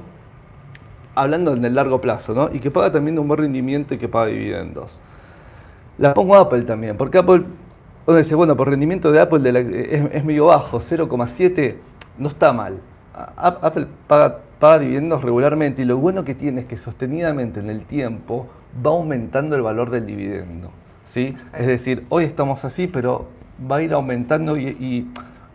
hablando 1.15 1.53
en 1.53 1.63
el 1.65 1.75
largo 1.75 2.01
plazo, 2.01 2.33
¿no? 2.33 2.49
Y 2.53 2.59
que 2.59 2.71
paga 2.71 2.91
también 2.91 3.17
un 3.19 3.27
buen 3.27 3.39
rendimiento 3.39 3.93
y 3.93 3.97
que 3.97 4.07
paga 4.07 4.27
dividendos. 4.27 4.99
La 5.97 6.13
pongo 6.13 6.35
Apple 6.35 6.63
también, 6.63 6.97
porque 6.97 7.17
Apple, 7.17 7.43
uno 8.05 8.17
dice, 8.17 8.35
bueno, 8.35 8.55
por 8.55 8.69
rendimiento 8.69 9.11
de 9.11 9.19
Apple 9.19 10.09
es, 10.11 10.23
medio 10.23 10.47
bajo, 10.47 10.79
0,7 10.79 11.75
no 12.17 12.29
está 12.29 12.53
mal. 12.53 12.79
Apple 13.13 13.87
paga, 14.07 14.39
paga 14.59 14.79
dividendos 14.79 15.21
regularmente 15.21 15.81
y 15.81 15.85
lo 15.85 15.97
bueno 15.97 16.23
que 16.23 16.33
tiene 16.33 16.61
es 16.61 16.67
que 16.67 16.77
sostenidamente 16.77 17.59
en 17.59 17.69
el 17.69 17.83
tiempo 17.83 18.47
va 18.85 18.91
aumentando 18.91 19.55
el 19.55 19.61
valor 19.61 19.89
del 19.91 20.05
dividendo. 20.05 20.71
¿sí? 21.05 21.35
Es 21.57 21.67
decir, 21.67 22.05
hoy 22.09 22.23
estamos 22.23 22.63
así, 22.63 22.87
pero 22.87 23.27
va 23.69 23.77
a 23.77 23.81
ir 23.81 23.93
aumentando 23.93 24.57
y 24.57 25.07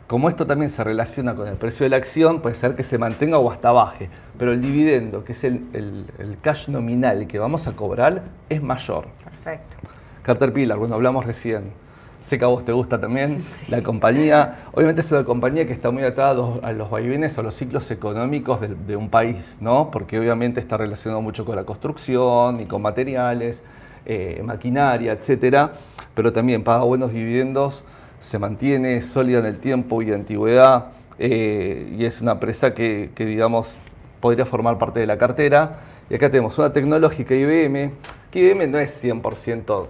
como 0.07 0.29
esto 0.29 0.47
también 0.47 0.71
se 0.71 0.85
relaciona 0.85 1.35
con 1.35 1.49
el 1.49 1.57
precio 1.57 1.85
de 1.85 1.91
la 1.91 1.97
acción, 1.97 2.41
puede 2.41 2.55
ser 2.55 2.77
que 2.77 2.85
se 2.85 2.97
mantenga 2.97 3.39
o 3.39 3.51
hasta 3.51 3.73
baje, 3.73 4.09
pero 4.39 4.53
el 4.53 4.61
dividendo, 4.61 5.25
que 5.25 5.33
es 5.33 5.43
el, 5.43 6.07
cash 6.43 6.69
nominal 6.69 7.27
que 7.27 7.41
vamos 7.41 7.67
a 7.67 7.73
cobrar, 7.73 8.23
es 8.49 8.63
mayor. 8.63 9.07
Perfecto. 9.25 9.77
Caterpillar, 10.23 10.79
bueno, 10.79 10.95
hablamos 10.95 11.27
recién. 11.27 11.73
Sé 12.21 12.39
que 12.39 12.45
a 12.45 12.49
vos 12.49 12.65
te 12.65 12.73
gusta 12.73 13.01
también 13.01 13.45
la 13.69 13.83
compañía. 13.83 14.59
Obviamente 14.73 15.01
es 15.01 15.11
una 15.11 15.25
compañía 15.25 15.67
que 15.67 15.73
está 15.73 15.91
muy 15.91 16.05
atada 16.05 16.55
a 16.63 16.73
los 16.73 16.89
vaivenes 16.89 17.37
o 17.39 17.43
los 17.43 17.57
ciclos 17.57 17.91
económicos 17.91 18.61
de, 18.61 18.97
un 18.97 19.11
país, 19.11 19.59
¿no? 19.61 19.91
Porque 19.91 20.21
obviamente 20.21 20.61
está 20.61 20.77
relacionado 20.77 21.21
mucho 21.21 21.45
con 21.45 21.57
la 21.57 21.65
construcción 21.65 22.61
y 22.61 22.67
con 22.67 22.81
materiales, 22.81 23.65
eh, 24.05 24.41
maquinaria, 24.45 25.13
etcétera, 25.13 25.73
pero 26.15 26.33
también 26.33 26.63
paga 26.63 26.85
buenos 26.85 27.13
dividendos 27.13 27.85
se 28.21 28.39
mantiene 28.39 29.03
sólida 29.03 29.41
en 29.41 29.47
el 29.47 29.59
tiempo 29.59 30.03
y 30.03 30.13
antigüedad 30.13 30.87
eh, 31.19 31.95
y 31.99 32.05
es 32.05 32.21
una 32.21 32.33
empresa 32.33 32.75
que, 32.75 33.11
digamos, 33.17 33.79
podría 34.21 34.47
formar 34.47 34.79
parte 34.79 35.01
de 35.01 35.07
la 35.07 35.19
cartera. 35.19 35.81
Y 36.11 36.15
acá 36.15 36.31
tenemos 36.31 36.59
una 36.59 36.73
tecnológica 36.73 37.35
IBM, 37.35 37.93
que 38.31 38.41
IBM 38.41 38.71
no 38.71 38.79
es 38.79 39.03
100% 39.03 39.87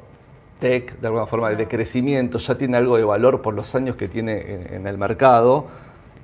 tech, 0.59 0.99
de 0.99 1.07
alguna 1.07 1.27
forma, 1.27 1.51
de 1.51 1.69
crecimiento, 1.69 2.39
ya 2.39 2.57
tiene 2.57 2.79
algo 2.79 2.97
de 2.97 3.05
valor 3.05 3.43
por 3.43 3.55
los 3.55 3.75
años 3.75 3.97
que 3.97 4.09
tiene 4.09 4.67
en, 4.71 4.87
el 4.87 4.97
mercado. 4.97 5.67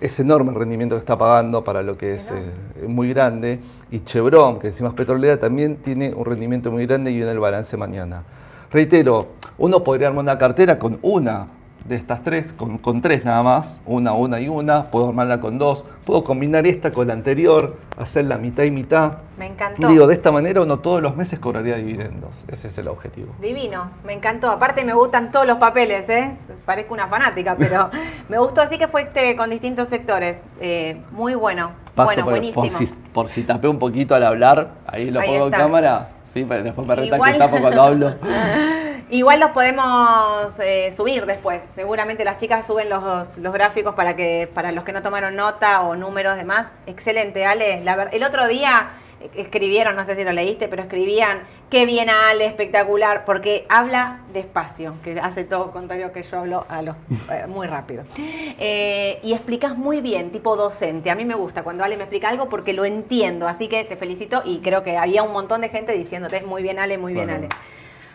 Es 0.00 0.18
enorme 0.18 0.50
el 0.50 0.58
rendimiento 0.58 0.96
que 0.96 1.00
está 1.00 1.16
pagando 1.16 1.62
para 1.62 1.82
lo 1.82 1.96
que 1.96 2.16
es 2.16 2.30
eh, 2.30 2.86
muy 2.88 3.10
grande. 3.10 3.60
Y 3.90 4.02
Chevron, 4.04 4.58
que 4.58 4.68
encima 4.68 4.88
es 4.88 4.94
petrolera, 4.94 5.38
también 5.38 5.76
tiene 5.76 6.12
un 6.14 6.24
rendimiento 6.24 6.70
muy 6.70 6.86
grande 6.86 7.12
y 7.12 7.16
viene 7.16 7.30
el 7.30 7.38
balance 7.38 7.76
mañana. 7.76 8.24
Reitero, 8.70 9.28
uno 9.58 9.84
podría 9.84 10.08
armar 10.08 10.22
una 10.24 10.38
cartera 10.38 10.78
con 10.78 10.98
una 11.02 11.46
de 11.84 11.96
estas 11.96 12.22
tres, 12.22 12.52
con, 12.52 13.02
tres 13.02 13.24
nada 13.24 13.42
más, 13.42 13.80
una, 13.86 14.12
una 14.12 14.40
y 14.40 14.48
una, 14.48 14.84
puedo 14.84 15.08
armarla 15.08 15.40
con 15.40 15.58
dos, 15.58 15.84
puedo 16.04 16.22
combinar 16.24 16.66
esta 16.66 16.90
con 16.90 17.08
la 17.08 17.12
anterior, 17.12 17.76
hacer 17.96 18.26
la 18.26 18.38
mitad 18.38 18.64
y 18.64 18.70
mitad. 18.70 19.18
Me 19.38 19.46
encantó. 19.46 19.88
Digo, 19.88 20.06
de 20.06 20.14
esta 20.14 20.30
manera 20.30 20.62
uno 20.62 20.78
todos 20.78 21.02
los 21.02 21.16
meses 21.16 21.38
cobraría 21.38 21.76
dividendos, 21.76 22.44
ese 22.48 22.68
es 22.68 22.78
el 22.78 22.88
objetivo. 22.88 23.34
Divino, 23.40 23.90
me 24.04 24.12
encantó. 24.12 24.50
Aparte 24.50 24.84
me 24.84 24.94
gustan 24.94 25.32
todos 25.32 25.46
los 25.46 25.58
papeles, 25.58 26.08
¿eh? 26.08 26.36
Parezco 26.64 26.94
una 26.94 27.08
fanática, 27.08 27.56
pero 27.58 27.90
me 28.28 28.38
gustó, 28.38 28.60
así 28.60 28.78
que 28.78 28.88
fue 28.88 29.02
este 29.02 29.34
con 29.36 29.50
distintos 29.50 29.88
sectores. 29.88 30.42
Eh, 30.60 31.00
muy 31.10 31.34
bueno, 31.34 31.72
bueno, 31.96 32.24
buenísimo. 32.24 32.68
Por 33.12 33.28
si, 33.28 33.42
tapé 33.42 33.68
un 33.68 33.78
poquito 33.78 34.14
al 34.14 34.24
hablar, 34.24 34.72
ahí 34.86 35.10
lo 35.10 35.20
pongo 35.20 35.46
en 35.46 35.50
cámara, 35.50 36.10
sí, 36.24 36.44
después 36.44 36.86
me 36.86 36.94
reta 36.94 37.18
que 37.18 37.38
tapo 37.38 37.60
cuando 37.60 37.82
hablo. 37.82 38.14
Igual 39.12 39.40
los 39.40 39.50
podemos 39.50 40.58
eh, 40.58 40.90
subir 40.90 41.26
después. 41.26 41.62
Seguramente 41.74 42.24
las 42.24 42.38
chicas 42.38 42.66
suben 42.66 42.88
los, 42.88 43.36
los, 43.36 43.52
gráficos 43.52 43.94
para 43.94 44.16
que 44.16 44.48
para 44.54 44.72
los 44.72 44.84
que 44.84 44.94
no 44.94 45.02
tomaron 45.02 45.36
nota 45.36 45.82
o 45.82 45.94
números 45.94 46.38
demás. 46.38 46.68
Excelente, 46.86 47.44
Ale. 47.44 47.84
el 48.10 48.24
otro 48.24 48.48
día 48.48 48.92
escribieron, 49.36 49.96
no 49.96 50.06
sé 50.06 50.16
si 50.16 50.24
lo 50.24 50.32
leíste, 50.32 50.66
pero 50.66 50.80
escribían, 50.80 51.42
qué 51.68 51.84
bien 51.84 52.08
Ale, 52.08 52.46
espectacular, 52.46 53.26
porque 53.26 53.66
habla 53.68 54.20
despacio, 54.32 54.94
que 55.04 55.20
hace 55.20 55.44
todo 55.44 55.72
contrario 55.72 56.10
que 56.10 56.22
yo 56.22 56.38
hablo 56.38 56.64
a 56.70 56.80
lo, 56.80 56.96
eh, 57.30 57.46
muy 57.46 57.66
rápido. 57.66 58.04
Eh, 58.16 59.20
y 59.22 59.34
explicas 59.34 59.76
muy 59.76 60.00
bien, 60.00 60.30
tipo 60.32 60.56
docente. 60.56 61.10
A 61.10 61.14
mí 61.14 61.26
me 61.26 61.34
gusta 61.34 61.62
cuando 61.62 61.84
Ale 61.84 61.98
me 61.98 62.04
explica 62.04 62.30
algo 62.30 62.48
porque 62.48 62.72
lo 62.72 62.86
entiendo, 62.86 63.46
así 63.46 63.68
que 63.68 63.84
te 63.84 63.96
felicito 63.98 64.40
y 64.42 64.60
creo 64.60 64.82
que 64.82 64.96
había 64.96 65.22
un 65.22 65.32
montón 65.32 65.60
de 65.60 65.68
gente 65.68 65.92
diciéndote, 65.92 66.40
muy 66.40 66.62
bien 66.62 66.78
Ale, 66.78 66.96
muy 66.96 67.12
bien 67.12 67.28
Ale. 67.28 67.48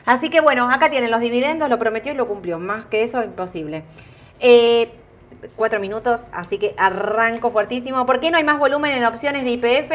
Así 0.07 0.29
que 0.29 0.39
bueno, 0.39 0.71
acá 0.71 0.89
tienen 0.89 1.11
los 1.11 1.19
dividendos, 1.19 1.69
lo 1.69 1.77
prometió 1.77 2.13
y 2.13 2.15
lo 2.15 2.27
cumplió. 2.27 2.59
Más 2.59 2.85
que 2.85 3.03
eso, 3.03 3.21
imposible. 3.21 3.83
Eh, 4.39 4.89
cuatro 5.57 5.81
minutos, 5.81 6.27
así 6.31 6.57
que 6.57 6.73
arranco 6.77 7.51
fuertísimo. 7.51 8.05
¿Por 8.05 8.21
qué 8.21 8.31
no 8.31 8.37
hay 8.37 8.45
más 8.45 8.57
volumen 8.57 8.93
en 8.93 9.03
opciones 9.03 9.43
de 9.43 9.51
IPF? 9.51 9.91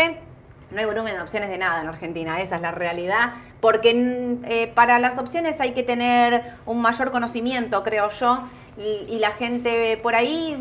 No 0.71 0.81
hay 0.81 0.85
volumen 0.85 1.15
en 1.15 1.23
opciones 1.23 1.49
de 1.49 1.57
nada 1.57 1.81
en 1.81 1.89
Argentina, 1.89 2.43
esa 2.43 2.57
es 2.57 2.63
la 2.63 2.73
realidad, 2.73 3.33
porque 3.61 4.39
eh, 4.45 4.71
para 4.75 4.99
las 4.99 5.17
opciones 5.19 5.61
hay 5.61 5.73
que 5.73 5.83
tener 5.83 6.45
un 6.67 6.83
mayor 6.83 7.11
conocimiento, 7.11 7.83
creo 7.83 8.11
yo, 8.11 8.45
y 8.77 9.19
la 9.19 9.33
gente 9.33 9.99
por 10.03 10.15
ahí 10.15 10.57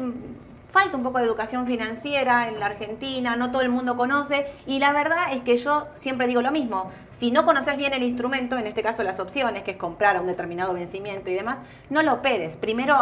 falta 0.72 0.98
un 0.98 1.04
poco 1.04 1.20
de 1.20 1.26
educación 1.26 1.68
financiera 1.68 2.48
en 2.48 2.60
la 2.60 2.68
Argentina, 2.68 3.36
no 3.36 3.52
todo 3.52 3.62
el 3.62 3.70
mundo 3.70 3.98
conoce 3.98 4.48
y 4.66 4.80
la 4.80 4.94
verdad 4.94 5.34
es 5.34 5.42
que 5.42 5.58
yo 5.58 5.88
siempre 5.94 6.28
digo 6.28 6.42
lo 6.42 6.52
mismo, 6.52 6.90
si 7.10 7.30
no 7.30 7.46
conoces 7.46 7.78
bien 7.78 7.94
el 7.94 8.04
instrumento, 8.04 8.58
en 8.58 8.66
este 8.66 8.82
caso 8.82 9.04
las 9.04 9.20
opciones, 9.20 9.64
que 9.64 9.72
es 9.72 9.78
comprar 9.78 10.16
a 10.16 10.22
un 10.22 10.28
determinado 10.28 10.74
vencimiento 10.74 11.30
y 11.30 11.34
demás, 11.34 11.60
no 11.90 12.02
lo 12.02 12.14
operes. 12.14 12.56
Primero, 12.56 12.98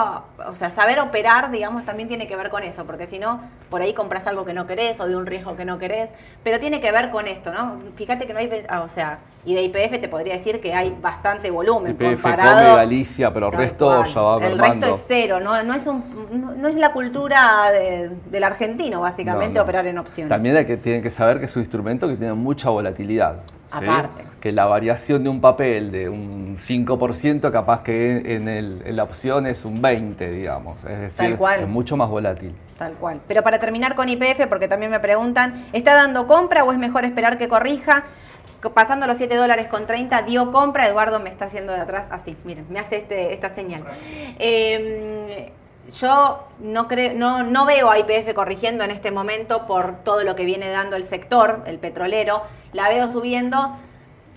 o 0.48 0.56
sea, 0.56 0.72
saber 0.72 1.00
operar, 1.00 1.52
digamos, 1.52 1.86
también 1.86 2.10
tiene 2.10 2.28
que 2.28 2.36
ver 2.36 2.50
con 2.50 2.64
eso, 2.64 2.86
porque 2.86 3.06
si 3.06 3.20
no, 3.20 3.42
por 3.70 3.82
ahí 3.82 3.94
compras 3.94 4.26
algo 4.28 4.46
que 4.46 4.54
no 4.54 4.66
querés 4.66 5.00
o 5.00 5.08
de 5.08 5.16
un 5.16 5.26
riesgo 5.26 5.56
que 5.56 5.66
no 5.66 5.78
querés, 5.78 6.10
pero 6.44 6.60
tiene 6.60 6.82
que 6.82 6.92
ver 6.92 7.12
con 7.12 7.28
esto, 7.28 7.54
¿no? 7.54 7.80
Fíjate 7.96 8.26
que 8.26 8.34
no 8.34 8.40
hay, 8.40 8.66
ah, 8.68 8.82
o 8.82 8.90
sea, 8.90 9.20
y 9.46 9.56
de 9.56 9.64
IPF 9.64 10.00
te 10.02 10.08
podría 10.10 10.34
decir 10.34 10.60
que 10.60 10.74
hay 10.74 10.96
bastante 11.02 11.50
volumen 11.50 11.94
IPF, 11.94 12.22
comparado. 12.24 12.60
Come, 12.60 12.76
Galicia, 12.76 13.34
pero 13.34 13.48
el 13.48 13.54
resto 13.54 14.04
ya 14.06 14.22
va 14.22 14.46
El 14.46 14.58
resto 14.60 14.86
es 14.96 15.02
cero, 15.08 15.40
no, 15.40 15.64
no, 15.64 15.74
es, 15.74 15.88
un, 15.88 16.04
no, 16.42 16.52
no 16.52 16.68
es 16.68 16.76
la 16.76 16.92
cultura 16.92 17.72
de- 17.72 18.10
del 18.30 18.44
argentino, 18.44 19.02
básicamente, 19.02 19.56
no. 19.58 19.64
operar 19.64 19.88
en 19.88 19.98
opciones. 19.98 20.30
También 20.30 20.58
hay 20.58 20.66
que, 20.66 20.78
tienen 20.78 21.02
que 21.02 21.10
saber 21.10 21.40
que 21.40 21.46
es 21.46 21.56
un 21.56 21.62
instrumento 21.62 22.08
que 22.08 22.16
tiene 22.16 22.34
mucha 22.34 22.70
volatilidad. 22.70 23.38
¿sí? 23.72 23.86
Aparte. 23.86 24.24
Que 24.42 24.52
la 24.52 24.66
variación 24.66 25.24
de 25.24 25.30
un 25.30 25.40
papel 25.42 25.92
de 25.92 26.10
un 26.10 26.58
5% 26.58 27.52
capaz 27.52 27.82
que 27.84 28.34
en, 28.36 28.48
el- 28.50 28.82
en 28.86 28.96
la 28.96 29.04
opción 29.04 29.46
es 29.48 29.64
un 29.64 29.82
20%, 29.82 30.32
digamos. 30.32 30.84
Es 30.84 31.00
decir, 31.00 31.18
Tal 31.30 31.38
cual. 31.38 31.60
es 31.62 31.68
mucho 31.68 31.96
más 31.96 32.10
volátil. 32.10 32.54
Tal 32.78 32.94
cual. 32.94 33.20
Pero 33.28 33.44
para 33.44 33.60
terminar 33.60 33.96
con 33.96 34.10
IPF, 34.10 34.48
porque 34.48 34.68
también 34.68 34.92
me 34.92 35.00
preguntan, 35.00 35.66
¿está 35.74 35.94
dando 35.96 36.28
compra 36.28 36.64
o 36.64 36.72
es 36.72 36.78
mejor 36.78 37.04
esperar 37.06 37.38
que 37.38 37.48
corrija? 37.48 38.04
Pasando 38.74 39.08
los 39.08 39.18
7 39.18 39.36
dólares 39.36 39.68
con 39.68 39.88
30, 39.88 40.24
dio 40.24 40.52
compra. 40.52 40.88
Eduardo 40.88 41.20
me 41.20 41.30
está 41.30 41.46
haciendo 41.46 41.74
de 41.74 41.80
atrás 41.80 42.08
así, 42.12 42.36
miren, 42.44 42.66
me 42.70 42.80
hace 42.80 42.98
este, 42.98 43.34
esta 43.34 43.50
señal. 43.50 43.84
Eh, 44.38 45.52
yo 45.90 46.48
no, 46.60 46.88
creo, 46.88 47.14
no, 47.14 47.44
no 47.44 47.66
veo 47.66 47.90
a 47.90 47.98
IPF 48.00 48.34
corrigiendo 48.34 48.84
en 48.84 48.92
este 48.92 49.12
momento 49.12 49.66
por 49.66 50.04
todo 50.04 50.24
lo 50.24 50.36
que 50.36 50.46
viene 50.46 50.70
dando 50.70 50.96
el 50.96 51.06
sector, 51.06 51.64
el 51.66 51.80
petrolero. 51.80 52.44
La 52.74 52.90
veo 52.90 53.10
subiendo. 53.12 53.76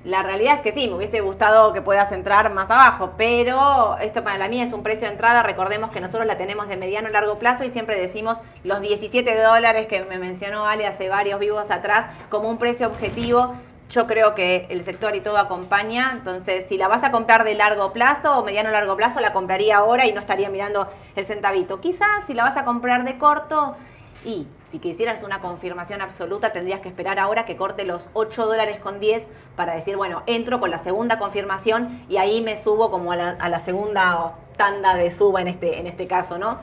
La 0.04 0.24
realidad 0.24 0.56
es 0.56 0.60
que 0.62 0.72
sí, 0.72 0.88
me 0.88 0.96
hubiese 0.96 1.20
gustado 1.20 1.72
que 1.72 1.80
puedas 1.80 2.10
entrar 2.10 2.52
más 2.52 2.72
abajo, 2.72 3.12
pero 3.16 3.96
esto 4.00 4.24
para 4.24 4.48
mí 4.48 4.60
es 4.60 4.72
un 4.72 4.82
precio 4.82 5.06
de 5.06 5.12
entrada. 5.12 5.44
Recordemos 5.44 5.92
que 5.92 6.00
nosotros 6.00 6.26
la 6.26 6.36
tenemos 6.36 6.66
de 6.66 6.76
mediano 6.76 7.06
a 7.06 7.12
largo 7.12 7.38
plazo 7.38 7.62
y 7.62 7.70
siempre 7.70 8.00
decimos 8.00 8.38
los 8.64 8.80
17 8.80 9.40
dólares 9.40 9.86
que 9.86 10.04
me 10.04 10.18
mencionó 10.18 10.66
Ale 10.66 10.86
hace 10.86 11.08
varios 11.08 11.38
vivos 11.38 11.70
atrás 11.70 12.06
como 12.30 12.48
un 12.50 12.58
precio 12.58 12.88
objetivo. 12.88 13.54
Yo 13.92 14.06
creo 14.06 14.34
que 14.34 14.66
el 14.70 14.82
sector 14.84 15.14
y 15.14 15.20
todo 15.20 15.36
acompaña, 15.36 16.12
entonces 16.12 16.64
si 16.66 16.78
la 16.78 16.88
vas 16.88 17.04
a 17.04 17.10
comprar 17.10 17.44
de 17.44 17.54
largo 17.54 17.92
plazo 17.92 18.38
o 18.38 18.42
mediano 18.42 18.70
largo 18.70 18.96
plazo, 18.96 19.20
la 19.20 19.34
compraría 19.34 19.76
ahora 19.76 20.06
y 20.06 20.14
no 20.14 20.20
estaría 20.20 20.48
mirando 20.48 20.88
el 21.14 21.26
centavito. 21.26 21.78
Quizás 21.78 22.24
si 22.26 22.32
la 22.32 22.44
vas 22.44 22.56
a 22.56 22.64
comprar 22.64 23.04
de 23.04 23.18
corto, 23.18 23.76
y 24.24 24.46
si 24.70 24.78
quisieras 24.78 25.22
una 25.22 25.40
confirmación 25.40 26.00
absoluta, 26.00 26.54
tendrías 26.54 26.80
que 26.80 26.88
esperar 26.88 27.18
ahora 27.18 27.44
que 27.44 27.54
corte 27.54 27.84
los 27.84 28.08
8 28.14 28.46
dólares 28.46 28.78
con 28.78 28.98
10 28.98 29.26
para 29.56 29.74
decir, 29.74 29.98
bueno, 29.98 30.22
entro 30.24 30.58
con 30.58 30.70
la 30.70 30.78
segunda 30.78 31.18
confirmación 31.18 32.02
y 32.08 32.16
ahí 32.16 32.40
me 32.40 32.58
subo 32.62 32.90
como 32.90 33.12
a 33.12 33.16
la, 33.16 33.30
a 33.32 33.50
la 33.50 33.58
segunda 33.58 34.36
tanda 34.56 34.94
de 34.94 35.10
suba 35.10 35.42
en 35.42 35.48
este, 35.48 35.80
en 35.80 35.86
este 35.86 36.06
caso, 36.06 36.38
¿no? 36.38 36.60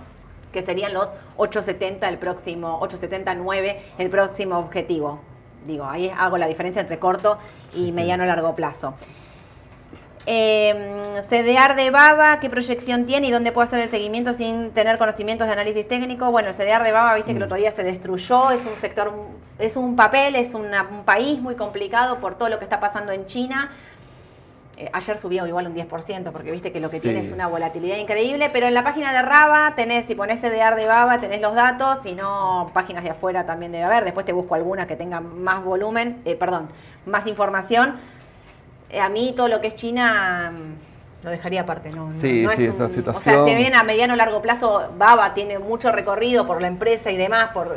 Que 0.51 0.63
serían 0.63 0.95
los 0.95 1.11
8.70 1.37 2.07
el 2.07 2.17
próximo, 2.17 2.79
8.79 2.81 3.77
el 3.99 4.09
próximo 4.09 4.57
objetivo. 4.57 5.28
Digo, 5.65 5.85
ahí 5.85 6.11
hago 6.17 6.37
la 6.37 6.47
diferencia 6.47 6.81
entre 6.81 6.99
corto 6.99 7.37
y 7.69 7.73
Sí, 7.73 7.85
sí. 7.87 7.91
mediano 7.91 8.23
a 8.23 8.27
largo 8.27 8.55
plazo. 8.55 8.93
Eh, 10.25 11.15
CDR 11.27 11.75
de 11.75 11.89
Baba, 11.89 12.39
¿qué 12.39 12.49
proyección 12.49 13.05
tiene 13.05 13.27
y 13.27 13.31
dónde 13.31 13.51
puedo 13.51 13.65
hacer 13.67 13.79
el 13.79 13.89
seguimiento 13.89 14.31
sin 14.33 14.71
tener 14.71 14.97
conocimientos 14.99 15.47
de 15.47 15.53
análisis 15.53 15.87
técnico? 15.87 16.29
Bueno, 16.31 16.49
el 16.49 16.53
CDR 16.53 16.83
de 16.83 16.91
Baba, 16.91 17.15
viste 17.15 17.31
que 17.31 17.37
el 17.37 17.43
otro 17.43 17.57
día 17.57 17.71
se 17.71 17.83
destruyó, 17.83 18.51
es 18.51 18.63
un 18.65 18.73
sector, 18.79 19.11
es 19.57 19.75
un 19.75 19.95
papel, 19.95 20.35
es 20.35 20.53
una- 20.53 20.83
un 20.83 21.03
país 21.03 21.39
muy 21.41 21.55
complicado 21.55 22.19
por 22.19 22.35
todo 22.35 22.49
lo 22.49 22.59
que 22.59 22.65
está 22.65 22.79
pasando 22.79 23.11
en 23.11 23.25
China. 23.25 23.71
Eh, 24.81 24.89
ayer 24.93 25.17
subió 25.17 25.45
igual 25.45 25.67
un 25.67 25.73
10%, 25.75 26.31
porque 26.31 26.51
viste 26.51 26.71
que 26.71 26.79
lo 26.79 26.89
que 26.89 26.97
Sí. 26.99 27.03
tiene 27.09 27.19
es 27.19 27.31
una 27.33 27.47
volatilidad 27.47 27.97
increíble, 27.97 28.49
pero 28.49 28.65
en 28.65 28.73
la 28.73 28.81
página 28.81 29.11
de 29.11 29.21
Raba 29.21 29.73
tenés, 29.75 30.05
si 30.05 30.15
pones 30.15 30.39
CDR 30.39 30.75
de 30.77 30.85
Baba, 30.85 31.17
tenés 31.17 31.41
los 31.41 31.53
datos, 31.53 31.99
si 32.01 32.15
no, 32.15 32.71
páginas 32.73 33.03
de 33.03 33.09
afuera 33.09 33.45
también 33.45 33.73
debe 33.73 33.83
haber, 33.83 34.05
después 34.05 34.25
te 34.25 34.31
busco 34.31 34.55
alguna 34.55 34.87
que 34.87 34.95
tenga 34.95 35.19
más 35.19 35.65
volumen, 35.65 36.21
eh, 36.23 36.35
perdón, 36.35 36.69
más 37.05 37.27
información. 37.27 37.95
Eh, 38.89 39.01
a 39.01 39.09
mí 39.09 39.33
todo 39.35 39.49
lo 39.49 39.59
que 39.59 39.67
es 39.67 39.75
China 39.75 40.53
mm, 40.53 41.25
lo 41.25 41.29
dejaría 41.29 41.61
aparte, 41.61 41.89
¿no? 41.91 42.13
Sí, 42.13 42.43
no 42.43 42.49
sí, 42.51 42.63
un- 42.63 42.69
esa 42.73 42.85
O 42.85 42.87
sea, 42.87 42.95
situación- 42.95 43.45
si 43.49 43.55
bien 43.55 43.75
a 43.75 43.83
mediano 43.83 44.13
o 44.13 44.15
largo 44.15 44.41
plazo 44.41 44.93
Baba 44.97 45.33
tiene 45.33 45.59
mucho 45.59 45.91
recorrido 45.91 46.47
por 46.47 46.61
la 46.61 46.69
empresa 46.69 47.11
y 47.11 47.17
demás, 47.17 47.49
por 47.53 47.75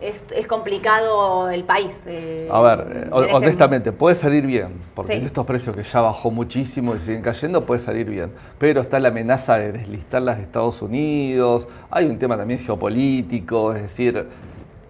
es, 0.00 0.24
es 0.34 0.46
complicado 0.46 1.50
el 1.50 1.64
país. 1.64 1.94
eh, 2.06 2.48
A 2.50 2.60
ver, 2.62 2.86
eh, 2.90 2.98
este- 3.04 3.34
honestamente, 3.34 3.92
puede 3.92 4.16
salir 4.16 4.46
bien, 4.46 4.68
porque 4.94 5.12
Sí. 5.12 5.18
en 5.18 5.26
estos 5.26 5.44
precios 5.46 5.76
que 5.76 5.82
ya 5.82 6.00
bajó 6.00 6.30
muchísimo 6.30 6.94
y 6.94 6.98
siguen 6.98 7.22
cayendo, 7.22 7.66
puede 7.66 7.80
salir 7.80 8.08
bien. 8.08 8.32
Pero 8.58 8.80
está 8.80 8.98
la 8.98 9.08
amenaza 9.08 9.58
de 9.58 9.72
deslistarlas 9.72 10.38
de 10.38 10.44
Estados 10.44 10.80
Unidos, 10.82 11.68
hay 11.90 12.06
un 12.06 12.18
tema 12.18 12.36
también 12.36 12.60
geopolítico, 12.60 13.74
es 13.74 13.82
decir, 13.82 14.26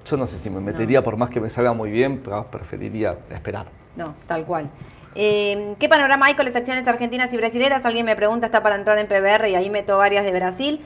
yo 0.06 0.16
no 0.16 0.26
sé 0.26 0.38
si 0.38 0.48
me 0.50 0.60
metería 0.60 1.02
por 1.02 1.16
más 1.16 1.30
que 1.30 1.40
me 1.40 1.50
salga 1.50 1.72
muy 1.72 1.90
bien, 1.90 2.20
pero 2.24 2.46
preferiría 2.50 3.16
esperar. 3.30 3.66
No, 3.96 4.14
tal 4.26 4.44
cual. 4.44 4.70
Eh, 5.16 5.74
¿Qué 5.80 5.88
panorama 5.88 6.26
hay 6.26 6.34
con 6.34 6.46
las 6.46 6.54
acciones 6.54 6.86
argentinas 6.86 7.32
y 7.34 7.36
brasileras? 7.36 7.84
Alguien 7.84 8.06
me 8.06 8.14
pregunta, 8.14 8.46
está 8.46 8.62
para 8.62 8.76
entrar 8.76 8.96
en 8.98 9.08
PBR 9.08 9.50
y 9.50 9.56
ahí 9.56 9.68
meto 9.68 9.98
varias 9.98 10.24
de 10.24 10.30
Brasil. 10.32 10.80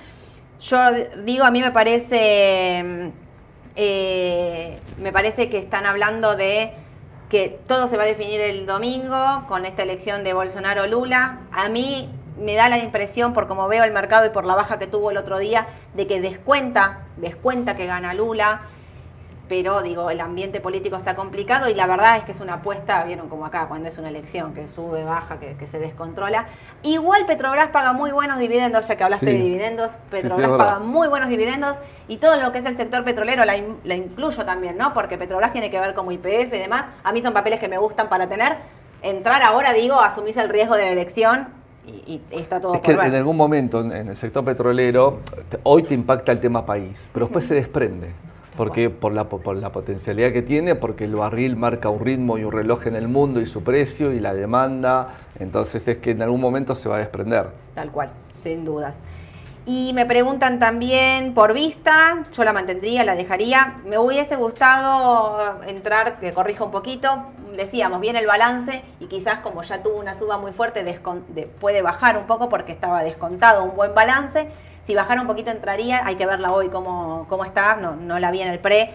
Yo 0.61 0.79
digo, 1.25 1.45
a 1.45 1.51
mí 1.51 1.61
me 1.61 1.71
parece, 1.73 3.13
eh, 3.77 4.79
me 4.99 5.13
parece 5.13 5.51
que 5.51 5.59
están 5.59 5.87
hablando 5.87 6.37
de 6.37 6.73
que 7.29 7.49
todo 7.67 7.89
se 7.89 7.97
va 7.97 8.05
a 8.05 8.07
definir 8.07 8.41
el 8.41 8.67
domingo 8.67 9.45
con 9.49 9.67
esta 9.67 9.83
elección 9.83 10.25
de 10.25 10.35
Bolsonaro-Lula. 10.35 11.41
A 11.53 11.69
mí 11.69 12.09
me 12.39 12.55
da 12.55 12.69
la 12.69 12.79
impresión, 12.79 13.33
por 13.33 13.47
como 13.47 13.67
veo 13.69 13.85
el 13.85 13.93
mercado 13.93 14.27
y 14.27 14.31
por 14.31 14.45
la 14.45 14.55
baja 14.55 14.79
que 14.79 14.87
tuvo 14.87 15.11
el 15.11 15.17
otro 15.17 15.39
día, 15.39 15.67
de 15.95 16.07
que 16.07 16.21
descuenta, 16.21 17.07
descuenta 17.17 17.77
que 17.77 17.87
gana 17.87 18.15
Lula 18.15 18.63
pero 19.49 19.83
digo, 19.83 20.09
el 20.11 20.21
ambiente 20.21 20.61
político 20.61 20.97
está 20.97 21.15
complicado 21.15 21.69
y 21.69 21.75
la 21.75 21.87
verdad 21.87 22.17
es 22.17 22.25
que 22.25 22.33
es 22.33 22.41
una 22.41 22.55
apuesta, 22.55 23.05
vieron 23.05 23.29
como 23.29 23.45
acá, 23.45 23.67
cuando 23.69 23.89
es 23.89 23.99
una 23.99 24.09
elección 24.09 24.55
que 24.55 24.69
sube, 24.69 25.05
baja, 25.05 25.39
que, 25.39 25.55
que 25.57 25.67
se 25.67 25.79
descontrola. 25.79 26.47
Igual 26.83 27.27
Petrobras 27.27 27.69
paga 27.69 27.93
muy 27.93 28.11
buenos 28.11 28.39
dividendos, 28.39 28.89
ya 28.89 28.97
que 28.97 29.05
hablaste 29.05 29.27
Sí. 29.27 29.33
de 29.33 29.39
dividendos, 29.39 29.93
Petrobras 30.11 30.51
paga 30.51 30.79
muy 30.79 31.09
buenos 31.09 31.29
dividendos 31.29 31.77
y 32.09 32.17
todo 32.17 32.37
lo 32.37 32.53
que 32.53 32.59
es 32.61 32.67
el 32.67 32.77
sector 32.77 33.05
petrolero 33.05 33.45
la, 33.45 33.57
in- 33.57 33.77
la 33.85 33.95
incluyo 33.95 34.45
también, 34.45 34.79
¿no? 34.79 34.95
Porque 34.95 35.19
Petrobras 35.19 35.53
tiene 35.53 35.71
que 35.71 35.79
ver 35.79 35.95
como 35.95 36.11
IPF 36.11 36.55
y 36.55 36.59
demás. 36.59 36.87
A 37.03 37.13
mí 37.13 37.23
son 37.23 37.33
papeles 37.35 37.61
que 37.61 37.69
me 37.69 37.77
gustan 37.79 38.09
para 38.09 38.27
tener. 38.29 38.57
Entrar 39.03 39.43
ahora, 39.43 39.75
digo, 39.75 40.01
asumís 40.01 40.37
el 40.39 40.49
riesgo 40.49 40.77
de 40.77 40.85
la 40.87 40.91
elección 40.93 41.49
y, 41.87 41.91
y 42.19 42.23
está 42.31 42.59
todo 42.59 42.73
Es 42.75 42.81
por 42.81 42.99
que 42.99 43.07
en 43.07 43.15
algún 43.15 43.37
momento 43.37 43.81
en 43.83 44.09
el 44.09 44.17
sector 44.17 44.43
petrolero, 44.43 45.21
hoy 45.65 45.83
te 45.83 45.93
impacta 45.93 46.33
el 46.33 46.41
tema 46.41 46.65
país, 46.65 47.11
pero 47.13 47.27
después 47.27 47.45
se 47.45 47.55
desprende. 47.55 48.15
Porque 48.57 48.89
por 48.89 49.13
la, 49.13 49.29
po- 49.29 49.41
por 49.41 49.57
la 49.57 49.73
potencialidad 49.73 50.33
que 50.33 50.43
tiene, 50.43 50.75
porque 50.77 51.05
el 51.05 51.17
barril 51.17 51.57
marca 51.57 51.89
un 51.89 52.05
ritmo 52.05 52.39
y 52.39 52.45
un 52.45 52.53
reloj 52.53 52.87
en 52.87 52.95
el 52.95 53.09
mundo 53.09 53.41
y 53.41 53.47
su 53.47 53.65
precio 53.65 54.13
y 54.13 54.21
la 54.21 54.33
demanda, 54.33 55.15
entonces 55.39 55.87
es 55.89 55.97
que 55.99 56.13
en 56.13 56.23
algún 56.23 56.41
momento 56.41 56.75
se 56.75 56.89
va 56.89 56.97
a 56.97 56.99
desprender. 57.01 57.49
Tal 57.75 57.91
cual, 57.91 58.11
sin 58.41 58.65
dudas. 58.65 59.01
Y 59.67 59.93
me 59.95 60.05
preguntan 60.05 60.59
también 60.59 61.33
por 61.33 61.55
vista, 61.55 62.27
yo 62.33 62.45
la 62.45 62.53
mantendría, 62.53 63.03
la 63.03 63.17
dejaría. 63.17 63.79
Me 63.87 63.99
hubiese 63.99 64.37
gustado 64.37 65.63
entrar, 65.67 66.21
que 66.21 66.35
corrija 66.35 66.65
un 66.65 66.71
poquito, 66.71 67.09
decíamos, 67.57 68.01
viene 68.01 68.19
el 68.19 68.27
balance 68.27 68.83
y 69.01 69.07
quizás 69.07 69.39
como 69.39 69.63
ya 69.63 69.83
tuvo 69.83 69.97
una 69.99 70.15
suba 70.17 70.37
muy 70.39 70.53
fuerte, 70.53 70.85
puede 71.61 71.83
bajar 71.83 72.19
un 72.19 72.27
poco 72.27 72.49
porque 72.51 72.73
estaba 72.73 73.03
descontado 73.03 73.65
un 73.65 73.75
buen 73.75 73.95
balance. 73.95 74.49
Si 74.87 74.95
bajara 74.95 75.21
un 75.21 75.27
poquito 75.27 75.51
entraría, 75.51 76.05
hay 76.07 76.17
que 76.17 76.27
verla 76.27 76.53
hoy 76.53 76.69
cómo, 76.69 77.27
cómo 77.29 77.45
está, 77.45 77.77
no, 77.77 77.97
no 77.97 78.19
la 78.19 78.31
vi 78.31 78.43
en 78.43 78.49
el 78.49 78.59
pre. 78.59 78.91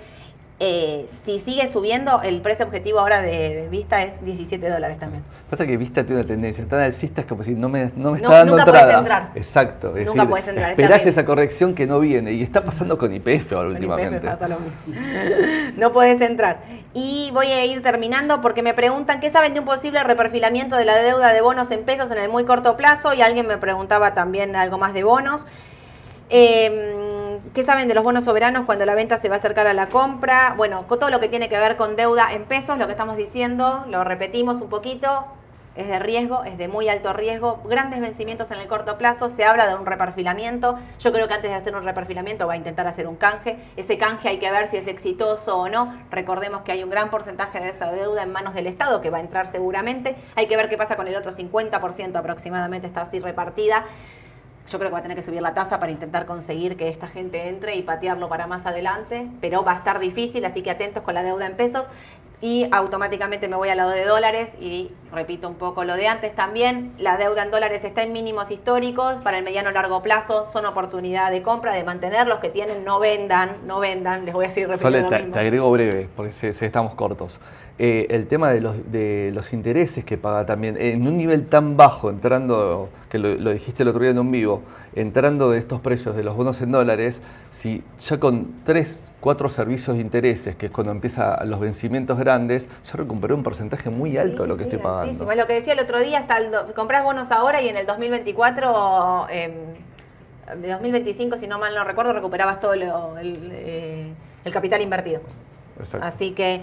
Eh, 0.61 1.07
si 1.23 1.39
sigue 1.39 1.69
subiendo, 1.69 2.21
el 2.21 2.41
precio 2.41 2.65
objetivo 2.65 2.99
ahora 2.99 3.21
de 3.21 3.69
vista 3.71 4.03
es 4.03 4.21
17 4.25 4.69
dólares 4.69 4.99
también. 4.99 5.23
Pasa 5.49 5.65
que 5.65 5.77
Vista 5.77 6.03
tiene 6.03 6.19
una 6.19 6.27
tendencia 6.27 6.65
tan 6.65 6.81
alcista, 6.81 7.21
es 7.21 7.27
como 7.27 7.45
si 7.45 7.51
no 7.51 7.69
me, 7.69 7.91
no 7.95 8.11
me 8.11 8.17
No, 8.19 8.27
está 8.27 8.29
dando 8.39 8.57
nunca 8.57 8.69
entrada. 8.69 8.99
entrar. 8.99 9.31
Exacto. 9.35 9.95
es 9.95 10.05
Nunca 10.05 10.23
decir, 10.23 10.29
podés 10.29 10.47
entrar, 10.49 10.71
es 10.71 10.71
Esperás 10.71 11.05
esa 11.05 11.23
corrección 11.23 11.73
que 11.73 11.87
no 11.87 12.01
viene. 12.01 12.33
Y 12.33 12.43
está 12.43 12.61
pasando 12.61 12.97
con 12.97 13.13
IPF 13.13 13.53
ahora 13.53 13.69
últimamente. 13.69 14.19
Pasa 14.19 14.49
lo 14.49 14.57
mismo. 14.59 14.73
No 15.77 15.93
puedes 15.93 16.19
entrar. 16.19 16.59
Y 16.93 17.31
voy 17.33 17.47
a 17.47 17.63
ir 17.65 17.81
terminando 17.81 18.41
porque 18.41 18.61
me 18.61 18.73
preguntan 18.73 19.21
qué 19.21 19.29
saben 19.29 19.53
de 19.53 19.61
un 19.61 19.65
posible 19.65 20.03
reperfilamiento 20.03 20.75
de 20.75 20.83
la 20.83 20.97
deuda 20.97 21.31
de 21.31 21.39
bonos 21.39 21.71
en 21.71 21.83
pesos 21.83 22.11
en 22.11 22.17
el 22.17 22.27
muy 22.29 22.43
corto 22.43 22.75
plazo 22.75 23.13
y 23.13 23.21
alguien 23.21 23.47
me 23.47 23.57
preguntaba 23.57 24.13
también 24.13 24.57
algo 24.57 24.77
más 24.77 24.93
de 24.93 25.03
bonos. 25.03 25.47
Eh, 26.29 27.39
¿Qué 27.53 27.63
saben 27.63 27.87
de 27.87 27.95
los 27.95 28.03
bonos 28.03 28.25
soberanos 28.25 28.65
cuando 28.65 28.85
la 28.85 28.93
venta 28.93 29.17
se 29.17 29.29
va 29.29 29.35
a 29.35 29.37
acercar 29.39 29.65
a 29.65 29.73
la 29.73 29.87
compra? 29.87 30.53
Bueno, 30.55 30.85
todo 30.87 31.09
lo 31.09 31.19
que 31.19 31.29
tiene 31.29 31.49
que 31.49 31.57
ver 31.57 31.77
con 31.77 31.95
deuda 31.95 32.31
en 32.33 32.45
pesos, 32.45 32.77
lo 32.77 32.85
que 32.85 32.91
estamos 32.91 33.17
diciendo, 33.17 33.85
lo 33.87 34.03
repetimos 34.03 34.61
un 34.61 34.69
poquito, 34.69 35.25
es 35.75 35.87
de 35.87 35.97
riesgo, 35.97 36.43
es 36.43 36.57
de 36.57 36.67
muy 36.67 36.89
alto 36.89 37.13
riesgo, 37.13 37.61
grandes 37.65 38.01
vencimientos 38.01 38.51
en 38.51 38.59
el 38.59 38.67
corto 38.67 38.97
plazo, 38.97 39.29
se 39.29 39.45
habla 39.45 39.67
de 39.67 39.75
un 39.75 39.85
reperfilamiento, 39.85 40.77
yo 40.99 41.11
creo 41.11 41.27
que 41.27 41.33
antes 41.33 41.49
de 41.49 41.55
hacer 41.55 41.75
un 41.75 41.83
reperfilamiento 41.83 42.45
va 42.45 42.53
a 42.53 42.57
intentar 42.57 42.85
hacer 42.85 43.07
un 43.07 43.15
canje, 43.15 43.57
ese 43.77 43.97
canje 43.97 44.29
hay 44.29 44.39
que 44.39 44.51
ver 44.51 44.67
si 44.67 44.77
es 44.77 44.87
exitoso 44.87 45.57
o 45.57 45.69
no, 45.69 45.97
recordemos 46.11 46.61
que 46.61 46.73
hay 46.73 46.83
un 46.83 46.89
gran 46.89 47.09
porcentaje 47.09 47.59
de 47.59 47.69
esa 47.69 47.91
deuda 47.91 48.23
en 48.23 48.31
manos 48.31 48.53
del 48.53 48.67
Estado 48.67 49.01
que 49.01 49.09
va 49.09 49.17
a 49.17 49.21
entrar 49.21 49.49
seguramente, 49.51 50.15
hay 50.35 50.47
que 50.47 50.57
ver 50.57 50.69
qué 50.69 50.77
pasa 50.77 50.95
con 50.95 51.07
el 51.07 51.15
otro 51.15 51.31
50% 51.31 52.15
aproximadamente, 52.15 52.85
está 52.85 53.01
así 53.01 53.19
repartida. 53.19 53.85
Yo 54.69 54.77
creo 54.77 54.89
que 54.89 54.93
va 54.93 54.99
a 54.99 55.01
tener 55.01 55.17
que 55.17 55.23
subir 55.23 55.41
la 55.41 55.53
tasa 55.53 55.79
para 55.79 55.91
intentar 55.91 56.25
conseguir 56.25 56.77
que 56.77 56.89
esta 56.89 57.07
gente 57.07 57.47
entre 57.47 57.75
y 57.75 57.81
patearlo 57.81 58.29
para 58.29 58.45
más 58.45 58.65
adelante, 58.65 59.27
pero 59.41 59.63
va 59.63 59.73
a 59.73 59.75
estar 59.75 59.99
difícil, 59.99 60.45
así 60.45 60.61
que 60.61 60.69
atentos 60.69 61.01
con 61.03 61.15
la 61.15 61.23
deuda 61.23 61.47
en 61.47 61.55
pesos 61.55 61.87
y 62.41 62.67
automáticamente 62.71 63.47
me 63.49 63.57
voy 63.57 63.69
al 63.69 63.77
lado 63.77 63.89
de 63.89 64.05
dólares 64.05 64.49
y 64.61 64.91
repito 65.11 65.49
un 65.49 65.55
poco 65.55 65.83
lo 65.83 65.95
de 65.95 66.07
antes 66.07 66.33
también, 66.35 66.93
la 66.97 67.17
deuda 67.17 67.43
en 67.43 67.51
dólares 67.51 67.83
está 67.83 68.03
en 68.03 68.13
mínimos 68.13 68.49
históricos, 68.49 69.19
para 69.19 69.39
el 69.39 69.43
mediano 69.43 69.71
largo 69.71 70.01
plazo 70.01 70.45
son 70.45 70.65
oportunidad 70.65 71.31
de 71.31 71.41
compra, 71.41 71.73
de 71.73 71.83
mantener 71.83 72.27
los 72.27 72.39
que 72.39 72.49
tienen, 72.49 72.85
no 72.85 72.99
vendan, 72.99 73.57
no 73.65 73.79
vendan, 73.79 74.25
les 74.25 74.33
voy 74.33 74.45
a 74.45 74.47
decir 74.49 74.67
repitiendo 74.67 75.09
Sole, 75.09 75.31
te, 75.31 75.39
agrego 75.39 75.69
breve, 75.71 76.09
porque 76.15 76.31
se, 76.31 76.49
estamos 76.65 76.95
cortos. 76.95 77.41
Eh, 77.81 78.07
el 78.09 78.27
tema 78.27 78.51
de 78.51 78.59
los, 78.59 78.91
de 78.91 79.31
los 79.33 79.53
intereses 79.53 80.03
que 80.03 80.17
paga 80.17 80.45
también, 80.45 80.75
en 80.77 81.07
un 81.07 81.15
nivel 81.15 81.47
tan 81.47 81.77
bajo, 81.77 82.09
entrando, 82.09 82.89
que 83.09 83.17
lo, 83.17 83.35
lo, 83.35 83.51
dijiste 83.51 83.83
el 83.83 83.89
otro 83.89 84.01
día 84.01 84.11
en 84.11 84.19
un 84.19 84.29
vivo, 84.29 84.63
entrando 84.95 85.49
de 85.49 85.59
estos 85.59 85.79
precios 85.79 86.13
de 86.17 86.23
los 86.23 86.35
bonos 86.35 86.59
en 86.59 86.73
dólares, 86.73 87.21
si 87.51 87.81
ya 88.01 88.19
con 88.19 88.63
tres, 88.65 89.05
cuatro 89.21 89.47
servicios 89.47 89.95
de 89.95 90.01
intereses, 90.01 90.57
que 90.57 90.65
es 90.65 90.71
cuando 90.73 90.91
empiezan 90.91 91.49
los 91.49 91.61
vencimientos 91.61 92.19
grandes, 92.19 92.67
ya 92.83 92.97
recuperé 92.97 93.33
un 93.33 93.43
porcentaje 93.43 93.89
muy 93.89 94.17
alto 94.17 94.41
de 94.41 94.49
lo 94.49 94.57
que 94.57 94.63
estoy 94.63 94.79
pagando. 94.79 95.31
Es 95.31 95.37
lo 95.37 95.47
que 95.47 95.53
decía 95.53 95.71
el 95.71 95.79
otro 95.79 96.01
día, 96.01 96.19
hasta 96.19 96.35
el, 96.35 96.51
compras 96.75 97.05
bonos 97.05 97.31
ahora 97.31 97.61
y 97.61 97.69
en 97.69 97.77
el 97.77 97.85
2024... 97.85 99.27
Eh, 99.29 99.53
de 100.57 100.67
2025, 100.67 101.37
si 101.37 101.47
no 101.47 101.59
mal 101.59 101.75
no 101.75 101.83
recuerdo, 101.83 102.11
recuperabas 102.11 102.59
todo 102.59 102.75
lo, 102.75 103.17
el, 103.19 103.51
eh, 103.53 104.11
el, 104.43 104.51
capital 104.51 104.81
invertido. 104.81 105.21
Exacto. 105.77 106.05
Así 106.05 106.31
que, 106.31 106.61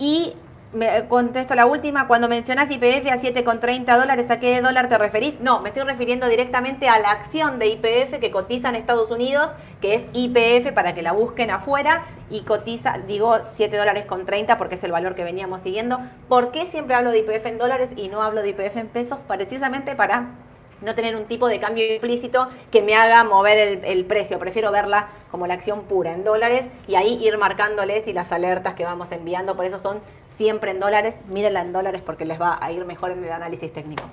y 0.00 0.34
me 0.72 1.06
contesto 1.08 1.54
la 1.54 1.66
última, 1.66 2.06
cuando 2.06 2.28
mencionás 2.28 2.70
IPF 2.70 3.06
a 3.10 3.16
7,30 3.16 3.98
dólares, 3.98 4.30
¿a 4.30 4.38
qué 4.38 4.60
dólar 4.60 4.88
te 4.88 4.98
referís? 4.98 5.40
No, 5.40 5.60
me 5.60 5.70
estoy 5.70 5.84
refiriendo 5.84 6.28
directamente 6.28 6.88
a 6.88 6.98
la 6.98 7.10
acción 7.10 7.58
de 7.58 7.68
IPF 7.68 8.18
que 8.20 8.30
cotiza 8.30 8.68
en 8.68 8.74
Estados 8.74 9.10
Unidos, 9.10 9.50
que 9.80 9.94
es 9.94 10.06
IPF 10.12 10.72
para 10.72 10.94
que 10.94 11.02
la 11.02 11.12
busquen 11.12 11.50
afuera 11.50 12.04
y 12.28 12.42
cotiza, 12.42 12.98
digo 13.06 13.38
7 13.54 13.76
dólares 13.76 14.04
con 14.04 14.26
30 14.26 14.58
porque 14.58 14.74
es 14.74 14.84
el 14.84 14.92
valor 14.92 15.14
que 15.14 15.24
veníamos 15.24 15.62
siguiendo. 15.62 16.00
¿Por 16.28 16.50
qué 16.52 16.66
siempre 16.66 16.94
hablo 16.94 17.12
de 17.12 17.20
IPF 17.20 17.46
en 17.46 17.58
dólares 17.58 17.90
y 17.96 18.08
no 18.08 18.22
hablo 18.22 18.42
de 18.42 18.50
IPF 18.50 18.76
en 18.76 18.88
pesos? 18.88 19.18
Precisamente 19.26 19.94
para 19.94 20.34
no 20.80 20.94
tener 20.94 21.16
un 21.16 21.24
tipo 21.24 21.48
de 21.48 21.58
cambio 21.58 21.92
implícito 21.92 22.48
que 22.70 22.82
me 22.82 22.94
haga 22.94 23.24
mover 23.24 23.84
el, 23.84 24.04
precio. 24.04 24.38
Prefiero 24.38 24.70
verla 24.70 25.08
como 25.30 25.46
la 25.46 25.54
acción 25.54 25.82
pura 25.82 26.12
en 26.12 26.24
dólares 26.24 26.66
y 26.86 26.94
ahí 26.94 27.18
ir 27.24 27.38
marcándoles 27.38 28.06
y 28.06 28.12
las 28.12 28.32
alertas 28.32 28.74
que 28.74 28.84
vamos 28.84 29.12
enviando. 29.12 29.56
Por 29.56 29.64
eso 29.64 29.78
son 29.78 30.00
siempre 30.28 30.70
en 30.70 30.80
dólares. 30.80 31.22
Mírenla 31.28 31.62
en 31.62 31.72
dólares 31.72 32.02
porque 32.04 32.24
les 32.24 32.40
va 32.40 32.58
a 32.60 32.72
ir 32.72 32.84
mejor 32.84 33.10
en 33.10 33.24
el 33.24 33.32
análisis 33.32 33.72
técnico. 33.72 34.04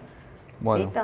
Bueno. 0.59 0.85
¿Listo? 0.85 1.01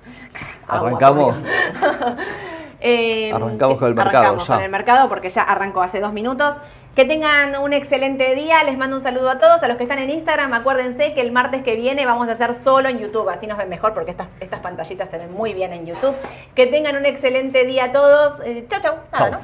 Arrancamos. 0.68 1.36
Eh, 2.86 3.32
arrancamos 3.32 3.78
con 3.78 3.88
el 3.88 3.94
mercado. 3.94 4.18
Arrancamos 4.18 4.46
con 4.46 4.60
el 4.60 4.70
mercado 4.70 5.08
porque 5.08 5.30
ya 5.30 5.42
arrancó 5.42 5.80
hace 5.80 6.00
dos 6.00 6.12
minutos. 6.12 6.54
Que 6.94 7.06
tengan 7.06 7.56
un 7.56 7.72
excelente 7.72 8.34
día. 8.34 8.62
Les 8.62 8.76
mando 8.76 8.96
un 8.96 9.02
saludo 9.02 9.30
a 9.30 9.38
todos. 9.38 9.62
A 9.62 9.68
los 9.68 9.78
que 9.78 9.84
están 9.84 9.98
en 9.98 10.10
Instagram, 10.10 10.52
acuérdense 10.52 11.14
que 11.14 11.22
el 11.22 11.32
martes 11.32 11.62
que 11.62 11.76
viene 11.76 12.04
vamos 12.04 12.28
a 12.28 12.32
hacer 12.32 12.54
solo 12.54 12.90
en 12.90 12.98
YouTube. 12.98 13.28
Así 13.30 13.46
nos 13.46 13.56
ven 13.56 13.70
mejor 13.70 13.94
porque 13.94 14.10
estas, 14.10 14.28
estas 14.38 14.60
pantallitas 14.60 15.08
se 15.08 15.16
ven 15.16 15.32
muy 15.32 15.54
bien 15.54 15.72
en 15.72 15.86
YouTube. 15.86 16.14
Que 16.54 16.66
tengan 16.66 16.96
un 16.96 17.06
excelente 17.06 17.64
día 17.64 17.84
a 17.84 17.92
todos. 17.92 18.38
Eh, 18.44 18.66
chau, 18.68 18.80
chau. 18.82 18.94
Nada, 19.10 19.24
¿no? 19.24 19.32